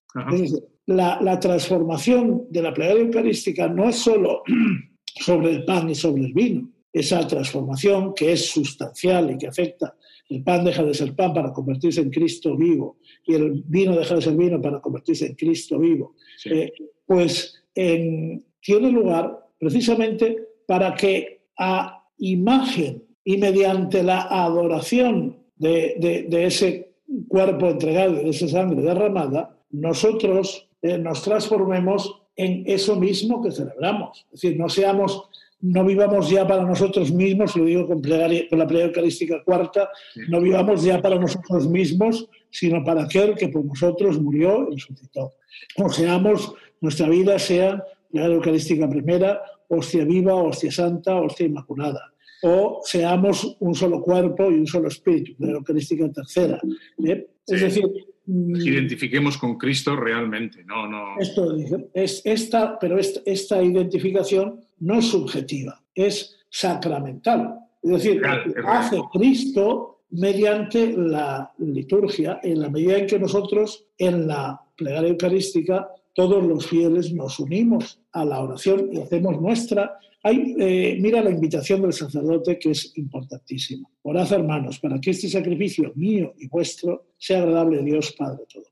la, 0.87 1.19
la, 1.21 1.41
transformación 1.41 2.47
de 2.49 2.63
la 2.63 2.73
plegaria 2.73 3.03
eucarística 3.03 3.69
no 3.69 3.89
es 3.89 3.97
solo 3.97 4.43
sobre 5.05 5.51
el 5.51 5.65
pan 5.65 5.91
y 5.91 5.95
sobre 5.95 6.25
el 6.25 6.33
vino, 6.33 6.71
esa 6.95 7.27
transformación 7.27 8.15
que 8.15 8.33
es 8.33 8.47
sustancial 8.47 9.33
y 9.33 9.37
que 9.37 9.49
afecta. 9.49 9.97
El 10.29 10.45
pan 10.45 10.65
deja 10.65 10.85
de 10.85 10.95
ser 10.95 11.15
pan 11.15 11.35
para 11.35 11.53
convertirse 11.53 12.01
en 12.01 12.11
Cristo 12.11 12.57
vivo 12.57 12.99
y 13.27 13.35
el 13.35 13.65
vino 13.67 13.97
deja 13.97 14.15
de 14.15 14.23
ser 14.23 14.37
vino 14.37 14.63
para 14.63 14.81
convertirse 14.81 15.27
en 15.27 15.35
Cristo 15.35 15.79
vivo. 15.79 16.15
Eh, 16.45 16.73
pues 17.05 17.63
tiene 17.75 18.91
lugar 18.93 19.45
precisamente 19.59 20.39
para 20.67 20.95
que 20.95 21.43
a 21.59 22.05
imagen 22.19 23.03
y 23.25 23.39
mediante 23.39 24.03
la 24.05 24.23
adoración 24.23 25.37
de, 25.57 26.29
ese 26.31 26.95
cuerpo 27.27 27.69
entregado 27.69 28.21
y 28.21 28.25
de 28.25 28.31
esa 28.31 28.49
sangre 28.49 28.83
derramada, 28.83 29.59
nosotros 29.71 30.69
eh, 30.81 30.99
nos 30.99 31.23
transformemos 31.23 32.23
en 32.37 32.65
eso 32.67 32.97
mismo 32.97 33.43
que 33.43 33.51
celebramos. 33.51 34.27
Es 34.33 34.41
decir, 34.41 34.59
no 34.59 34.69
seamos 34.69 35.29
no 35.65 35.83
vivamos 35.83 36.29
ya 36.29 36.47
para 36.47 36.63
nosotros 36.63 37.11
mismos, 37.11 37.57
lo 37.57 37.65
digo 37.65 37.87
con, 37.87 38.03
con 38.03 38.59
la 38.59 38.67
plegaria 38.67 38.85
eucarística 38.85 39.43
cuarta, 39.43 39.89
no 40.29 40.41
vivamos 40.41 40.85
ya 40.85 41.01
para 41.01 41.19
nosotros 41.19 41.67
mismos, 41.67 42.29
sino 42.51 42.85
para 42.85 43.05
aquel 43.05 43.35
que 43.35 43.49
por 43.49 43.65
nosotros 43.65 44.21
murió 44.21 44.69
y 44.71 44.75
resucitó. 44.75 45.33
O 45.77 45.89
seamos, 45.89 46.53
nuestra 46.83 47.09
vida 47.09 47.39
sea 47.39 47.83
plegaria 48.11 48.37
eucarística 48.37 48.89
primera, 48.89 49.41
hostia 49.69 50.05
viva, 50.05 50.35
hostia 50.35 50.71
santa, 50.71 51.15
hostia 51.15 51.47
inmaculada. 51.47 52.13
O 52.47 52.81
seamos 52.85 53.57
un 53.61 53.75
solo 53.75 54.01
cuerpo 54.03 54.51
y 54.51 54.55
un 54.55 54.67
solo 54.67 54.89
espíritu, 54.89 55.35
plegaria 55.37 55.59
eucarística 55.59 56.11
tercera. 56.13 56.61
¿eh? 57.05 57.27
Es 57.47 57.61
decir, 57.61 57.85
mm, 58.27 58.57
identifiquemos 58.57 59.39
con 59.39 59.57
Cristo 59.57 59.97
realmente, 59.97 60.63
no, 60.65 60.87
no. 60.87 61.19
Esto 61.19 61.57
es 61.95 62.23
esta, 62.25 62.79
pero 62.79 62.99
esta 62.99 63.63
identificación 63.63 64.61
no 64.81 64.99
es 64.99 65.07
subjetiva, 65.07 65.83
es 65.95 66.37
sacramental. 66.51 67.59
Es 67.83 67.91
decir, 67.91 68.23
hace 68.67 68.99
Cristo 69.13 69.95
mediante 70.11 70.95
la 70.97 71.53
liturgia, 71.59 72.41
en 72.43 72.61
la 72.61 72.71
medida 72.71 72.99
en 72.99 73.07
que 73.07 73.19
nosotros 73.19 73.87
en 73.99 74.27
la 74.27 74.61
plegaria 74.77 75.11
eucarística 75.11 75.89
todos 76.15 76.45
los 76.45 76.67
fieles 76.67 77.13
nos 77.13 77.41
unimos 77.41 78.01
a 78.13 78.25
la 78.25 78.41
oración 78.41 78.89
y 78.93 79.01
hacemos 79.01 79.41
nuestra. 79.41 79.99
Hay, 80.27 80.55
eh, 80.59 80.97
mira 80.99 81.23
la 81.23 81.31
invitación 81.31 81.83
del 81.83 81.93
sacerdote 81.93 82.59
que 82.59 82.71
es 82.71 82.97
importantísima. 82.97 83.87
Orad, 84.03 84.33
hermanos, 84.33 84.79
para 84.79 84.99
que 84.99 85.11
este 85.11 85.29
sacrificio 85.29 85.93
mío 85.97 86.33
y 86.39 86.49
vuestro 86.49 87.09
sea 87.19 87.43
agradable 87.43 87.81
a 87.81 87.83
Dios 87.83 88.15
Padre 88.17 88.45
todo. 88.51 88.65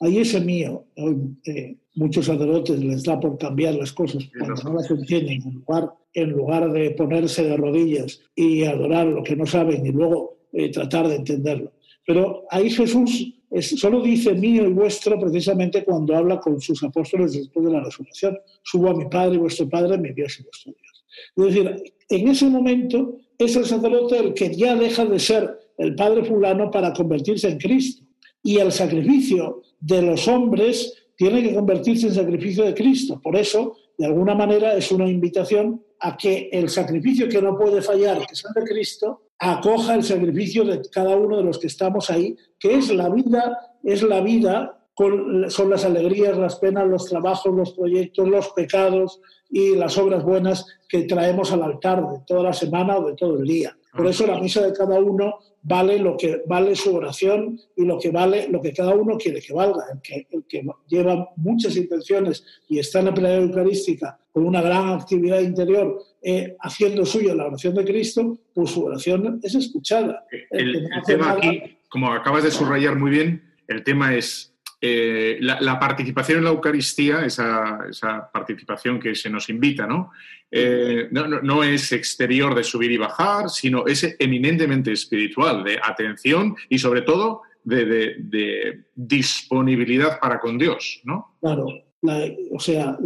Ahí 0.00 0.18
ese 0.18 0.40
mío, 0.40 0.86
eh, 0.96 1.76
muchos 1.94 2.26
sacerdotes 2.26 2.82
les 2.82 3.04
da 3.04 3.20
por 3.20 3.38
cambiar 3.38 3.74
las 3.74 3.92
cosas 3.92 4.28
cuando 4.36 4.62
no 4.62 4.74
las 4.74 4.90
entienden, 4.90 5.42
en 5.42 5.54
lugar, 5.54 5.92
en 6.14 6.30
lugar 6.30 6.72
de 6.72 6.90
ponerse 6.90 7.44
de 7.44 7.56
rodillas 7.56 8.20
y 8.34 8.64
adorar 8.64 9.06
lo 9.06 9.22
que 9.22 9.36
no 9.36 9.46
saben 9.46 9.86
y 9.86 9.92
luego 9.92 10.38
eh, 10.52 10.70
tratar 10.70 11.06
de 11.06 11.16
entenderlo. 11.16 11.72
Pero 12.06 12.46
ahí 12.50 12.70
Jesús 12.70 13.34
solo 13.60 14.02
dice 14.02 14.34
mío 14.34 14.66
y 14.66 14.72
vuestro 14.72 15.18
precisamente 15.18 15.84
cuando 15.84 16.14
habla 16.14 16.38
con 16.38 16.60
sus 16.60 16.82
apóstoles 16.82 17.32
después 17.32 17.64
de 17.66 17.72
la 17.72 17.80
resurrección. 17.80 18.38
Subo 18.62 18.90
a 18.90 18.94
mi 18.94 19.06
Padre 19.06 19.36
y 19.36 19.38
vuestro 19.38 19.68
Padre, 19.68 19.98
mi 19.98 20.12
Dios 20.12 20.38
y 20.40 20.42
vuestro 20.42 20.72
Dios. 20.72 21.04
Es 21.36 21.44
decir, 21.54 21.94
en 22.10 22.28
ese 22.28 22.46
momento 22.46 23.16
es 23.38 23.56
el 23.56 23.64
sacerdote 23.64 24.18
el 24.18 24.34
que 24.34 24.54
ya 24.54 24.74
deja 24.76 25.04
de 25.04 25.18
ser 25.18 25.58
el 25.78 25.94
Padre 25.94 26.24
fulano 26.24 26.70
para 26.70 26.92
convertirse 26.92 27.48
en 27.48 27.58
Cristo 27.58 28.04
y 28.42 28.58
el 28.58 28.72
sacrificio 28.72 29.62
de 29.80 30.02
los 30.02 30.28
hombres 30.28 30.94
tiene 31.16 31.42
que 31.42 31.54
convertirse 31.54 32.08
en 32.08 32.14
sacrificio 32.14 32.64
de 32.64 32.74
Cristo. 32.74 33.20
Por 33.20 33.36
eso, 33.36 33.76
de 33.96 34.06
alguna 34.06 34.34
manera, 34.34 34.76
es 34.76 34.92
una 34.92 35.08
invitación 35.08 35.82
a 36.00 36.16
que 36.16 36.48
el 36.52 36.68
sacrificio 36.68 37.28
que 37.28 37.42
no 37.42 37.58
puede 37.58 37.82
fallar, 37.82 38.18
que 38.18 38.34
es 38.34 38.44
el 38.44 38.62
de 38.62 38.70
Cristo, 38.70 39.27
acoja 39.38 39.94
el 39.94 40.02
sacrificio 40.02 40.64
de 40.64 40.82
cada 40.90 41.16
uno 41.16 41.36
de 41.36 41.44
los 41.44 41.58
que 41.58 41.68
estamos 41.68 42.10
ahí, 42.10 42.36
que 42.58 42.74
es 42.74 42.90
la 42.90 43.08
vida, 43.08 43.76
es 43.82 44.02
la 44.02 44.20
vida, 44.20 44.78
son 45.48 45.70
las 45.70 45.84
alegrías, 45.84 46.36
las 46.36 46.56
penas, 46.56 46.86
los 46.88 47.06
trabajos, 47.06 47.54
los 47.54 47.72
proyectos, 47.72 48.28
los 48.28 48.48
pecados 48.48 49.20
y 49.48 49.76
las 49.76 49.96
obras 49.96 50.24
buenas 50.24 50.66
que 50.88 51.04
traemos 51.04 51.52
al 51.52 51.62
altar 51.62 52.02
de 52.08 52.20
toda 52.26 52.42
la 52.44 52.52
semana 52.52 52.98
o 52.98 53.06
de 53.06 53.14
todo 53.14 53.38
el 53.38 53.46
día. 53.46 53.76
Por 53.96 54.06
eso 54.08 54.26
la 54.26 54.40
misa 54.40 54.62
de 54.62 54.72
cada 54.72 54.98
uno 54.98 55.38
vale 55.62 55.98
lo 55.98 56.16
que 56.16 56.42
vale 56.46 56.74
su 56.74 56.94
oración 56.94 57.58
y 57.76 57.84
lo 57.84 57.98
que 57.98 58.10
vale 58.10 58.48
lo 58.48 58.60
que 58.60 58.72
cada 58.72 58.94
uno 58.94 59.16
quiere 59.16 59.40
que 59.40 59.52
valga. 59.52 59.84
El 59.92 60.00
que, 60.00 60.26
el 60.30 60.44
que 60.48 60.64
lleva 60.86 61.30
muchas 61.36 61.76
intenciones 61.76 62.44
y 62.68 62.78
está 62.78 63.00
en 63.00 63.06
la 63.06 63.14
plegaria 63.14 63.44
eucarística 63.44 64.18
con 64.32 64.46
una 64.46 64.62
gran 64.62 64.88
actividad 64.90 65.40
interior 65.40 66.00
eh, 66.22 66.56
haciendo 66.60 67.04
suya 67.04 67.34
la 67.34 67.46
oración 67.46 67.74
de 67.74 67.84
Cristo, 67.84 68.38
pues 68.54 68.70
su 68.70 68.84
oración 68.84 69.40
es 69.42 69.54
escuchada. 69.54 70.26
El, 70.50 70.88
tema 71.06 71.32
aquí, 71.32 71.78
como 71.88 72.12
acabas 72.12 72.44
de 72.44 72.50
subrayar 72.50 72.96
muy 72.96 73.10
bien, 73.10 73.42
el 73.68 73.84
tema 73.84 74.14
es 74.14 74.47
eh, 74.80 75.38
la, 75.40 75.78
participación 75.80 76.38
en 76.38 76.44
la 76.44 76.50
Eucaristía, 76.50 77.24
esa, 77.24 77.80
esa, 77.90 78.30
participación 78.30 79.00
que 79.00 79.14
se 79.14 79.28
nos 79.28 79.48
invita, 79.48 79.86
¿no? 79.86 80.12
Eh, 80.50 81.08
no, 81.10 81.26
no, 81.26 81.64
es 81.64 81.90
exterior 81.90 82.54
de 82.54 82.62
subir 82.62 82.92
y 82.92 82.96
bajar, 82.96 83.50
sino 83.50 83.86
es 83.86 84.16
eminentemente 84.20 84.92
espiritual, 84.92 85.64
de 85.64 85.80
atención 85.82 86.54
y 86.68 86.78
sobre 86.78 87.02
todo 87.02 87.42
de, 87.64 88.84
disponibilidad 88.94 90.20
para 90.20 90.38
con 90.38 90.56
Dios, 90.58 91.00
¿no? 91.04 91.34
Claro, 91.40 91.66
o 92.52 92.60
sea, 92.60 92.96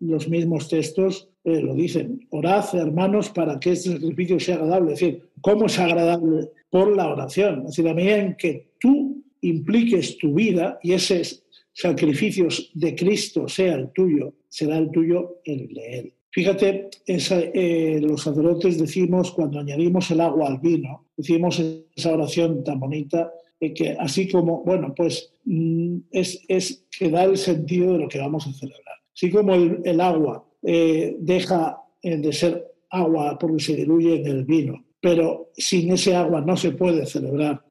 los 0.00 0.28
mismos 0.28 0.68
textos 0.68 1.28
eh, 1.44 1.62
lo 1.62 1.74
dicen, 1.74 2.26
orad 2.30 2.64
hermanos 2.74 3.30
para 3.30 3.60
que 3.60 3.72
este 3.72 3.92
sacrificio 3.92 4.40
sea 4.40 4.56
agradable, 4.56 4.92
es 4.94 5.00
decir, 5.00 5.30
¿cómo 5.40 5.66
es 5.66 5.78
agradable? 5.78 6.50
Por 6.68 6.96
la 6.96 7.08
oración, 7.08 7.60
es 7.60 7.76
decir, 7.76 7.88
a 7.88 7.94
medida 7.94 8.16
en 8.16 8.36
que 8.36 8.72
tú 8.78 9.24
impliques 9.42 10.18
tu 10.18 10.34
vida 10.34 10.78
y 10.82 10.92
esos 10.92 11.44
sacrificios 11.72 12.70
de 12.74 12.94
Cristo 12.94 13.48
sea 13.48 13.74
el 13.74 13.92
tuyo, 13.92 14.34
será 14.48 14.78
el 14.78 14.90
tuyo 14.90 15.40
el 15.44 15.68
de 15.68 15.98
Él. 15.98 16.14
Fíjate, 16.32 16.90
eh, 17.06 18.00
los 18.00 18.22
sacerdotes 18.22 18.78
decimos, 18.78 19.32
cuando 19.32 19.58
añadimos 19.58 20.10
el 20.12 20.20
agua 20.20 20.46
al 20.48 20.60
vino, 20.60 21.06
decimos 21.16 21.60
esa 21.96 22.12
oración 22.12 22.62
tan 22.62 22.78
bonita, 22.78 23.32
eh, 23.58 23.74
que 23.74 23.96
así 23.98 24.28
como, 24.28 24.62
bueno, 24.62 24.94
pues 24.96 25.32
mm, 25.44 25.96
es, 26.12 26.40
es, 26.46 26.86
que 26.96 27.10
da 27.10 27.24
el 27.24 27.36
sentido 27.36 27.94
de 27.94 27.98
lo 27.98 28.08
que 28.08 28.20
vamos 28.20 28.46
a 28.46 28.52
celebrar. 28.52 28.96
Así 29.12 29.28
como 29.30 29.54
el, 29.54 30.00
agua 30.00 30.46
eh, 30.62 31.16
deja 31.18 31.78
de 32.02 32.32
ser 32.32 32.64
agua 32.90 33.36
porque 33.38 33.62
se 33.62 33.76
diluye 33.76 34.20
en 34.20 34.26
el 34.26 34.44
vino, 34.44 34.84
pero 35.00 35.50
sin 35.54 35.92
ese 35.92 36.14
agua 36.14 36.40
no 36.40 36.56
se 36.56 36.72
puede 36.72 37.06
celebrar 37.06 37.64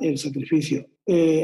el 0.00 0.16
sacrificio. 0.16 0.86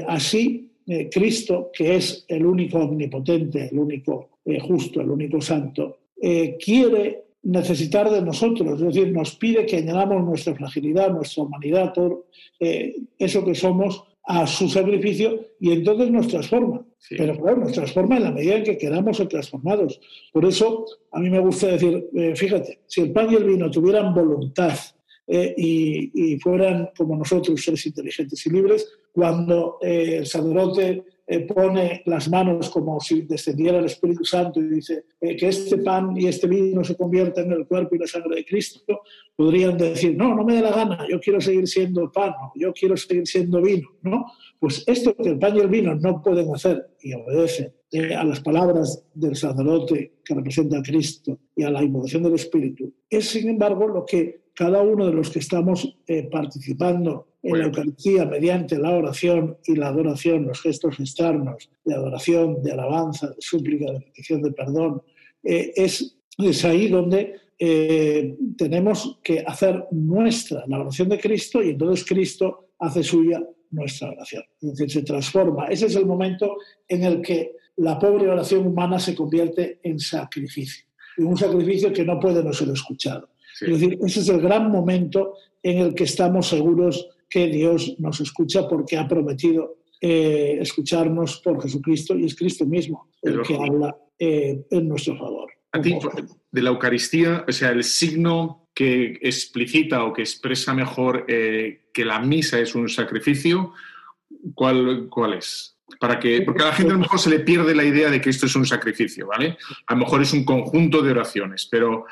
Así 0.06 0.72
eh, 0.86 1.08
Cristo, 1.08 1.70
que 1.72 1.94
es 1.94 2.24
el 2.26 2.44
único 2.44 2.78
omnipotente, 2.78 3.68
el 3.70 3.78
único 3.78 4.30
eh, 4.44 4.58
justo, 4.58 5.00
el 5.00 5.10
único 5.10 5.40
santo, 5.40 5.98
eh, 6.20 6.56
quiere 6.62 7.22
necesitar 7.44 8.10
de 8.10 8.20
nosotros, 8.20 8.80
es 8.80 8.86
decir, 8.86 9.12
nos 9.12 9.36
pide 9.36 9.64
que 9.64 9.76
añadamos 9.76 10.24
nuestra 10.24 10.54
fragilidad, 10.54 11.12
nuestra 11.12 11.44
humanidad, 11.44 11.92
todo 11.92 12.26
eso 12.60 13.44
que 13.44 13.54
somos 13.56 14.04
a 14.24 14.46
su 14.46 14.68
sacrificio 14.68 15.40
y 15.58 15.72
entonces 15.72 16.08
nos 16.12 16.28
transforma. 16.28 16.86
Pero 17.10 17.36
claro, 17.36 17.56
nos 17.56 17.72
transforma 17.72 18.16
en 18.18 18.22
la 18.22 18.30
medida 18.30 18.56
en 18.56 18.62
que 18.62 18.78
queramos 18.78 19.16
ser 19.16 19.26
transformados. 19.26 20.00
Por 20.32 20.44
eso 20.44 20.86
a 21.10 21.18
mí 21.18 21.30
me 21.30 21.40
gusta 21.40 21.66
decir, 21.66 22.08
fíjate, 22.36 22.78
si 22.86 23.00
el 23.00 23.10
pan 23.10 23.32
y 23.32 23.34
el 23.34 23.44
vino 23.44 23.68
tuvieran 23.68 24.14
voluntad 24.14 24.78
eh, 25.26 25.54
y, 25.56 26.38
fueran 26.38 26.90
como 26.96 27.16
nosotros, 27.16 27.62
seres 27.62 27.86
inteligentes 27.86 28.44
y 28.44 28.50
libres, 28.50 28.88
cuando 29.12 29.78
eh, 29.82 30.16
el 30.18 30.26
sacerdote 30.26 31.04
eh, 31.26 31.40
pone 31.40 32.02
las 32.06 32.28
manos 32.28 32.70
como 32.70 32.98
si 32.98 33.22
descendiera 33.22 33.78
el 33.78 33.84
Espíritu 33.84 34.24
Santo 34.24 34.60
y 34.60 34.68
dice 34.68 35.04
que 35.20 35.48
este 35.48 35.78
pan 35.78 36.16
y 36.16 36.26
este 36.26 36.46
vino 36.48 36.82
se 36.82 36.96
conviertan 36.96 37.46
en 37.46 37.52
el 37.52 37.66
cuerpo 37.66 37.94
y 37.94 37.98
la 37.98 38.06
sangre 38.06 38.36
de 38.36 38.44
Cristo, 38.44 39.02
podrían 39.36 39.78
decir, 39.78 40.16
no, 40.16 40.34
no 40.34 40.44
me 40.44 40.56
da 40.56 40.62
la 40.62 40.76
gana, 40.76 41.06
yo 41.08 41.20
quiero 41.20 41.40
seguir 41.40 41.68
siendo 41.68 42.10
pan, 42.10 42.32
yo 42.56 42.72
quiero 42.72 42.96
seguir 42.96 43.26
siendo 43.26 43.62
vino, 43.62 43.88
¿no? 44.02 44.26
Pues 44.58 44.82
esto 44.86 45.14
que 45.14 45.28
el 45.28 45.38
pan 45.38 45.56
y 45.56 45.60
el 45.60 45.68
vino 45.68 45.94
no 45.94 46.20
pueden 46.22 46.52
hacer 46.54 46.90
y 47.00 47.14
obedecen 47.14 47.72
a 48.16 48.24
las 48.24 48.40
palabras 48.40 49.04
del 49.14 49.36
sacerdote 49.36 50.14
que 50.24 50.34
representa 50.34 50.78
a 50.78 50.82
Cristo 50.82 51.38
y 51.54 51.62
a 51.62 51.70
la 51.70 51.82
invocación 51.82 52.22
del 52.22 52.34
Espíritu, 52.34 52.92
es 53.08 53.28
sin 53.28 53.48
embargo 53.48 53.86
lo 53.86 54.04
que 54.04 54.42
cada 54.54 54.82
uno 54.82 55.06
de 55.06 55.12
los 55.12 55.30
que 55.30 55.38
estamos 55.38 55.96
eh, 56.06 56.28
participando 56.30 57.28
en 57.42 57.58
la 57.58 57.64
Eucaristía 57.64 58.24
mediante 58.24 58.78
la 58.78 58.90
oración 58.90 59.58
y 59.66 59.74
la 59.74 59.88
adoración, 59.88 60.46
los 60.46 60.60
gestos 60.60 61.00
externos 61.00 61.68
de 61.84 61.94
adoración, 61.94 62.62
de 62.62 62.72
alabanza, 62.72 63.28
de 63.28 63.36
súplica, 63.40 63.90
de 63.90 64.00
petición 64.00 64.42
de 64.42 64.52
perdón, 64.52 65.02
eh, 65.42 65.72
es, 65.74 66.16
es 66.38 66.64
ahí 66.64 66.88
donde 66.88 67.34
eh, 67.58 68.36
tenemos 68.56 69.18
que 69.22 69.40
hacer 69.40 69.86
nuestra 69.90 70.64
la 70.66 70.80
oración 70.80 71.08
de 71.08 71.18
Cristo 71.18 71.62
y 71.62 71.70
entonces 71.70 72.04
Cristo 72.06 72.70
hace 72.78 73.02
suya 73.02 73.42
nuestra 73.70 74.10
oración. 74.10 74.44
Es 74.60 74.70
decir, 74.70 74.90
se 74.90 75.02
transforma. 75.02 75.66
Ese 75.66 75.86
es 75.86 75.96
el 75.96 76.06
momento 76.06 76.56
en 76.88 77.04
el 77.04 77.22
que 77.22 77.56
la 77.76 77.98
pobre 77.98 78.28
oración 78.28 78.66
humana 78.66 78.98
se 78.98 79.14
convierte 79.14 79.80
en 79.82 79.98
sacrificio, 79.98 80.84
en 81.16 81.26
un 81.26 81.36
sacrificio 81.36 81.92
que 81.92 82.04
no 82.04 82.20
puede 82.20 82.42
no 82.44 82.52
ser 82.52 82.68
escuchado. 82.68 83.30
Es 83.60 83.68
decir, 83.68 83.98
ese 84.04 84.20
es 84.20 84.28
el 84.28 84.40
gran 84.40 84.70
momento 84.70 85.34
en 85.62 85.78
el 85.78 85.94
que 85.94 86.04
estamos 86.04 86.48
seguros 86.48 87.08
que 87.32 87.46
Dios 87.46 87.94
nos 87.98 88.20
escucha 88.20 88.68
porque 88.68 88.98
ha 88.98 89.08
prometido 89.08 89.78
eh, 89.98 90.58
escucharnos 90.60 91.38
por 91.38 91.62
Jesucristo 91.62 92.14
y 92.14 92.26
es 92.26 92.34
Cristo 92.34 92.66
mismo 92.66 93.08
el 93.22 93.40
que 93.40 93.56
habla 93.56 93.96
eh, 94.18 94.66
en 94.70 94.88
nuestro 94.88 95.16
favor. 95.16 95.50
A 95.72 95.80
ti, 95.80 95.96
de 96.50 96.62
la 96.62 96.68
Eucaristía, 96.68 97.46
o 97.48 97.52
sea, 97.52 97.70
el 97.70 97.84
signo 97.84 98.68
que 98.74 99.18
explicita 99.22 100.04
o 100.04 100.12
que 100.12 100.20
expresa 100.20 100.74
mejor 100.74 101.24
eh, 101.26 101.88
que 101.94 102.04
la 102.04 102.18
misa 102.20 102.60
es 102.60 102.74
un 102.74 102.90
sacrificio, 102.90 103.72
¿cuál, 104.54 105.08
cuál 105.08 105.32
es? 105.34 105.71
Para 105.98 106.18
que, 106.18 106.42
porque 106.42 106.62
a 106.62 106.66
la 106.66 106.72
gente 106.72 106.92
a 106.92 106.94
lo 106.94 107.00
mejor 107.00 107.18
se 107.18 107.30
le 107.30 107.40
pierde 107.40 107.74
la 107.74 107.84
idea 107.84 108.10
de 108.10 108.20
que 108.20 108.30
esto 108.30 108.46
es 108.46 108.56
un 108.56 108.66
sacrificio, 108.66 109.26
¿vale? 109.26 109.56
A 109.86 109.94
lo 109.94 110.00
mejor 110.00 110.22
es 110.22 110.32
un 110.32 110.44
conjunto 110.44 111.02
de 111.02 111.10
oraciones, 111.10 111.68
pero, 111.70 112.06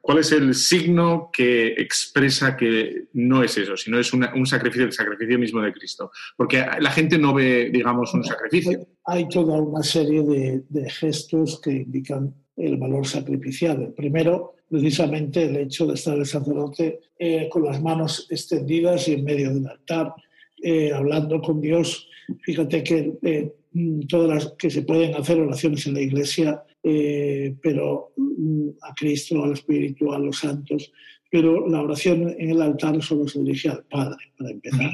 ¿cuál 0.00 0.18
es 0.18 0.32
el 0.32 0.54
signo 0.54 1.30
que 1.32 1.68
expresa 1.68 2.56
que 2.56 3.04
no 3.14 3.42
es 3.42 3.56
eso, 3.58 3.76
sino 3.76 3.98
es 3.98 4.12
un 4.12 4.46
sacrificio, 4.46 4.86
el 4.86 4.92
sacrificio 4.92 5.38
mismo 5.38 5.60
de 5.60 5.72
Cristo? 5.72 6.10
Porque 6.36 6.64
la 6.80 6.90
gente 6.90 7.18
no 7.18 7.34
ve, 7.34 7.70
digamos, 7.72 8.12
un 8.14 8.24
sacrificio. 8.24 8.86
Hay 9.06 9.28
toda 9.28 9.60
una 9.60 9.82
serie 9.82 10.22
de, 10.22 10.90
gestos 10.90 11.60
que 11.60 11.72
indican 11.72 12.34
el 12.56 12.76
valor 12.76 13.06
sacrificial. 13.06 13.92
Primero, 13.96 14.54
precisamente 14.68 15.44
el 15.44 15.56
hecho 15.56 15.86
de 15.86 15.94
estar 15.94 16.16
el 16.16 16.26
sacerdote 16.26 17.00
eh, 17.18 17.48
con 17.50 17.64
las 17.64 17.82
manos 17.82 18.26
extendidas 18.30 19.08
y 19.08 19.14
en 19.14 19.24
medio 19.24 19.54
del 19.54 19.66
altar, 19.66 20.14
eh, 20.62 20.92
hablando 20.92 21.40
con 21.40 21.60
Dios. 21.60 22.09
Fíjate 22.42 22.82
que 22.82 23.12
eh, 23.22 23.52
todas 24.08 24.28
las 24.28 24.52
que 24.58 24.70
se 24.70 24.82
pueden 24.82 25.14
hacer 25.14 25.40
oraciones 25.40 25.86
en 25.86 25.94
la 25.94 26.00
iglesia, 26.00 26.62
pero 26.82 28.12
mm, 28.16 28.68
a 28.82 28.94
Cristo, 28.94 29.44
al 29.44 29.52
Espíritu, 29.52 30.12
a 30.12 30.18
los 30.18 30.38
santos, 30.38 30.92
pero 31.30 31.68
la 31.68 31.82
oración 31.82 32.34
en 32.38 32.50
el 32.50 32.62
altar 32.62 33.00
solo 33.02 33.28
se 33.28 33.40
dirige 33.40 33.68
al 33.68 33.84
Padre, 33.84 34.16
para 34.36 34.50
empezar. 34.50 34.90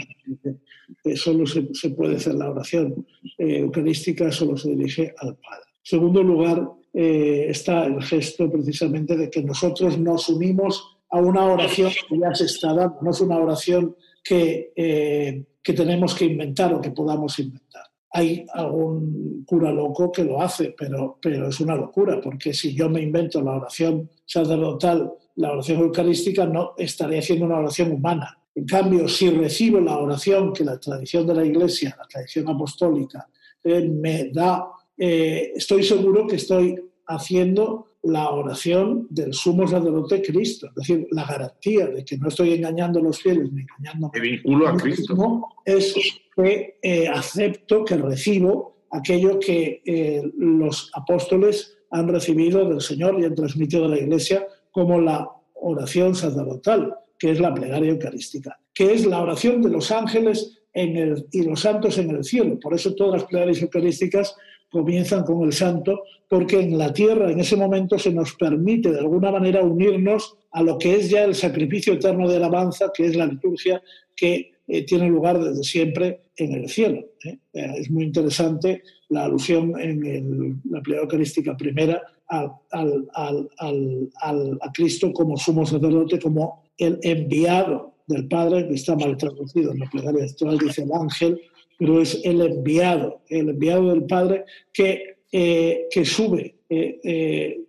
Solo 1.14 1.46
se, 1.46 1.72
se 1.72 1.90
puede 1.90 2.16
hacer 2.16 2.34
la 2.34 2.50
oración 2.50 3.06
eucarística, 3.38 4.30
solo 4.30 4.56
se 4.56 4.70
dirige 4.70 5.14
al 5.18 5.36
Padre. 5.36 5.64
En 5.66 5.90
segundo 5.90 6.22
lugar, 6.22 6.68
eh, 6.98 7.50
está 7.50 7.84
el 7.84 8.02
gesto 8.02 8.50
precisamente 8.50 9.18
de 9.18 9.28
que 9.28 9.42
nosotros 9.42 9.98
nos 9.98 10.30
unimos 10.30 10.96
a 11.10 11.20
una 11.20 11.44
oración 11.44 11.92
que 12.08 12.18
ya 12.18 12.34
se 12.34 12.46
está 12.46 12.72
dando, 12.72 12.96
no 13.02 13.10
es 13.10 13.20
una 13.20 13.36
oración 13.36 13.94
que, 14.24 14.72
eh, 14.74 15.44
que 15.66 15.72
tenemos 15.72 16.14
que 16.14 16.26
inventar 16.26 16.72
o 16.72 16.80
que 16.80 16.92
podamos 16.92 17.36
inventar. 17.40 17.82
Hay 18.12 18.46
algún 18.54 19.42
cura 19.44 19.72
loco 19.72 20.12
que 20.12 20.22
lo 20.22 20.40
hace, 20.40 20.76
pero, 20.78 21.18
pero 21.20 21.48
es 21.48 21.58
una 21.58 21.74
locura, 21.74 22.20
porque 22.20 22.54
si 22.54 22.72
yo 22.72 22.88
me 22.88 23.02
invento 23.02 23.42
la 23.42 23.56
oración 23.56 24.08
sacerdotal, 24.24 25.12
la 25.34 25.50
oración 25.50 25.80
eucarística, 25.80 26.46
no 26.46 26.74
estaré 26.78 27.18
haciendo 27.18 27.46
una 27.46 27.58
oración 27.58 27.90
humana. 27.90 28.38
En 28.54 28.64
cambio, 28.64 29.08
si 29.08 29.28
recibo 29.28 29.80
la 29.80 29.98
oración 29.98 30.52
que 30.52 30.62
la 30.62 30.78
tradición 30.78 31.26
de 31.26 31.34
la 31.34 31.44
Iglesia, 31.44 31.96
la 31.98 32.06
tradición 32.06 32.48
apostólica, 32.48 33.28
eh, 33.64 33.88
me 33.88 34.30
da 34.30 34.68
eh, 34.96 35.52
estoy 35.56 35.82
seguro 35.82 36.28
que 36.28 36.36
estoy 36.36 36.76
haciendo 37.08 37.95
la 38.02 38.30
oración 38.30 39.06
del 39.10 39.34
sumo 39.34 39.66
sacerdote 39.66 40.22
Cristo, 40.22 40.68
es 40.68 40.74
decir, 40.74 41.08
la 41.10 41.24
garantía 41.24 41.86
de 41.86 42.04
que 42.04 42.16
no 42.18 42.28
estoy 42.28 42.52
engañando 42.52 43.00
a 43.00 43.02
los 43.02 43.20
fieles 43.20 43.52
ni 43.52 43.62
engañando 43.62 44.10
a 44.14 44.20
vinculo 44.20 44.68
a 44.68 44.76
Cristo. 44.76 45.48
Es 45.64 45.94
que 46.36 46.78
eh, 46.82 47.08
acepto, 47.08 47.84
que 47.84 47.96
recibo 47.96 48.76
aquello 48.90 49.38
que 49.38 49.82
eh, 49.84 50.22
los 50.36 50.90
apóstoles 50.94 51.78
han 51.90 52.08
recibido 52.08 52.68
del 52.68 52.80
Señor 52.80 53.20
y 53.20 53.24
han 53.24 53.34
transmitido 53.34 53.86
a 53.86 53.88
la 53.88 53.98
Iglesia 53.98 54.46
como 54.70 55.00
la 55.00 55.28
oración 55.54 56.14
sacerdotal, 56.14 56.94
que 57.18 57.30
es 57.30 57.40
la 57.40 57.54
plegaria 57.54 57.90
eucarística, 57.90 58.60
que 58.74 58.92
es 58.92 59.06
la 59.06 59.22
oración 59.22 59.62
de 59.62 59.70
los 59.70 59.90
ángeles 59.90 60.58
en 60.74 60.96
el, 60.96 61.26
y 61.32 61.42
los 61.42 61.60
santos 61.60 61.96
en 61.98 62.10
el 62.10 62.24
cielo. 62.24 62.58
Por 62.60 62.74
eso 62.74 62.94
todas 62.94 63.22
las 63.22 63.24
plegarias 63.24 63.62
eucarísticas 63.62 64.36
comienzan 64.70 65.24
con 65.24 65.42
el 65.44 65.52
santo, 65.52 66.02
porque 66.28 66.60
en 66.60 66.76
la 66.76 66.92
tierra 66.92 67.30
en 67.30 67.40
ese 67.40 67.56
momento 67.56 67.98
se 67.98 68.12
nos 68.12 68.34
permite 68.34 68.92
de 68.92 68.98
alguna 68.98 69.30
manera 69.30 69.62
unirnos 69.62 70.36
a 70.50 70.62
lo 70.62 70.78
que 70.78 70.96
es 70.96 71.10
ya 71.10 71.24
el 71.24 71.34
sacrificio 71.34 71.92
eterno 71.92 72.28
de 72.28 72.36
alabanza, 72.36 72.90
que 72.94 73.06
es 73.06 73.16
la 73.16 73.26
liturgia 73.26 73.82
que 74.14 74.52
eh, 74.68 74.84
tiene 74.84 75.08
lugar 75.08 75.38
desde 75.38 75.62
siempre 75.62 76.22
en 76.36 76.52
el 76.52 76.68
cielo. 76.68 77.04
¿eh? 77.24 77.38
Eh, 77.52 77.72
es 77.78 77.90
muy 77.90 78.04
interesante 78.04 78.82
la 79.08 79.24
alusión 79.24 79.78
en 79.80 80.60
la 80.68 80.80
plegaria 80.80 81.04
eucarística 81.04 81.56
primera 81.56 82.02
a 82.28 82.58
Cristo 84.74 85.12
como 85.12 85.36
sumo 85.36 85.64
sacerdote, 85.64 86.18
como 86.18 86.64
el 86.76 86.98
enviado 87.02 87.94
del 88.06 88.26
Padre, 88.26 88.66
que 88.66 88.74
está 88.74 88.96
mal 88.96 89.16
traducido 89.16 89.72
en 89.72 89.78
la 89.78 89.90
plegaria 89.90 90.24
actual, 90.24 90.58
dice 90.58 90.82
el 90.82 90.92
ángel, 90.92 91.40
pero 91.78 92.00
es 92.00 92.20
el 92.24 92.40
enviado, 92.40 93.22
el 93.28 93.50
enviado 93.50 93.90
del 93.90 94.04
Padre 94.04 94.44
que, 94.72 95.16
eh, 95.32 95.86
que 95.90 96.04
sube 96.04 96.56
eh, 96.68 97.00
eh, 97.04 97.60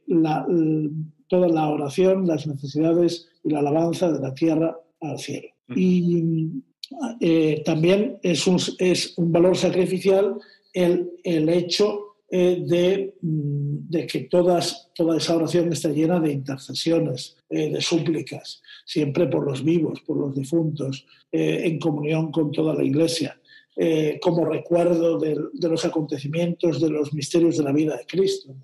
toda 1.28 1.48
la 1.50 1.70
oración, 1.70 2.26
las 2.26 2.48
necesidades 2.48 3.28
y 3.44 3.50
la 3.50 3.60
alabanza 3.60 4.12
de 4.12 4.20
la 4.20 4.34
tierra 4.34 4.80
al 5.02 5.20
cielo. 5.20 5.50
Y 5.76 6.64
también 7.66 8.18
es 8.24 8.48
un, 8.48 8.58
es 8.80 9.18
un, 9.18 9.32
valor 9.34 9.58
sacrificial 9.58 10.38
el, 10.74 11.12
el 11.24 11.50
hecho 11.50 12.16
de, 12.30 13.14
mm, 13.22 13.90
de, 13.90 14.08
que 14.08 14.20
todas, 14.22 14.90
toda 14.96 15.18
esa 15.18 15.36
oración 15.36 15.74
está 15.74 15.90
llena 15.90 16.22
de 16.22 16.32
intercesiones, 16.32 17.36
de 17.50 17.82
súplicas, 17.82 18.62
siempre 18.86 19.28
por 19.28 19.46
los 19.46 19.64
vivos, 19.64 20.00
por 20.02 20.18
los 20.18 20.34
difuntos, 20.34 21.06
en 21.32 21.78
comunión 21.80 22.32
con 22.32 22.52
toda 22.52 22.74
la 22.74 22.84
Iglesia. 22.84 23.37
Eh, 23.80 24.20
como 24.20 24.44
recuerdo 24.44 25.20
de, 25.20 25.38
los 25.62 25.86
acontecimientos, 25.86 26.82
de 26.82 26.90
los 26.90 27.14
misterios 27.14 27.58
de 27.58 27.64
la 27.64 27.72
vida 27.72 27.96
de 27.96 28.06
Cristo. 28.08 28.56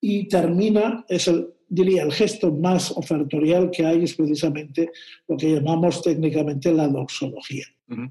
y 0.00 0.28
termina, 0.28 1.04
es 1.08 1.28
el, 1.28 1.48
diría, 1.70 2.02
el 2.02 2.12
gesto 2.12 2.52
más 2.52 2.90
ofertorial 2.90 3.70
que 3.70 3.86
hay 3.86 4.02
es 4.02 4.14
precisamente 4.14 4.90
lo 5.28 5.36
que 5.36 5.54
llamamos 5.54 6.02
técnicamente 6.02 6.72
la 6.72 6.88
doxología. 6.88 7.64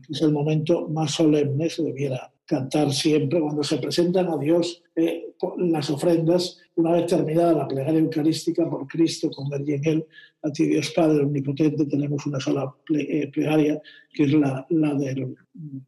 Es 0.09 0.21
el 0.21 0.31
momento 0.31 0.89
más 0.89 1.11
solemne, 1.11 1.69
se 1.69 1.83
debiera 1.83 2.31
cantar 2.45 2.91
siempre 2.91 3.39
cuando 3.39 3.63
se 3.63 3.77
presentan 3.77 4.27
a 4.27 4.37
Dios 4.37 4.81
eh, 4.95 5.27
las 5.57 5.89
ofrendas, 5.89 6.57
una 6.75 6.93
vez 6.93 7.05
terminada 7.05 7.53
la 7.53 7.67
plegaria 7.67 7.99
eucarística 7.99 8.67
por 8.69 8.87
Cristo, 8.87 9.29
con 9.29 9.47
y 9.65 9.73
en 9.73 9.87
Él, 9.87 10.05
a 10.41 10.51
ti 10.51 10.65
Dios 10.65 10.91
Padre 10.91 11.23
Omnipotente, 11.23 11.85
tenemos 11.85 12.25
una 12.25 12.39
sola 12.39 12.73
eh, 12.97 13.27
plegaria, 13.27 13.79
que 14.11 14.23
es 14.23 14.33
la, 14.33 14.65
la, 14.69 14.95
del 14.95 15.35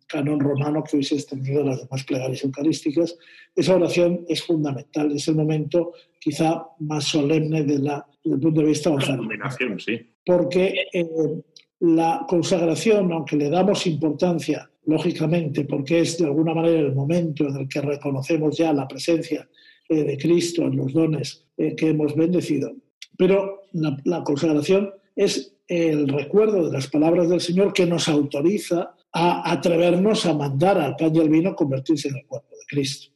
canon 0.08 0.40
romano 0.40 0.84
que 0.84 0.98
hubiese 0.98 1.16
extendido 1.16 1.62
a 1.62 1.66
las 1.66 1.82
demás 1.82 2.04
plegarias 2.04 2.44
eucarísticas. 2.44 3.18
Esa 3.56 3.76
oración 3.76 4.26
es 4.30 4.44
fundamental, 4.44 5.12
es 5.12 5.28
el 5.28 5.36
momento 5.36 5.94
quizá 6.22 6.68
más 6.80 7.06
solemne 7.06 7.64
de 7.64 7.80
la, 7.80 8.06
desde 8.24 8.36
el 8.36 8.42
punto 8.42 8.62
de 8.62 8.68
vista 8.68 8.92
de 8.92 9.80
sí. 9.80 10.00
Porque 10.24 10.76
eh, 10.94 11.42
la 11.80 12.26
consagración, 12.28 13.12
aunque 13.12 13.36
le 13.36 13.50
damos 13.50 13.88
importancia 13.88 14.70
lógicamente, 14.86 15.66
porque 15.66 16.02
es 16.02 16.20
de 16.20 16.26
alguna 16.26 16.54
manera 16.54 16.80
el 16.80 16.94
momento 16.94 17.48
en 17.48 17.58
el 17.58 17.68
que 17.68 17.82
reconocemos 17.82 18.56
ya 18.56 18.72
la 18.72 18.88
presencia 18.88 19.50
eh, 19.90 20.04
de 20.04 20.18
Cristo 20.18 20.64
en 20.64 20.78
los 20.78 20.94
dones 20.94 21.48
eh, 21.58 21.76
que 21.76 21.90
hemos 21.90 22.16
bendecido. 22.16 22.72
Pero 23.18 23.64
la, 23.74 24.24
consagración 24.24 24.94
es 25.16 25.58
el 25.68 26.08
recuerdo 26.08 26.68
de 26.68 26.72
las 26.72 26.88
palabras 26.88 27.30
del 27.30 27.42
Señor 27.42 27.74
que 27.74 27.86
nos 27.88 28.08
autoriza 28.08 28.96
a 29.12 29.52
atrevernos 29.52 30.26
a 30.26 30.34
mandar 30.34 30.78
al 30.78 30.96
pan 30.96 31.16
y 31.16 31.20
al 31.20 31.30
vino 31.30 31.56
convertirse 31.56 32.10
en 32.10 32.18
el 32.18 32.26
cuerpo 32.26 32.50
de 32.52 32.66
Cristo. 32.68 33.12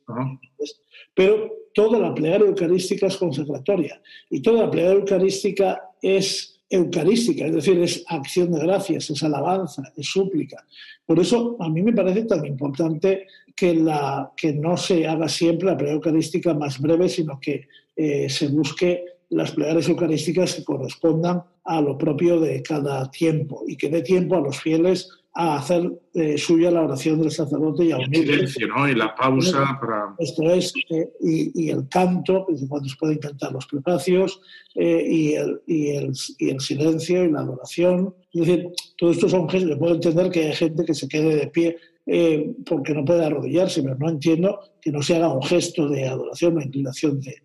Pero 1.14 1.65
toda 1.76 2.00
la 2.00 2.16
plegaria 2.16 2.48
eucarística 2.48 3.08
es 3.08 3.18
consagratoria 3.18 4.02
y 4.30 4.42
toda 4.42 4.64
la 4.64 4.72
plegaria 4.72 5.00
eucarística 5.00 5.90
es 6.02 6.62
eucarística, 6.70 7.46
es 7.46 7.54
decir, 7.54 7.80
es 7.80 8.04
acción 8.08 8.54
de 8.54 8.62
gracias, 8.62 9.10
es 9.10 9.22
alabanza, 9.22 9.84
es 9.96 10.08
súplica. 10.08 10.66
Por 11.06 11.20
eso 11.20 11.58
a 11.60 11.70
mí 11.70 11.84
me 11.84 11.94
parece 11.94 12.24
tan 12.24 12.46
importante 12.46 13.28
que, 13.56 13.76
la, 13.76 14.32
que 14.36 14.54
no 14.54 14.78
se 14.78 15.06
haga 15.06 15.28
siempre 15.28 15.68
la 15.68 15.78
plegaria 15.78 15.98
eucarística 15.98 16.54
más 16.54 16.80
breve, 16.80 17.10
sino 17.10 17.40
que 17.40 17.68
eh, 17.96 18.30
se 18.30 18.48
busque 18.48 19.04
las 19.30 19.52
plegarias 19.52 19.90
eucarísticas 19.90 20.56
que 20.56 20.64
correspondan 20.64 21.44
a 21.66 21.82
lo 21.82 21.98
propio 21.98 22.40
de 22.40 22.64
cada 22.64 23.12
tiempo 23.12 23.64
y 23.68 23.76
que 23.76 23.90
dé 23.90 24.02
tiempo 24.02 24.36
a 24.36 24.42
los 24.42 24.62
fieles 24.62 25.10
a 25.38 25.58
hacer 25.58 25.92
eh, 26.14 26.38
suya 26.38 26.72
la 26.72 26.84
oración 26.84 27.20
del 27.20 27.30
sacerdote 27.30 27.84
y 27.84 27.92
a 27.92 27.98
unir. 27.98 28.22
El 28.22 28.48
silencio, 28.48 28.68
¿no? 28.70 28.88
Y 28.88 28.96
la 28.96 29.14
pausa 29.14 29.78
para. 29.82 30.16
Esto 30.18 30.44
es, 30.50 30.74
eh, 30.90 31.10
y, 31.20 31.70
el 31.70 31.90
canto, 31.90 32.48
cuando 32.70 32.88
se 32.88 32.96
pueden 32.96 33.18
cantar 33.18 33.52
los 33.52 33.66
prefacios, 33.66 34.40
eh, 34.76 35.06
y, 35.06 35.34
el, 35.34 35.62
y, 35.68 35.90
el, 35.90 36.14
y, 36.38 36.50
el, 36.50 36.62
silencio 36.62 37.26
y 37.26 37.32
la 37.32 37.42
adoración. 37.42 38.16
Es 38.32 38.48
decir, 38.48 38.70
todo 38.98 39.12
esto 39.12 39.28
son 39.28 39.50
gestos. 39.50 39.78
Puedo 39.78 39.96
entender 39.96 40.32
que 40.32 40.48
hay 40.48 40.54
gente 40.54 40.86
que 40.86 40.94
se 40.94 41.10
quede 41.10 41.36
de 41.36 41.48
pie 41.48 41.78
eh, 42.08 42.54
porque 42.64 42.94
no 42.94 43.04
puede 43.04 43.26
arrodillarse, 43.26 43.82
pero 43.82 43.98
no 43.98 44.10
entiendo 44.10 44.60
que 44.80 44.92
no 44.92 45.02
se 45.02 45.16
haga 45.16 45.34
un 45.34 45.42
gesto 45.42 45.90
de 45.90 46.08
adoración, 46.08 46.54
una 46.54 46.66
inclinación 46.66 47.20
de, 47.20 47.42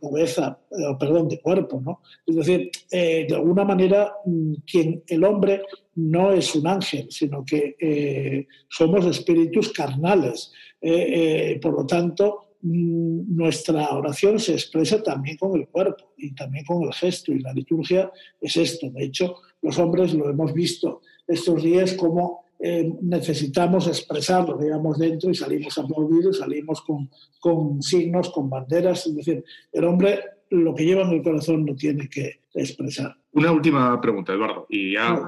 cabeza, 0.00 0.58
eh, 0.72 0.96
perdón, 0.98 1.28
de 1.28 1.40
cuerpo, 1.40 1.80
¿no? 1.80 2.00
Es 2.26 2.34
decir, 2.34 2.70
eh, 2.90 3.26
de 3.28 3.34
alguna 3.36 3.64
manera, 3.64 4.12
mm, 4.24 4.54
quien 4.68 5.04
el 5.06 5.22
hombre 5.22 5.62
no 5.94 6.32
es 6.32 6.52
un 6.56 6.66
ángel, 6.66 7.06
sino 7.10 7.44
que 7.44 8.46
somos 8.68 9.06
espíritus 9.06 9.72
carnales. 9.72 10.52
por 11.60 11.74
lo 11.74 11.86
tanto, 11.86 12.56
mm, 12.62 13.36
nuestra 13.36 13.90
oración 13.90 14.38
se 14.38 14.54
expresa 14.54 15.02
también 15.02 15.36
con 15.36 15.54
el 15.60 15.68
cuerpo 15.68 16.14
y 16.16 16.34
también 16.34 16.64
con 16.64 16.82
el 16.84 16.92
gesto, 16.94 17.32
y 17.32 17.40
la 17.40 17.52
liturgia 17.52 18.10
es 18.40 18.56
esto. 18.56 18.90
De 18.90 19.04
hecho, 19.04 19.36
los 19.62 19.78
hombres 19.78 20.14
lo 20.14 20.30
hemos 20.30 20.54
visto 20.54 21.02
estos 21.28 21.62
días 21.62 21.92
como 21.94 22.49
eh, 22.62 22.92
necesitamos 23.00 23.86
expresarlo, 23.86 24.58
digamos, 24.58 24.98
dentro 24.98 25.30
y 25.30 25.34
salimos 25.34 25.78
aplaudidos, 25.78 26.38
salimos 26.38 26.82
con, 26.82 27.08
con, 27.40 27.80
signos, 27.82 28.28
con 28.30 28.50
banderas. 28.50 29.06
Es 29.06 29.16
decir, 29.16 29.42
el 29.72 29.84
hombre 29.84 30.20
lo 30.50 30.74
que 30.74 30.84
lleva 30.84 31.02
en 31.02 31.10
el 31.10 31.22
corazón 31.22 31.64
no 31.64 31.74
tiene 31.74 32.08
que 32.08 32.40
expresar. 32.52 33.16
Una 33.32 33.52
última 33.52 33.98
pregunta, 33.98 34.34
Eduardo. 34.34 34.66
Y, 34.68 34.92
ya, 34.92 35.22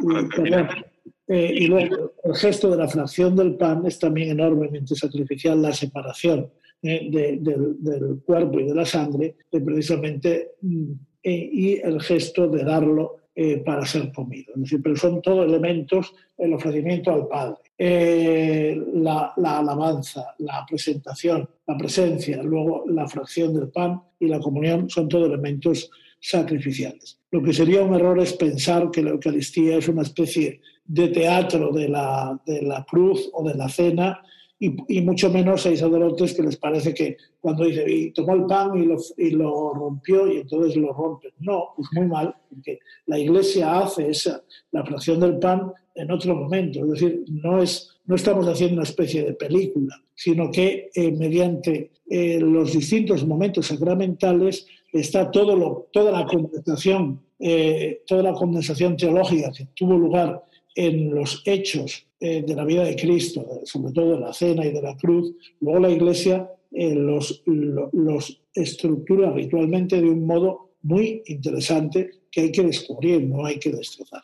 eh, 1.29 1.55
y 1.55 1.67
luego, 1.69 2.13
el 2.23 2.35
gesto 2.35 2.71
de 2.71 2.77
la 2.77 2.89
fracción 2.89 3.35
del 3.35 3.55
pan 3.55 3.87
es 3.87 3.99
también 3.99 4.31
enormemente 4.31 4.95
sacrificial, 4.95 5.63
la 5.63 5.73
separación 5.73 6.51
eh, 6.83 7.09
del, 7.11 8.21
cuerpo 8.27 8.61
y 8.61 8.65
de 8.65 8.75
la 8.75 8.85
sangre, 8.85 9.37
precisamente, 9.51 10.51
mm, 10.61 10.93
y 11.23 11.77
el 11.77 12.03
gesto 12.03 12.49
de 12.49 12.65
darlo 12.65 13.22
eh, 13.35 13.63
para 13.65 13.87
ser 13.87 14.13
comido. 14.13 14.53
Es 14.55 14.61
decir, 14.63 14.83
pero 14.83 14.95
son 14.95 15.23
todos 15.23 15.47
elementos, 15.47 16.13
el 16.37 16.53
ofrecimiento 16.53 17.11
al 17.11 17.27
Padre, 17.29 17.57
eh, 17.79 18.79
la, 18.95 19.33
alabanza, 19.37 20.35
la 20.39 20.67
presentación, 20.69 21.49
la 21.67 21.79
presencia, 21.79 22.43
luego 22.43 22.85
la 22.89 23.09
fracción 23.09 23.55
del 23.55 23.71
pan 23.71 24.03
y 24.21 24.27
la 24.27 24.39
comunión 24.39 24.91
son 24.91 25.09
todos 25.09 25.29
elementos 25.29 25.91
sacrificiales. 26.21 27.19
Lo 27.31 27.43
que 27.43 27.55
sería 27.55 27.83
un 27.83 27.95
error 27.95 28.21
es 28.21 28.35
pensar 28.35 28.91
que 28.91 29.03
la 29.03 29.11
Eucaristía 29.11 29.79
es 29.79 29.89
una 29.89 30.03
especie 30.03 30.61
de 30.85 31.09
teatro 31.09 31.73
de 31.73 31.89
la, 31.89 32.39
de 32.45 32.61
la 32.61 32.85
cruz 32.85 33.31
o 33.33 33.49
de 33.49 33.55
la 33.55 33.71
cena 33.71 34.23
y, 34.63 35.01
mucho 35.01 35.29
menos 35.29 35.67
hay 35.67 35.77
sacerdotes 35.77 36.35
que 36.35 36.43
les 36.43 36.57
parece 36.57 36.95
que 36.95 37.17
cuando 37.41 37.65
dice, 37.65 37.85
y 37.91 38.13
tomó 38.13 38.35
el 38.35 38.47
pan 38.47 38.77
y 38.77 38.87
lo, 38.87 38.97
y 39.17 39.31
lo 39.31 39.75
rompió 39.75 40.33
y 40.33 40.37
entonces 40.39 40.77
lo 40.77 40.93
rompen. 40.93 41.33
No, 41.41 41.71
pues 41.75 41.89
muy 41.93 42.07
mal, 42.07 42.33
porque 42.49 42.79
la 43.07 43.19
iglesia 43.19 43.81
hace 43.81 44.11
esa, 44.11 44.41
la 44.71 44.85
fracción 44.85 45.19
del 45.19 45.41
pan 45.41 45.73
en 45.97 46.11
otro 46.13 46.37
momento. 46.37 46.85
Es 46.85 46.91
decir, 46.93 47.25
no, 47.29 47.61
es, 47.61 47.91
no 48.07 48.15
estamos 48.15 48.47
haciendo 48.47 48.75
una 48.75 48.85
especie 48.85 49.25
de 49.25 49.33
película, 49.33 50.01
sino 50.15 50.49
que 50.53 50.91
eh, 50.95 51.11
mediante 51.11 51.91
eh, 52.09 52.39
los 52.39 52.73
distintos 52.73 53.27
momentos 53.27 53.67
sacramentales 53.67 54.67
está 54.93 55.29
todo 55.29 55.57
lo, 55.57 55.89
toda 55.93 56.13
la 56.13 56.25
condensación, 56.25 57.21
eh, 57.41 58.03
toda 58.07 58.23
la 58.23 58.33
condensación 58.33 58.97
teológica 58.97 59.51
que 59.51 59.67
tuvo 59.75 59.99
lugar 59.99 60.41
en 60.75 61.15
los 61.15 61.43
hechos 61.45 62.07
eh, 62.25 62.41
de 62.47 62.55
la 62.55 62.65
vida 62.65 62.85
de 62.85 62.95
Cristo, 62.95 63.45
sobre 63.65 63.93
todo 63.93 64.15
de 64.15 64.21
la 64.21 64.33
cena 64.33 64.65
y 64.65 64.73
de 64.73 64.81
la 64.81 64.97
cruz, 64.97 65.35
luego 65.61 65.81
la 65.81 65.91
Iglesia 65.91 66.49
eh, 66.71 66.95
los, 66.95 67.43
los 67.47 68.41
estructura 68.55 69.33
ritualmente 69.33 70.01
de 70.01 70.09
un 70.09 70.25
modo 70.25 70.77
muy 70.83 71.23
interesante 71.27 72.21
que 72.31 72.43
hay 72.43 72.53
que 72.53 72.63
descubrir, 72.63 73.23
no 73.25 73.45
hay 73.45 73.59
que 73.59 73.73
destrozar. 73.73 74.23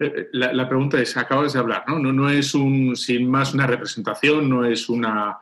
Eh, 0.00 0.26
la, 0.32 0.68
pregunta 0.68 1.00
es, 1.00 1.16
acabas 1.16 1.52
de 1.52 1.60
hablar, 1.60 1.84
¿no? 1.86 2.00
¿no? 2.00 2.12
No, 2.12 2.28
es 2.28 2.52
un, 2.52 2.96
sin 2.96 3.30
más 3.30 3.54
una 3.54 3.68
representación, 3.68 4.50
no 4.50 4.64
es 4.64 4.88
una, 4.88 5.38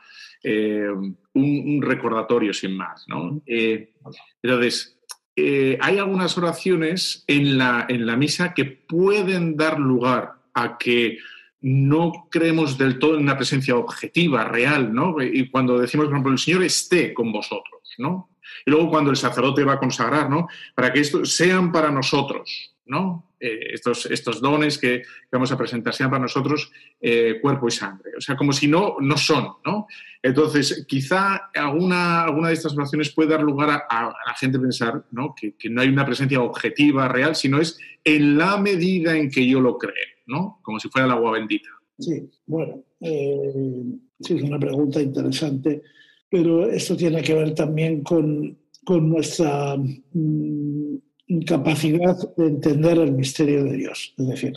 un, 1.32 1.80
recordatorio 1.80 2.52
sin 2.52 2.76
más, 2.76 3.06
¿no? 3.08 3.40
entonces, 3.46 4.98
hay 5.36 5.98
algunas 5.98 6.36
oraciones 6.36 7.24
en 7.26 7.56
la, 7.56 7.86
en 7.88 8.04
la 8.04 8.16
misa 8.16 8.52
que 8.52 8.66
pueden 8.66 9.56
dar 9.56 9.80
lugar 9.80 10.43
a 10.54 10.78
que 10.78 11.18
no 11.60 12.28
creemos 12.30 12.76
del 12.76 12.98
todo 12.98 13.16
en 13.16 13.22
una 13.22 13.36
presencia 13.36 13.74
objetiva, 13.74 14.44
real, 14.44 14.92
¿no? 14.92 15.16
Y 15.22 15.48
cuando 15.48 15.78
decimos, 15.78 16.06
por 16.06 16.14
ejemplo, 16.14 16.32
el 16.32 16.38
Señor 16.38 16.62
esté 16.62 17.14
con 17.14 17.32
vosotros, 17.32 17.94
¿no? 17.96 18.30
Y 18.66 18.70
luego 18.70 18.90
cuando 18.90 19.10
el 19.10 19.16
sacerdote 19.16 19.64
va 19.64 19.74
a 19.74 19.78
consagrar, 19.78 20.28
¿no? 20.28 20.46
Para 20.74 20.92
que 20.92 21.00
esto 21.00 21.24
sean 21.24 21.72
para 21.72 21.90
nosotros, 21.90 22.74
¿no? 22.84 23.30
Eh, 23.40 23.74
estos, 23.74 24.40
dones 24.42 24.76
que, 24.78 25.02
vamos 25.32 25.52
a 25.52 25.56
presentar 25.58 25.94
sean 25.94 26.10
para 26.10 26.22
nosotros 26.22 26.70
eh, 27.00 27.38
cuerpo 27.40 27.68
y 27.68 27.70
sangre. 27.70 28.12
O 28.16 28.20
sea, 28.20 28.36
como 28.36 28.52
si 28.52 28.68
no, 28.68 28.96
no 29.00 29.16
son, 29.16 29.54
¿no? 29.64 29.86
Entonces, 30.22 30.84
quizá 30.86 31.50
alguna, 31.54 32.24
alguna 32.24 32.48
de 32.48 32.54
estas 32.54 32.76
oraciones 32.76 33.10
puede 33.10 33.30
dar 33.30 33.42
lugar 33.42 33.84
a, 33.88 34.14
la 34.26 34.34
gente 34.34 34.58
pensar, 34.58 35.04
¿no? 35.12 35.34
Que, 35.34 35.56
que 35.56 35.70
no 35.70 35.80
hay 35.80 35.88
una 35.88 36.04
presencia 36.04 36.42
objetiva, 36.42 37.08
real, 37.08 37.34
sino 37.34 37.58
es 37.58 37.78
en 38.04 38.36
la 38.36 38.58
medida 38.58 39.16
en 39.16 39.30
que 39.30 39.46
yo 39.46 39.60
lo 39.60 39.78
creo. 39.78 40.13
¿No? 40.26 40.60
Como 40.62 40.78
si 40.78 40.88
fuera 40.88 41.06
el 41.06 41.12
agua 41.12 41.32
bendita. 41.32 41.68
Sí, 41.98 42.28
bueno, 42.46 42.82
eh, 43.00 43.84
sí, 44.20 44.34
es 44.34 44.42
una 44.42 44.58
pregunta 44.58 45.00
interesante, 45.00 45.82
pero 46.28 46.68
esto 46.68 46.96
tiene 46.96 47.22
que 47.22 47.34
ver 47.34 47.54
también 47.54 48.02
con, 48.02 48.58
nuestra 48.86 49.76
mm, 49.76 50.96
incapacidad 51.28 52.16
de 52.36 52.46
entender 52.46 52.98
el 52.98 53.12
misterio 53.12 53.64
de 53.64 53.76
Dios. 53.76 54.14
Es 54.18 54.26
decir, 54.26 54.52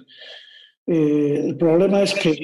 eh, 0.88 1.44
el 1.48 1.58
problema 1.58 2.02
es 2.02 2.14
que 2.14 2.38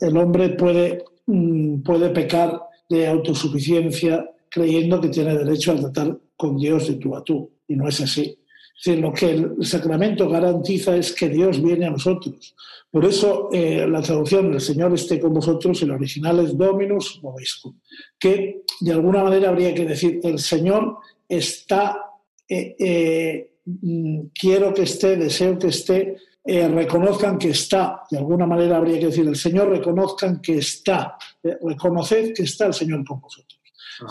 el 0.00 0.16
hombre 0.16 0.50
puede, 0.50 1.04
mm, 1.26 1.82
puede 1.82 2.10
pecar 2.10 2.60
de 2.90 3.06
autosuficiencia 3.06 4.28
creyendo 4.50 5.00
que 5.00 5.08
tiene 5.08 5.36
derecho 5.36 5.72
a 5.72 5.76
tratar 5.76 6.18
con 6.36 6.58
Dios 6.58 6.88
de 6.88 6.94
tú 6.94 7.16
a 7.16 7.24
tú, 7.24 7.50
y 7.68 7.76
no 7.76 7.88
es 7.88 8.00
así 8.00 8.36
lo 8.86 9.12
que 9.12 9.30
el 9.30 9.64
sacramento 9.64 10.28
garantiza 10.28 10.96
es 10.96 11.12
que 11.12 11.28
Dios 11.28 11.62
viene 11.62 11.86
a 11.86 11.90
nosotros. 11.90 12.54
Por 12.90 13.04
eso 13.04 13.48
eh, 13.52 13.86
la 13.88 14.02
traducción 14.02 14.52
el 14.52 14.60
Señor 14.60 14.94
esté 14.94 15.18
con 15.18 15.34
vosotros, 15.34 15.82
el 15.82 15.90
original 15.90 16.38
es 16.40 16.56
Dominus 16.56 17.20
Vobiscum, 17.20 17.74
que 18.18 18.62
de 18.80 18.92
alguna 18.92 19.24
manera 19.24 19.48
habría 19.48 19.74
que 19.74 19.84
decir, 19.84 20.20
el 20.22 20.38
Señor 20.38 20.98
está, 21.28 21.98
eh, 22.48 22.76
eh, 22.78 23.50
mm, 23.64 24.26
quiero 24.32 24.72
que 24.72 24.82
esté, 24.82 25.16
deseo 25.16 25.58
que 25.58 25.68
esté, 25.68 26.16
reconozcan 26.46 27.38
que 27.38 27.50
está, 27.50 28.02
de 28.10 28.18
alguna 28.18 28.46
manera 28.46 28.76
habría 28.76 29.00
que 29.00 29.06
decir, 29.06 29.26
el 29.26 29.34
Señor 29.34 29.70
reconozcan 29.70 30.40
que 30.42 30.58
está, 30.58 31.16
reconoced 31.42 32.34
que 32.34 32.42
está 32.42 32.66
el 32.66 32.74
Señor 32.74 33.04
con 33.04 33.18
vosotros. 33.18 33.58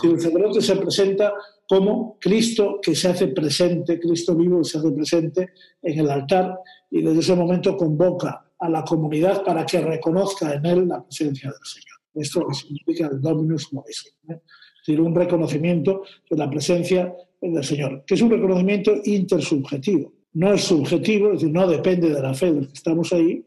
Si 0.00 0.08
el 0.08 0.20
sacerdote 0.20 0.60
se 0.60 0.76
presenta 0.76 1.32
como 1.68 2.18
Cristo 2.20 2.78
que 2.82 2.94
se 2.94 3.08
hace 3.08 3.28
presente, 3.28 3.98
Cristo 3.98 4.34
vivo 4.34 4.58
que 4.58 4.68
se 4.68 4.78
hace 4.78 4.90
presente 4.92 5.50
en 5.82 5.98
el 5.98 6.10
altar 6.10 6.58
y 6.90 7.02
desde 7.02 7.20
ese 7.20 7.36
momento 7.36 7.76
convoca 7.76 8.44
a 8.58 8.68
la 8.68 8.84
comunidad 8.84 9.42
para 9.44 9.64
que 9.66 9.80
reconozca 9.80 10.54
en 10.54 10.66
él 10.66 10.88
la 10.88 11.02
presencia 11.02 11.50
del 11.50 11.58
Señor. 11.64 11.94
Esto 12.14 12.52
significa 12.52 13.08
el 13.08 13.20
Dominus 13.20 13.72
Movis, 13.72 14.14
¿eh? 14.28 14.32
es 14.32 14.86
decir, 14.86 15.00
un 15.00 15.14
reconocimiento 15.14 16.02
de 16.30 16.36
la 16.36 16.48
presencia 16.48 17.14
del 17.40 17.64
Señor, 17.64 18.04
que 18.06 18.14
es 18.14 18.22
un 18.22 18.30
reconocimiento 18.30 18.94
intersubjetivo. 19.04 20.12
No 20.34 20.52
es 20.52 20.62
subjetivo, 20.62 21.28
es 21.28 21.40
decir, 21.40 21.52
no 21.52 21.66
depende 21.66 22.10
de 22.10 22.20
la 22.20 22.34
fe 22.34 22.52
de 22.52 22.60
los 22.60 22.68
que 22.68 22.74
estamos 22.74 23.12
ahí. 23.12 23.44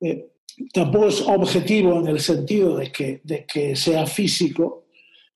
Eh, 0.00 0.30
tampoco 0.72 1.08
es 1.08 1.20
objetivo 1.22 2.00
en 2.00 2.08
el 2.08 2.20
sentido 2.20 2.76
de 2.76 2.90
que, 2.90 3.20
de 3.24 3.44
que 3.46 3.76
sea 3.76 4.06
físico, 4.06 4.83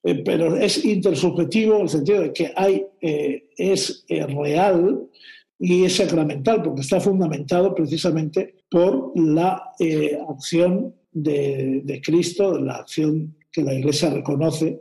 eh, 0.03 0.21
pero 0.23 0.55
es 0.55 0.85
intersubjetivo 0.85 1.75
en 1.75 1.81
el 1.81 1.89
sentido 1.89 2.21
de 2.21 2.33
que 2.33 2.51
hay, 2.55 2.85
eh, 3.01 3.49
es 3.57 4.05
eh, 4.07 4.25
real 4.25 5.07
y 5.59 5.83
es 5.83 5.97
sacramental, 5.97 6.63
porque 6.63 6.81
está 6.81 7.01
fundamentado 7.01 7.75
precisamente 7.75 8.55
por 8.69 9.11
la 9.19 9.73
acción 10.29 10.95
de, 11.11 11.81
de, 11.83 12.01
Cristo, 12.01 12.57
la 12.61 12.75
acción 12.75 13.35
que 13.51 13.63
la 13.63 13.73
Iglesia 13.73 14.09
reconoce, 14.09 14.79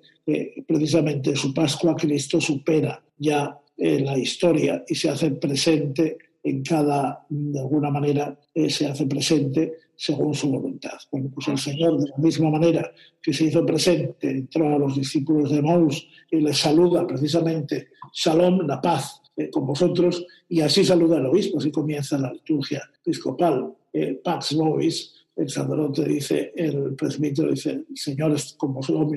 precisamente 0.66 1.34
su 1.34 1.52
Pascua 1.52 1.96
Cristo 1.96 2.40
supera 2.40 3.02
ya 3.16 3.58
la 3.76 4.16
historia 4.18 4.84
y 4.86 4.94
se 4.94 5.08
hace 5.08 5.30
presente 5.32 6.18
en 6.44 6.62
cada, 6.62 7.26
de 7.28 7.58
alguna 7.58 7.90
manera, 7.90 8.38
se 8.68 8.86
hace 8.86 9.06
presente 9.06 9.72
según 9.98 10.32
su 10.32 10.48
voluntad. 10.48 10.96
Bueno, 11.10 11.28
pues 11.34 11.48
el 11.48 11.58
Señor, 11.58 11.98
de 11.98 12.08
la 12.08 12.16
misma 12.18 12.50
manera 12.50 12.92
que 13.20 13.32
se 13.32 13.46
hizo 13.46 13.66
presente, 13.66 14.30
entró 14.30 14.72
a 14.72 14.78
los 14.78 14.94
discípulos 14.94 15.50
de 15.50 15.60
Maús 15.60 16.08
y 16.30 16.36
les 16.40 16.56
saluda 16.56 17.04
precisamente 17.04 17.88
Shalom, 18.14 18.64
la 18.64 18.80
paz 18.80 19.20
eh, 19.36 19.50
con 19.50 19.66
vosotros, 19.66 20.24
y 20.48 20.60
así 20.60 20.84
saluda 20.84 21.18
el 21.18 21.26
obispo, 21.26 21.58
así 21.58 21.72
comienza 21.72 22.16
la 22.16 22.32
liturgia 22.32 22.80
episcopal, 23.00 23.74
eh, 23.92 24.20
Pax 24.22 24.54
Vobis, 24.54 25.14
el 25.34 25.48
sacerdote 25.48 26.04
dice, 26.04 26.52
el 26.54 26.94
presbítero 26.94 27.50
dice, 27.50 27.84
Señor 27.94 28.32
es 28.32 28.54
con 28.54 28.74
vosotros, 28.74 29.08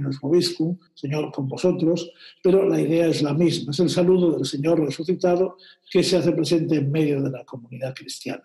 Señor 0.96 1.32
con 1.32 1.48
vosotros, 1.48 2.12
pero 2.42 2.68
la 2.68 2.82
idea 2.82 3.08
es 3.08 3.22
la 3.22 3.34
misma, 3.36 3.72
es 3.72 3.80
el 3.80 3.90
saludo 3.90 4.32
del 4.32 4.46
Señor 4.46 4.80
resucitado 4.80 5.58
que 5.92 6.02
se 6.04 6.18
hace 6.18 6.32
presente 6.32 6.76
en 6.76 6.92
medio 6.92 7.22
de 7.22 7.30
la 7.30 7.44
comunidad 7.46 7.94
cristiana. 7.94 8.44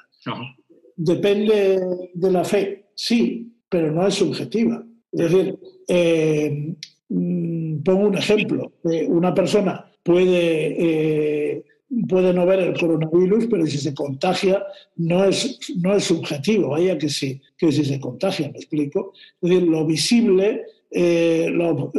Depende 0.97 1.81
de 2.15 2.31
la 2.31 2.45
fe, 2.45 2.87
sí, 2.95 3.53
pero 3.69 3.93
no 3.93 4.07
es 4.07 4.15
subjetiva. 4.15 4.85
Es 5.13 5.31
decir, 5.31 5.59
eh, 5.89 6.75
mm, 7.09 7.83
pongo 7.83 8.09
un 8.09 8.19
ejemplo, 8.19 8.73
una 9.09 9.35
persona 9.35 9.91
puede... 10.03 10.77
Eh, 10.79 11.65
puede 12.09 12.33
no 12.33 12.45
ver 12.45 12.59
el 12.59 12.79
coronavirus, 12.79 13.47
pero 13.47 13.65
si 13.65 13.79
se 13.79 13.95
contagia 13.95 14.61
no 14.97 15.25
es, 15.25 15.59
no 15.81 15.95
es 15.95 16.05
subjetivo, 16.05 16.71
vaya 16.71 16.99
que 16.99 17.09
sí, 17.09 17.41
que 17.57 17.71
si 17.71 17.85
se 17.85 18.01
contagia, 18.01 18.51
me 18.51 18.59
explico. 18.59 19.13
Es 19.41 19.51
decir, 19.51 19.69
lo 19.69 19.87
visible 19.87 20.63
eh, 20.91 21.49
no, 21.51 21.93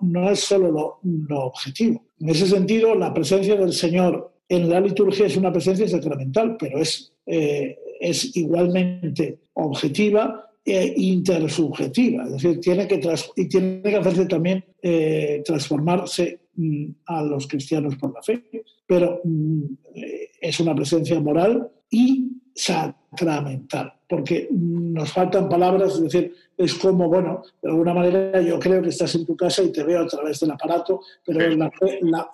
no, 0.00 0.30
es 0.30 0.40
solo 0.40 1.00
lo, 1.02 1.44
objetivo. 1.44 2.04
En 2.20 2.28
ese 2.30 2.46
sentido, 2.46 2.94
la 2.94 3.12
presencia 3.12 3.56
del 3.56 3.72
Señor 3.72 4.32
en 4.48 4.68
la 4.68 4.80
liturgia 4.80 5.26
es 5.26 5.36
una 5.36 5.52
presencia 5.52 5.86
sacramental, 5.88 6.56
pero 6.58 6.78
es, 6.78 7.12
eh, 7.26 7.76
es 8.00 8.36
igualmente 8.36 9.38
objetiva 9.54 10.44
e 10.64 10.94
intersubjetiva, 10.96 12.24
es 12.24 12.32
decir, 12.32 12.60
tiene 12.60 12.86
que, 12.86 13.00
y 13.36 13.48
tiene 13.48 13.82
que 13.82 13.96
hacerse 13.96 14.26
también 14.26 14.64
eh, 14.82 15.42
transformarse 15.44 16.40
mm, 16.56 16.86
a 17.06 17.22
los 17.22 17.46
cristianos 17.46 17.96
por 17.96 18.12
la 18.12 18.22
fe. 18.22 18.42
Pero 18.86 19.20
mm, 19.24 19.62
es 20.40 20.60
una 20.60 20.74
presencia 20.74 21.18
moral 21.20 21.70
y 21.90 22.28
sacramental, 22.54 23.94
porque 24.08 24.48
nos 24.50 25.10
faltan 25.12 25.48
palabras, 25.48 25.94
es 25.94 26.02
decir, 26.02 26.34
es 26.58 26.74
como, 26.74 27.08
bueno, 27.08 27.42
de 27.62 27.70
alguna 27.70 27.94
manera 27.94 28.42
yo 28.42 28.58
creo 28.58 28.82
que 28.82 28.88
estás 28.88 29.14
en 29.14 29.24
tu 29.24 29.36
casa 29.36 29.62
y 29.62 29.70
te 29.70 29.84
veo 29.84 30.00
a 30.00 30.06
través 30.08 30.40
del 30.40 30.50
aparato, 30.50 31.00
pero 31.24 31.70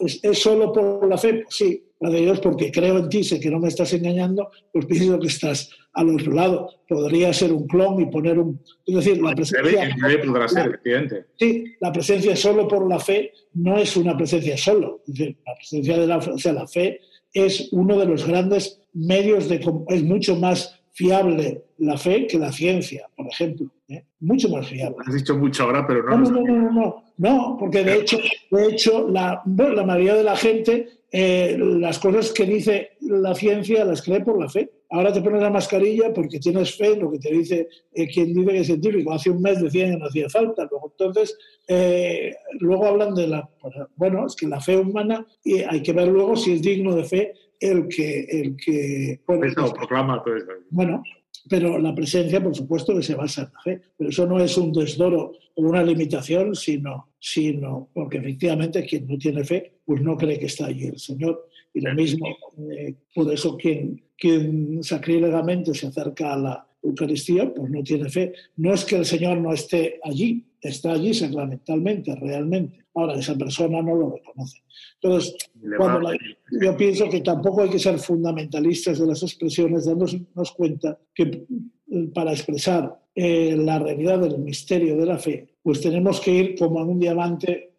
es, 0.00 0.38
solo 0.38 0.72
por 0.72 1.06
la 1.06 1.18
fe? 1.18 1.42
Pues 1.42 1.54
sí, 1.54 1.84
la 2.00 2.08
de 2.08 2.20
Dios, 2.22 2.40
porque 2.40 2.72
creo 2.72 2.98
en 2.98 3.10
ti, 3.10 3.22
sé 3.22 3.38
que 3.38 3.50
no 3.50 3.60
me 3.60 3.68
estás 3.68 3.92
engañando, 3.92 4.50
pues 4.72 4.86
pienso 4.86 5.20
que 5.20 5.26
estás 5.26 5.70
al 5.92 6.08
otro 6.08 6.32
lado. 6.32 6.70
Podría 6.88 7.34
ser 7.34 7.52
un 7.52 7.66
clon 7.66 8.00
y 8.00 8.06
poner 8.06 8.38
un... 8.38 8.58
Es 8.86 8.94
decir, 8.94 9.22
la 9.22 9.34
presencia... 9.34 9.94
podrá 10.24 10.48
ser, 10.48 10.80
Sí, 11.38 11.64
la 11.80 11.92
presencia 11.92 12.34
solo 12.34 12.66
por 12.66 12.88
la 12.88 12.98
fe 12.98 13.30
no 13.52 13.76
es 13.76 13.94
una 13.96 14.16
presencia 14.16 14.56
solo. 14.56 15.02
Es 15.06 15.14
decir, 15.14 15.36
la 15.46 15.54
presencia 15.54 15.98
de 15.98 16.06
la, 16.06 16.16
o 16.16 16.38
sea, 16.38 16.54
la 16.54 16.66
fe 16.66 17.00
es 17.34 17.68
uno 17.72 17.98
de 17.98 18.06
los 18.06 18.26
grandes 18.26 18.80
medios 18.94 19.50
de... 19.50 19.60
es 19.88 20.02
mucho 20.02 20.36
más 20.36 20.80
fiable 20.92 21.63
la 21.78 21.96
fe 21.96 22.26
que 22.26 22.38
la 22.38 22.52
ciencia, 22.52 23.08
por 23.16 23.26
ejemplo. 23.26 23.70
¿eh? 23.88 24.04
Mucho 24.20 24.48
más 24.48 24.68
fiable. 24.68 24.96
Has 25.06 25.14
dicho 25.14 25.36
mucho 25.36 25.64
ahora, 25.64 25.86
pero 25.86 26.02
no. 26.02 26.18
No, 26.18 26.30
no, 26.30 26.42
no, 26.42 26.72
no, 26.72 27.04
no, 27.16 27.56
porque 27.58 27.84
de 27.84 27.96
hecho, 28.00 28.18
de 28.50 28.66
hecho 28.68 29.08
la, 29.08 29.42
la 29.44 29.84
mayoría 29.84 30.14
de 30.14 30.24
la 30.24 30.36
gente 30.36 30.88
eh, 31.10 31.56
las 31.58 31.98
cosas 32.00 32.32
que 32.32 32.44
dice 32.44 32.92
la 33.00 33.34
ciencia 33.34 33.84
las 33.84 34.02
cree 34.02 34.20
por 34.20 34.40
la 34.40 34.48
fe. 34.48 34.70
Ahora 34.90 35.12
te 35.12 35.22
pones 35.22 35.42
la 35.42 35.50
mascarilla 35.50 36.12
porque 36.12 36.38
tienes 36.38 36.76
fe 36.76 36.92
en 36.92 37.00
lo 37.00 37.10
que 37.10 37.18
te 37.18 37.32
dice 37.32 37.68
eh, 37.92 38.08
quien 38.08 38.32
dice 38.32 38.50
que 38.50 38.58
es 38.60 38.66
científico. 38.66 39.12
Hace 39.12 39.30
un 39.30 39.42
mes 39.42 39.60
decían 39.60 39.92
que 39.92 39.96
no 39.98 40.06
hacía 40.06 40.28
falta. 40.28 40.68
Luego, 40.70 40.92
entonces, 40.92 41.36
luego 42.60 42.86
hablan 42.86 43.14
de 43.14 43.26
la. 43.26 43.48
Pues, 43.60 43.74
bueno, 43.96 44.26
es 44.26 44.36
que 44.36 44.46
la 44.46 44.60
fe 44.60 44.76
humana 44.76 45.26
y 45.42 45.62
hay 45.62 45.82
que 45.82 45.92
ver 45.92 46.08
luego 46.08 46.36
si 46.36 46.52
es 46.52 46.62
digno 46.62 46.94
de 46.94 47.04
fe 47.04 47.32
el 47.60 47.88
que... 47.88 48.20
El 48.30 48.56
que 48.56 49.20
bueno, 49.26 49.46
eso, 49.46 49.72
proclama 49.72 50.22
todo 50.22 50.36
eso. 50.36 50.46
Bueno, 50.70 51.02
pero 51.48 51.78
la 51.78 51.94
presencia, 51.94 52.42
por 52.42 52.54
supuesto, 52.54 52.94
que 52.94 53.02
se 53.02 53.14
basa 53.14 53.42
en 53.42 53.52
la 53.52 53.60
fe. 53.60 53.82
Pero 53.96 54.10
eso 54.10 54.26
no 54.26 54.40
es 54.40 54.56
un 54.56 54.72
desdoro 54.72 55.32
o 55.54 55.62
una 55.62 55.82
limitación, 55.82 56.54
sino, 56.54 57.10
sino 57.18 57.88
porque 57.92 58.18
efectivamente 58.18 58.84
quien 58.84 59.06
no 59.06 59.18
tiene 59.18 59.44
fe, 59.44 59.72
pues 59.84 60.00
no 60.00 60.16
cree 60.16 60.38
que 60.38 60.46
está 60.46 60.66
allí 60.66 60.86
el 60.86 60.98
Señor. 60.98 61.48
Y 61.74 61.80
lo 61.80 61.94
mismo, 61.94 62.26
eh, 62.70 62.94
por 63.14 63.32
eso 63.32 63.56
quien, 63.56 64.02
quien 64.16 64.82
sacrílegamente 64.82 65.74
se 65.74 65.88
acerca 65.88 66.34
a 66.34 66.38
la 66.38 66.66
Eucaristía, 66.82 67.52
pues 67.52 67.70
no 67.70 67.82
tiene 67.82 68.08
fe. 68.08 68.32
No 68.56 68.72
es 68.72 68.84
que 68.84 68.96
el 68.96 69.04
Señor 69.04 69.38
no 69.38 69.52
esté 69.52 70.00
allí, 70.02 70.44
está 70.68 70.92
allí 70.92 71.12
sacramentalmente, 71.14 72.14
realmente. 72.16 72.84
Ahora, 72.94 73.14
esa 73.14 73.36
persona 73.36 73.82
no 73.82 73.94
lo 73.94 74.10
reconoce. 74.10 74.62
Entonces, 75.00 75.36
cuando 75.76 76.10
yo 76.60 76.76
pienso 76.76 77.08
que 77.08 77.20
tampoco 77.20 77.62
hay 77.62 77.70
que 77.70 77.78
ser 77.78 77.98
fundamentalistas 77.98 78.98
de 78.98 79.06
las 79.06 79.22
expresiones, 79.22 79.86
dándonos 79.86 80.52
cuenta 80.56 80.98
que 81.14 81.46
mm, 81.88 82.08
para 82.12 82.32
expresar 82.32 82.98
eh, 83.14 83.56
la 83.56 83.78
realidad 83.78 84.20
del 84.20 84.38
misterio 84.38 84.96
de 84.96 85.06
la 85.06 85.18
fe, 85.18 85.48
pues 85.62 85.80
tenemos 85.80 86.20
que 86.20 86.30
ir 86.30 86.58
como 86.58 86.80
en 86.82 86.88
un 86.88 87.00
diamante 87.00 87.74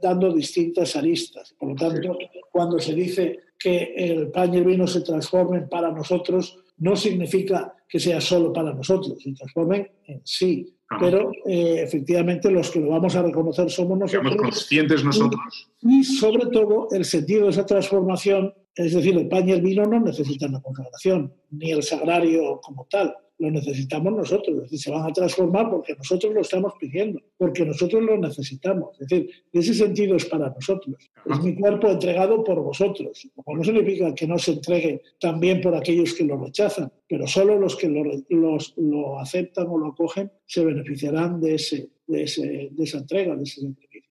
dando 0.00 0.32
distintas 0.32 0.96
aristas. 0.96 1.54
Por 1.58 1.70
lo 1.70 1.74
tanto, 1.74 2.18
cuando 2.50 2.78
se 2.78 2.94
dice 2.94 3.38
que 3.58 3.94
el 3.96 4.30
pan 4.30 4.52
y 4.54 4.58
el 4.58 4.64
vino 4.64 4.86
se 4.86 5.02
transformen 5.02 5.68
para 5.68 5.90
nosotros, 5.90 6.58
no 6.78 6.96
significa 6.96 7.74
que 7.88 8.00
sea 8.00 8.20
solo 8.20 8.52
para 8.52 8.72
nosotros, 8.72 9.22
se 9.22 9.32
transformen 9.32 9.88
en 10.06 10.20
sí, 10.24 10.74
pero 10.98 11.30
eh, 11.46 11.82
efectivamente 11.82 12.50
los 12.50 12.70
que 12.70 12.80
lo 12.80 12.90
vamos 12.90 13.14
a 13.16 13.22
reconocer 13.22 13.70
somos 13.70 13.98
nosotros. 13.98 14.32
Somos 14.32 14.42
conscientes 14.42 15.04
nosotros. 15.04 15.68
Y, 15.82 16.04
sobre 16.04 16.46
todo 16.46 16.88
el 16.92 17.04
sentido 17.04 17.44
de 17.44 17.50
esa 17.50 17.66
transformación, 17.66 18.54
es 18.74 18.94
decir, 18.94 19.16
el 19.16 19.28
pan 19.28 19.48
y 19.48 19.52
el 19.52 19.62
vino 19.62 19.84
no 19.84 20.00
necesitan 20.00 20.52
la 20.52 20.60
consagración, 20.60 21.32
ni 21.50 21.70
el 21.72 21.82
sagrario 21.82 22.60
como 22.62 22.86
tal 22.90 23.14
lo 23.42 23.50
necesitamos 23.50 24.12
nosotros, 24.12 24.56
es 24.56 24.62
decir, 24.62 24.78
se 24.78 24.90
van 24.92 25.10
a 25.10 25.12
transformar 25.12 25.68
porque 25.68 25.96
nosotros 25.96 26.32
lo 26.32 26.42
estamos 26.42 26.74
pidiendo, 26.78 27.20
porque 27.36 27.64
nosotros 27.64 28.00
lo 28.00 28.16
necesitamos. 28.16 29.00
Es 29.00 29.08
decir, 29.08 29.30
ese 29.52 29.74
sentido 29.74 30.14
es 30.14 30.26
para 30.26 30.48
nosotros. 30.50 31.10
Es 31.26 31.42
mi 31.42 31.56
cuerpo 31.56 31.88
entregado 31.88 32.44
por 32.44 32.62
vosotros. 32.62 33.28
no 33.44 33.64
significa 33.64 34.14
que 34.14 34.28
no 34.28 34.38
se 34.38 34.52
entregue 34.52 35.02
también 35.18 35.60
por 35.60 35.74
aquellos 35.74 36.14
que 36.14 36.22
lo 36.22 36.36
rechazan, 36.38 36.92
pero 37.08 37.26
solo 37.26 37.58
los 37.58 37.74
que 37.74 37.88
lo, 37.88 38.04
los, 38.28 38.74
lo 38.76 39.18
aceptan 39.18 39.66
o 39.68 39.76
lo 39.76 39.88
acogen 39.88 40.30
se 40.46 40.64
beneficiarán 40.64 41.40
de, 41.40 41.56
ese, 41.56 41.90
de, 42.06 42.22
ese, 42.22 42.68
de 42.70 42.84
esa 42.84 42.98
entrega, 42.98 43.34
de 43.34 43.42
ese 43.42 43.60
sacrificio. 43.60 44.10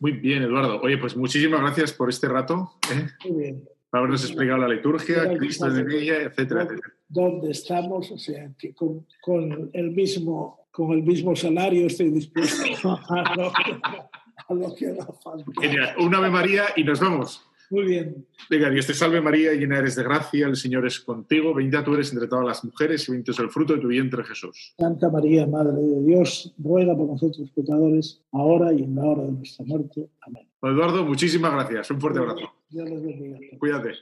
Muy 0.00 0.12
bien, 0.12 0.42
Eduardo. 0.42 0.80
Oye, 0.80 0.98
pues 0.98 1.16
muchísimas 1.16 1.60
gracias 1.60 1.92
por 1.92 2.08
este 2.10 2.26
rato. 2.26 2.72
¿eh? 2.92 3.06
Muy 3.30 3.40
bien. 3.40 3.64
Por 3.88 3.98
habernos 3.98 4.24
explicado 4.24 4.58
la 4.58 4.68
liturgia, 4.68 5.32
Cristo 5.38 5.68
en 5.68 5.88
ella, 5.88 6.22
etcétera, 6.22 6.64
etcétera 6.64 6.94
dónde 7.14 7.52
estamos, 7.52 8.10
o 8.10 8.18
sea, 8.18 8.52
que 8.58 8.74
con, 8.74 9.06
con, 9.22 9.70
el, 9.72 9.90
mismo, 9.92 10.66
con 10.70 10.92
el 10.92 11.02
mismo 11.02 11.34
salario 11.34 11.86
estoy 11.86 12.10
dispuesto 12.10 12.90
a 13.08 13.34
lo, 13.36 13.52
a 14.48 14.54
lo 14.54 14.74
que 14.74 14.88
haga 14.88 15.06
falta. 15.22 15.44
Genial. 15.60 15.94
Un 15.98 16.14
Ave 16.14 16.30
María 16.30 16.64
y 16.76 16.84
nos 16.84 17.00
vamos. 17.00 17.46
Muy 17.70 17.84
bien. 17.84 18.26
Venga, 18.50 18.68
Dios 18.68 18.86
te 18.86 18.94
salve 18.94 19.20
María, 19.20 19.52
llena 19.52 19.78
eres 19.78 19.96
de 19.96 20.02
gracia, 20.02 20.46
el 20.46 20.56
Señor 20.56 20.86
es 20.86 21.00
contigo, 21.00 21.54
bendita 21.54 21.82
tú 21.82 21.94
eres 21.94 22.12
entre 22.12 22.28
todas 22.28 22.44
las 22.44 22.64
mujeres 22.64 23.08
y 23.08 23.12
bendito 23.12 23.32
es 23.32 23.38
el 23.38 23.50
fruto 23.50 23.74
de 23.74 23.80
tu 23.80 23.88
vientre 23.88 24.22
Jesús. 24.22 24.74
Santa 24.78 25.08
María, 25.10 25.46
Madre 25.46 25.80
de 25.80 26.02
Dios, 26.04 26.54
ruega 26.58 26.94
por 26.94 27.06
nosotros 27.06 27.50
pecadores, 27.50 28.22
ahora 28.32 28.72
y 28.72 28.82
en 28.82 28.94
la 28.94 29.04
hora 29.04 29.22
de 29.22 29.32
nuestra 29.32 29.64
muerte. 29.64 30.08
Amén. 30.20 30.46
Eduardo, 30.62 31.04
muchísimas 31.04 31.52
gracias. 31.52 31.90
Un 31.90 32.00
fuerte 32.00 32.18
abrazo. 32.18 32.52
Dios 32.68 32.90
les 32.90 33.02
bendiga. 33.02 33.38
Cuídate. 33.58 33.92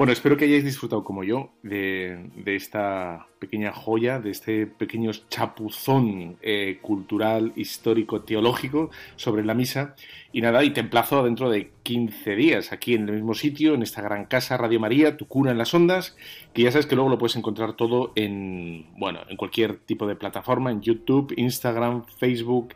Bueno, 0.00 0.14
espero 0.14 0.38
que 0.38 0.46
hayáis 0.46 0.64
disfrutado 0.64 1.04
como 1.04 1.24
yo 1.24 1.52
de, 1.62 2.30
esta 2.46 3.26
pequeña 3.38 3.70
joya, 3.70 4.18
de 4.18 4.30
este 4.30 4.66
pequeño 4.66 5.10
chapuzón 5.28 6.38
eh, 6.40 6.78
cultural, 6.80 7.52
histórico, 7.54 8.22
teológico 8.22 8.90
sobre 9.16 9.44
la 9.44 9.52
misa. 9.52 9.94
Y 10.32 10.40
nada, 10.40 10.64
y 10.64 10.70
te 10.70 10.80
emplazo 10.80 11.22
dentro 11.22 11.50
de 11.50 11.72
15 11.82 12.34
días 12.34 12.72
aquí 12.72 12.94
en 12.94 13.10
el 13.10 13.16
mismo 13.16 13.34
sitio, 13.34 13.74
en 13.74 13.82
esta 13.82 14.00
gran 14.00 14.24
casa 14.24 14.56
Radio 14.56 14.80
María, 14.80 15.18
tu 15.18 15.28
cura 15.28 15.50
en 15.50 15.58
las 15.58 15.74
ondas, 15.74 16.16
que 16.54 16.62
ya 16.62 16.72
sabes 16.72 16.86
que 16.86 16.94
luego 16.94 17.10
lo 17.10 17.18
puedes 17.18 17.36
encontrar 17.36 17.74
todo 17.74 18.12
en, 18.14 18.86
bueno, 18.96 19.20
en 19.28 19.36
cualquier 19.36 19.80
tipo 19.80 20.06
de 20.06 20.16
plataforma, 20.16 20.70
en 20.70 20.80
YouTube, 20.80 21.34
Instagram, 21.36 22.06
Facebook, 22.06 22.72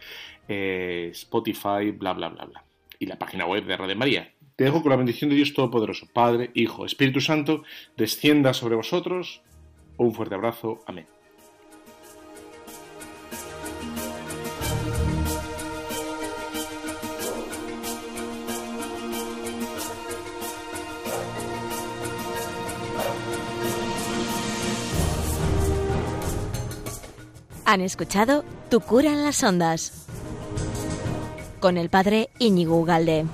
eh, 0.46 1.08
Spotify, 1.12 1.90
bla, 1.90 2.12
bla, 2.12 2.28
bla, 2.28 2.44
bla. 2.44 2.64
Y 2.98 3.06
la 3.06 3.18
página 3.18 3.46
web 3.46 3.64
de 3.64 3.78
Radio 3.78 3.96
María, 3.96 4.33
te 4.56 4.64
dejo 4.64 4.82
con 4.82 4.90
la 4.90 4.96
bendición 4.96 5.30
de 5.30 5.36
Dios 5.36 5.52
Todopoderoso, 5.52 6.06
Padre, 6.12 6.50
Hijo, 6.54 6.86
Espíritu 6.86 7.20
Santo, 7.20 7.62
descienda 7.96 8.54
sobre 8.54 8.76
vosotros. 8.76 9.42
Un 9.96 10.14
fuerte 10.14 10.34
abrazo. 10.34 10.80
Amén. 10.86 11.06
Han 27.66 27.80
escuchado 27.80 28.44
Tu 28.70 28.80
cura 28.80 29.10
en 29.10 29.24
las 29.24 29.42
ondas 29.42 30.06
con 31.58 31.78
el 31.78 31.88
padre 31.88 32.28
Íñigo 32.38 32.76
Ugalde. 32.78 33.24